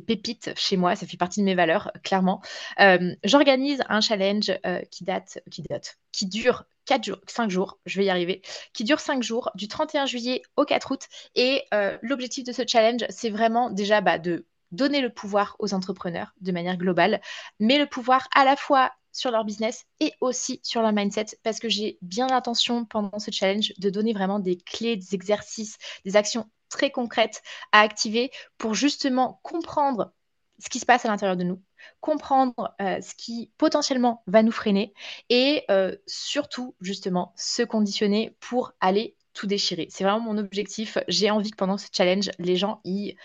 pépite 0.05 0.51
chez 0.55 0.78
moi, 0.78 0.95
ça 0.95 1.08
fait 1.08 1.18
partie 1.18 1.39
de 1.39 1.45
mes 1.45 1.55
valeurs, 1.55 1.91
clairement. 2.03 2.41
Euh, 2.80 3.16
j'organise 3.24 3.82
un 3.89 4.01
challenge 4.01 4.51
euh, 4.66 4.82
qui 4.91 5.03
date, 5.03 5.39
qui 5.49 5.64
date, 5.64 5.97
qui 6.12 6.28
dure 6.28 6.66
4 6.86 7.03
jours, 7.03 7.20
5 7.28 7.49
jours, 7.49 7.80
je 7.86 7.99
vais 7.99 8.05
y 8.05 8.10
arriver, 8.10 8.41
qui 8.74 8.84
dure 8.86 8.99
5 8.99 9.22
jours, 9.22 9.51
du 9.55 9.68
31 9.68 10.05
juillet 10.05 10.41
au 10.55 10.64
4 10.64 10.91
août. 10.91 11.01
Et 11.36 11.64
l'objectif 12.01 12.45
de 12.45 12.53
ce 12.53 12.62
challenge, 12.66 13.05
c'est 13.10 13.30
vraiment 13.30 13.70
déjà 13.70 13.99
bah, 13.99 14.20
de 14.20 14.45
donner 14.72 15.01
le 15.01 15.10
pouvoir 15.10 15.55
aux 15.60 15.74
entrepreneurs 15.74 16.34
de 16.41 16.51
manière 16.51 16.78
globale, 16.78 17.22
mais 17.60 17.78
le 17.78 17.86
pouvoir 17.86 18.28
à 18.36 18.45
la 18.45 18.55
fois 18.55 18.91
sur 19.18 19.32
leur 19.32 19.43
business 19.43 19.86
et 19.99 20.13
aussi 20.22 20.59
sur 20.63 20.82
leur 20.82 20.93
mindset 20.93 21.26
parce 21.43 21.59
que 21.59 21.70
j'ai 21.70 21.97
bien 22.01 22.28
l'intention 22.28 22.86
pendant 22.86 23.20
ce 23.20 23.32
challenge 23.32 23.74
de 23.78 23.89
donner 23.89 24.13
vraiment 24.13 24.39
des 24.39 24.57
clés, 24.57 24.95
des 24.95 25.15
exercices, 25.15 25.78
des 26.05 26.15
actions 26.15 26.49
très 26.70 26.91
concrètes 26.91 27.41
à 27.72 27.82
activer 27.82 28.32
pour 28.57 28.74
justement 28.74 29.39
comprendre 29.43 30.13
ce 30.59 30.70
qui 30.70 30.80
se 30.80 30.86
passe 30.86 31.05
à 31.05 31.07
l'intérieur 31.07 31.38
de 31.38 31.43
nous, 31.43 31.61
comprendre 31.99 32.76
euh, 32.82 32.99
ce 33.01 33.13
qui 33.15 33.51
potentiellement 33.57 34.24
va 34.28 34.43
nous 34.43 34.51
freiner 34.51 34.93
et 35.30 35.63
euh, 35.70 35.95
surtout 36.07 36.76
justement 36.82 37.34
se 37.36 37.63
conditionner 37.63 38.36
pour 38.39 38.74
aller 38.80 39.15
tout 39.34 39.47
déchirer. 39.47 39.88
C'est 39.91 40.03
vraiment 40.03 40.20
mon 40.20 40.38
objectif. 40.38 40.97
J'ai 41.07 41.30
envie 41.30 41.51
que 41.51 41.57
pendant 41.57 41.78
ce 41.78 41.88
challenge, 41.91 42.32
les 42.39 42.55
gens 42.55 42.82
y 42.84 43.15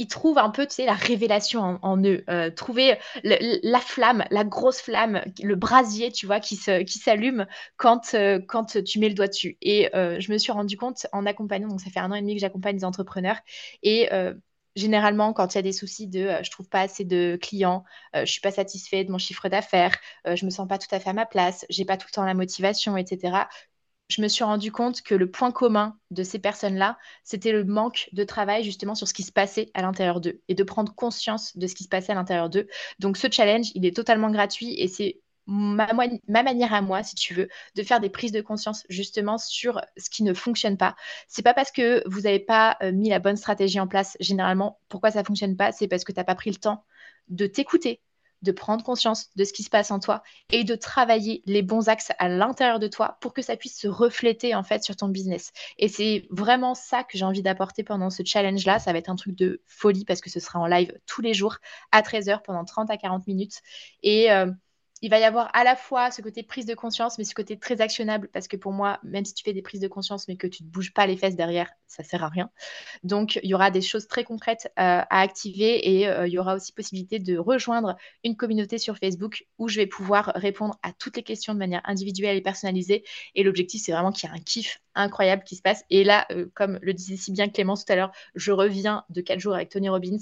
ils 0.00 0.08
trouvent 0.08 0.38
un 0.38 0.50
peu, 0.50 0.66
tu 0.66 0.74
sais, 0.74 0.86
la 0.86 0.94
révélation 0.94 1.78
en, 1.82 2.02
eux, 2.04 2.24
euh, 2.28 2.50
trouver 2.50 2.96
la 3.24 3.80
flamme, 3.80 4.24
la 4.30 4.44
grosse 4.44 4.80
flamme, 4.80 5.22
le 5.42 5.54
brasier, 5.54 6.10
tu 6.10 6.26
vois, 6.26 6.40
qui 6.40 6.56
s'allume 6.56 7.46
quand, 7.76 8.14
quand 8.48 8.82
tu 8.82 8.98
mets 8.98 9.08
le 9.08 9.14
doigt 9.14 9.28
dessus. 9.28 9.56
Et 9.62 9.88
je 9.94 10.32
me 10.32 10.38
suis 10.38 10.52
rendu 10.52 10.76
compte 10.76 11.06
en 11.12 11.26
accompagnant, 11.26 11.68
donc 11.68 11.80
ça 11.80 11.90
fait 11.90 12.00
un 12.00 12.10
an 12.10 12.14
et 12.14 12.20
demi 12.20 12.34
que 12.34 12.40
j'accompagne 12.40 12.76
des 12.76 12.84
entrepreneurs, 12.84 13.38
et 13.82 14.08
généralement, 14.76 15.32
quand 15.32 15.54
il 15.54 15.58
y 15.58 15.60
a 15.60 15.62
des 15.62 15.72
soucis 15.72 16.06
de 16.06 16.20
euh, 16.20 16.42
je 16.42 16.50
trouve 16.50 16.68
pas 16.68 16.80
assez 16.80 17.04
de 17.04 17.38
clients, 17.40 17.84
euh, 18.16 18.24
je 18.24 18.32
suis 18.32 18.40
pas 18.40 18.50
satisfait 18.50 19.04
de 19.04 19.10
mon 19.10 19.18
chiffre 19.18 19.48
d'affaires, 19.48 19.96
euh, 20.26 20.36
je 20.36 20.44
me 20.44 20.50
sens 20.50 20.68
pas 20.68 20.78
tout 20.78 20.92
à 20.94 21.00
fait 21.00 21.10
à 21.10 21.12
ma 21.12 21.26
place, 21.26 21.64
j'ai 21.68 21.84
pas 21.84 21.96
tout 21.96 22.06
le 22.10 22.14
temps 22.14 22.24
la 22.24 22.34
motivation, 22.34 22.96
etc. 22.96 23.48
Je 24.10 24.20
me 24.22 24.28
suis 24.28 24.42
rendu 24.42 24.72
compte 24.72 25.02
que 25.02 25.14
le 25.14 25.30
point 25.30 25.52
commun 25.52 25.96
de 26.10 26.24
ces 26.24 26.40
personnes-là, 26.40 26.98
c'était 27.22 27.52
le 27.52 27.64
manque 27.64 28.08
de 28.12 28.24
travail 28.24 28.64
justement 28.64 28.96
sur 28.96 29.06
ce 29.06 29.14
qui 29.14 29.22
se 29.22 29.30
passait 29.30 29.70
à 29.72 29.82
l'intérieur 29.82 30.20
d'eux 30.20 30.42
et 30.48 30.54
de 30.56 30.64
prendre 30.64 30.92
conscience 30.92 31.56
de 31.56 31.68
ce 31.68 31.76
qui 31.76 31.84
se 31.84 31.88
passait 31.88 32.10
à 32.10 32.16
l'intérieur 32.16 32.50
d'eux. 32.50 32.66
Donc 32.98 33.16
ce 33.16 33.28
challenge, 33.30 33.68
il 33.76 33.86
est 33.86 33.94
totalement 33.94 34.30
gratuit 34.32 34.74
et 34.80 34.88
c'est 34.88 35.20
ma, 35.46 35.92
manière 36.42 36.74
à 36.74 36.82
moi, 36.82 37.04
si 37.04 37.14
tu 37.14 37.34
veux, 37.34 37.48
de 37.76 37.82
faire 37.84 38.00
des 38.00 38.10
prises 38.10 38.32
de 38.32 38.40
conscience 38.40 38.84
justement 38.88 39.38
sur 39.38 39.80
ce 39.96 40.10
qui 40.10 40.24
ne 40.24 40.34
fonctionne 40.34 40.76
pas. 40.76 40.96
C'est 41.28 41.42
pas 41.42 41.54
parce 41.54 41.70
que 41.70 42.02
vous 42.08 42.22
n'avez 42.22 42.40
pas 42.40 42.76
euh, 42.82 42.90
mis 42.90 43.10
la 43.10 43.20
bonne 43.20 43.36
stratégie 43.36 43.78
en 43.78 43.86
place, 43.86 44.16
généralement, 44.18 44.80
pourquoi 44.88 45.12
ça 45.12 45.22
fonctionne 45.22 45.56
pas, 45.56 45.70
c'est 45.70 45.86
parce 45.86 46.02
que 46.02 46.10
tu 46.10 46.18
n'as 46.18 46.24
pas 46.24 46.34
pris 46.34 46.50
le 46.50 46.56
temps 46.56 46.84
de 47.28 47.46
t'écouter, 47.46 48.00
de 48.42 48.52
prendre 48.52 48.84
conscience 48.84 49.28
de 49.36 49.44
ce 49.44 49.52
qui 49.52 49.62
se 49.62 49.70
passe 49.70 49.90
en 49.90 49.98
toi 49.98 50.22
et 50.50 50.64
de 50.64 50.74
travailler 50.74 51.42
les 51.46 51.62
bons 51.62 51.88
axes 51.88 52.12
à 52.18 52.28
l'intérieur 52.28 52.78
de 52.78 52.88
toi 52.88 53.18
pour 53.20 53.34
que 53.34 53.42
ça 53.42 53.56
puisse 53.56 53.78
se 53.78 53.88
refléter 53.88 54.54
en 54.54 54.62
fait 54.62 54.82
sur 54.82 54.96
ton 54.96 55.08
business. 55.08 55.52
Et 55.78 55.88
c'est 55.88 56.26
vraiment 56.30 56.74
ça 56.74 57.04
que 57.04 57.18
j'ai 57.18 57.24
envie 57.24 57.42
d'apporter 57.42 57.82
pendant 57.82 58.10
ce 58.10 58.22
challenge 58.24 58.64
là, 58.64 58.78
ça 58.78 58.92
va 58.92 58.98
être 58.98 59.10
un 59.10 59.16
truc 59.16 59.36
de 59.36 59.62
folie 59.66 60.04
parce 60.04 60.20
que 60.20 60.30
ce 60.30 60.40
sera 60.40 60.58
en 60.58 60.66
live 60.66 60.92
tous 61.06 61.20
les 61.20 61.34
jours 61.34 61.56
à 61.92 62.02
13h 62.02 62.42
pendant 62.42 62.64
30 62.64 62.90
à 62.90 62.96
40 62.96 63.26
minutes 63.26 63.60
et 64.02 64.30
euh, 64.32 64.50
il 65.02 65.10
va 65.10 65.18
y 65.18 65.24
avoir 65.24 65.50
à 65.54 65.64
la 65.64 65.76
fois 65.76 66.10
ce 66.10 66.20
côté 66.20 66.42
prise 66.42 66.66
de 66.66 66.74
conscience, 66.74 67.18
mais 67.18 67.24
ce 67.24 67.34
côté 67.34 67.58
très 67.58 67.80
actionnable, 67.80 68.28
parce 68.32 68.48
que 68.48 68.56
pour 68.56 68.72
moi, 68.72 68.98
même 69.02 69.24
si 69.24 69.34
tu 69.34 69.42
fais 69.44 69.52
des 69.52 69.62
prises 69.62 69.80
de 69.80 69.88
conscience, 69.88 70.28
mais 70.28 70.36
que 70.36 70.46
tu 70.46 70.62
ne 70.62 70.68
bouges 70.68 70.92
pas 70.92 71.06
les 71.06 71.16
fesses 71.16 71.36
derrière, 71.36 71.70
ça 71.86 72.02
sert 72.02 72.22
à 72.22 72.28
rien. 72.28 72.50
Donc, 73.02 73.40
il 73.42 73.48
y 73.48 73.54
aura 73.54 73.70
des 73.70 73.80
choses 73.80 74.06
très 74.06 74.24
concrètes 74.24 74.66
euh, 74.78 75.02
à 75.08 75.20
activer 75.20 75.96
et 75.96 76.08
euh, 76.08 76.26
il 76.26 76.32
y 76.32 76.38
aura 76.38 76.54
aussi 76.54 76.72
possibilité 76.72 77.18
de 77.18 77.38
rejoindre 77.38 77.96
une 78.24 78.36
communauté 78.36 78.78
sur 78.78 78.98
Facebook 78.98 79.46
où 79.58 79.68
je 79.68 79.76
vais 79.76 79.86
pouvoir 79.86 80.32
répondre 80.34 80.78
à 80.82 80.92
toutes 80.92 81.16
les 81.16 81.22
questions 81.22 81.54
de 81.54 81.58
manière 81.58 81.80
individuelle 81.84 82.36
et 82.36 82.42
personnalisée. 82.42 83.04
Et 83.34 83.42
l'objectif, 83.42 83.82
c'est 83.82 83.92
vraiment 83.92 84.12
qu'il 84.12 84.28
y 84.28 84.32
ait 84.32 84.36
un 84.36 84.40
kiff 84.40 84.80
incroyable 84.94 85.44
qui 85.44 85.56
se 85.56 85.62
passe. 85.62 85.84
Et 85.90 86.04
là, 86.04 86.26
euh, 86.30 86.50
comme 86.54 86.78
le 86.82 86.92
disait 86.92 87.16
si 87.16 87.32
bien 87.32 87.48
Clémence 87.48 87.84
tout 87.84 87.92
à 87.92 87.96
l'heure, 87.96 88.12
je 88.34 88.52
reviens 88.52 89.04
de 89.08 89.20
quatre 89.20 89.40
jours 89.40 89.54
avec 89.54 89.70
Tony 89.70 89.88
Robbins 89.88 90.18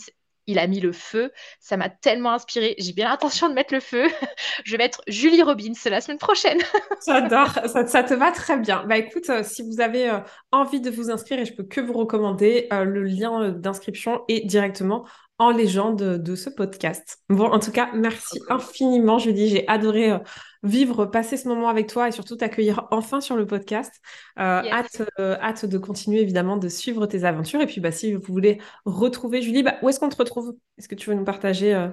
il 0.49 0.59
a 0.59 0.67
mis 0.67 0.81
le 0.81 0.93
feu. 0.93 1.31
Ça 1.61 1.77
m'a 1.77 1.89
tellement 1.89 2.33
inspiré. 2.33 2.75
J'ai 2.79 2.93
bien 2.93 3.09
l'intention 3.09 3.49
de 3.49 3.55
mettre 3.55 3.73
le 3.73 3.81
feu. 3.81 4.07
je 4.65 4.77
vais 4.77 4.85
être 4.85 5.03
Julie 5.07 5.43
Robbins 5.43 5.75
la 5.87 6.01
semaine 6.01 6.19
prochaine. 6.19 6.59
J'adore, 7.07 7.53
ça, 7.67 8.03
te 8.03 8.15
va 8.15 8.33
très 8.33 8.57
bien. 8.57 8.85
Bah 8.87 8.97
écoute, 8.97 9.29
euh, 9.31 9.43
si 9.45 9.63
vous 9.63 9.81
avez 9.81 10.11
euh, 10.11 10.19
envie 10.51 10.81
de 10.81 10.91
vous 10.91 11.11
inscrire, 11.11 11.39
et 11.39 11.45
je 11.45 11.55
peux 11.55 11.63
que 11.63 11.81
vous 11.81 11.93
recommander, 11.93 12.67
euh, 12.73 12.85
le 12.85 13.05
lien 13.05 13.51
d'inscription 13.51 14.23
est 14.29 14.47
directement 14.47 15.07
en 15.39 15.51
légende 15.51 16.03
de 16.03 16.35
ce 16.35 16.51
podcast. 16.51 17.19
Bon, 17.29 17.47
en 17.47 17.61
tout 17.61 17.71
cas, 17.71 17.91
merci 17.95 18.41
infiniment, 18.49 19.19
Julie. 19.19 19.49
J'ai 19.49 19.67
adoré 19.69 20.11
euh, 20.11 20.19
vivre, 20.65 21.07
passer 21.07 21.37
ce 21.37 21.47
moment 21.47 21.69
avec 21.69 21.87
toi 21.87 22.09
et 22.09 22.13
surtout 22.13 22.35
t'accueillir 22.35 22.89
enfin 22.91 23.21
sur 23.21 23.37
le 23.37 23.47
podcast. 23.47 23.93
Euh, 24.39 24.63
hâte, 24.69 25.03
euh, 25.21 25.37
hâte 25.41 25.65
de 25.65 25.79
continuer 25.79 26.21
évidemment 26.21 26.57
de 26.57 26.69
suivre 26.69 27.07
tes 27.07 27.23
aventures. 27.23 27.61
Et 27.61 27.67
puis, 27.67 27.81
bah, 27.81 27.93
si 27.93 28.15
vous 28.15 28.33
voulez 28.33 28.59
retrouver 28.85 29.41
Julie, 29.41 29.63
bah, 29.63 29.77
où 29.83 29.89
est-ce 29.89 30.01
qu'on 30.01 30.09
te 30.09 30.17
retrouve? 30.17 30.57
Est-ce 30.77 30.89
que 30.89 30.97
tu 30.97 31.09
veux 31.09 31.17
nous 31.17 31.25
partager 31.25 31.89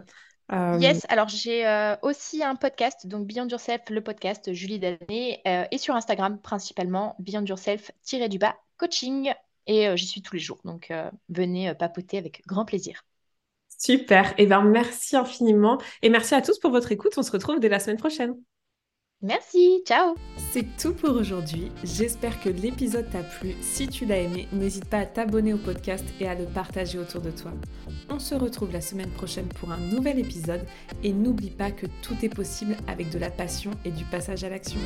Yes, 0.52 1.06
alors 1.10 1.28
j'ai 1.28 1.66
aussi 2.04 2.44
un 2.44 2.56
podcast, 2.56 3.08
donc 3.08 3.26
Beyond 3.26 3.48
Yourself, 3.48 3.82
le 3.90 4.02
podcast 4.02 4.54
Julie 4.54 4.78
Danet, 4.78 5.42
et 5.72 5.78
sur 5.80 5.96
Instagram 5.96 6.40
principalement, 6.40 7.16
Beyond 7.18 7.46
Yourself-du-bas 7.46 8.56
coaching. 8.78 9.34
Et 9.66 9.98
j'y 9.98 10.06
suis 10.06 10.22
tous 10.22 10.36
les 10.36 10.40
jours, 10.40 10.60
donc 10.64 10.94
venez 11.30 11.74
papoter 11.74 12.20
avec 12.20 12.44
grand 12.46 12.64
plaisir. 12.64 13.04
Super. 13.78 14.32
Et 14.38 14.44
eh 14.44 14.46
ben, 14.46 14.62
merci 14.62 15.16
infiniment. 15.16 15.80
Et 16.02 16.10
merci 16.10 16.36
à 16.36 16.42
tous 16.42 16.60
pour 16.60 16.72
votre 16.72 16.92
écoute. 16.92 17.14
On 17.18 17.24
se 17.24 17.32
retrouve 17.32 17.60
dès 17.60 17.70
la 17.70 17.80
semaine 17.80 17.98
prochaine. 17.98 18.36
Merci, 19.22 19.82
ciao 19.88 20.16
C'est 20.52 20.66
tout 20.78 20.94
pour 20.94 21.16
aujourd'hui. 21.16 21.72
J'espère 21.84 22.40
que 22.42 22.50
l'épisode 22.50 23.10
t'a 23.10 23.24
plu. 23.24 23.56
Si 23.62 23.88
tu 23.88 24.06
l'as 24.06 24.20
aimé, 24.20 24.48
n'hésite 24.52 24.86
pas 24.86 25.00
à 25.00 25.06
t'abonner 25.06 25.54
au 25.54 25.58
podcast 25.58 26.06
et 26.20 26.28
à 26.28 26.36
le 26.36 26.46
partager 26.46 27.00
autour 27.00 27.22
de 27.22 27.32
toi. 27.32 27.52
On 28.10 28.20
se 28.20 28.36
retrouve 28.36 28.72
la 28.72 28.82
semaine 28.82 29.10
prochaine 29.10 29.48
pour 29.48 29.72
un 29.72 29.80
nouvel 29.80 30.20
épisode 30.20 30.62
et 31.02 31.14
n'oublie 31.14 31.50
pas 31.50 31.72
que 31.72 31.88
tout 32.04 32.16
est 32.24 32.30
possible 32.30 32.78
avec 32.88 33.10
de 33.10 33.18
la 33.18 33.32
passion 33.32 33.72
et 33.84 33.92
du 33.92 34.04
passage 34.04 34.44
à 34.44 34.50
l'action. 34.50 34.80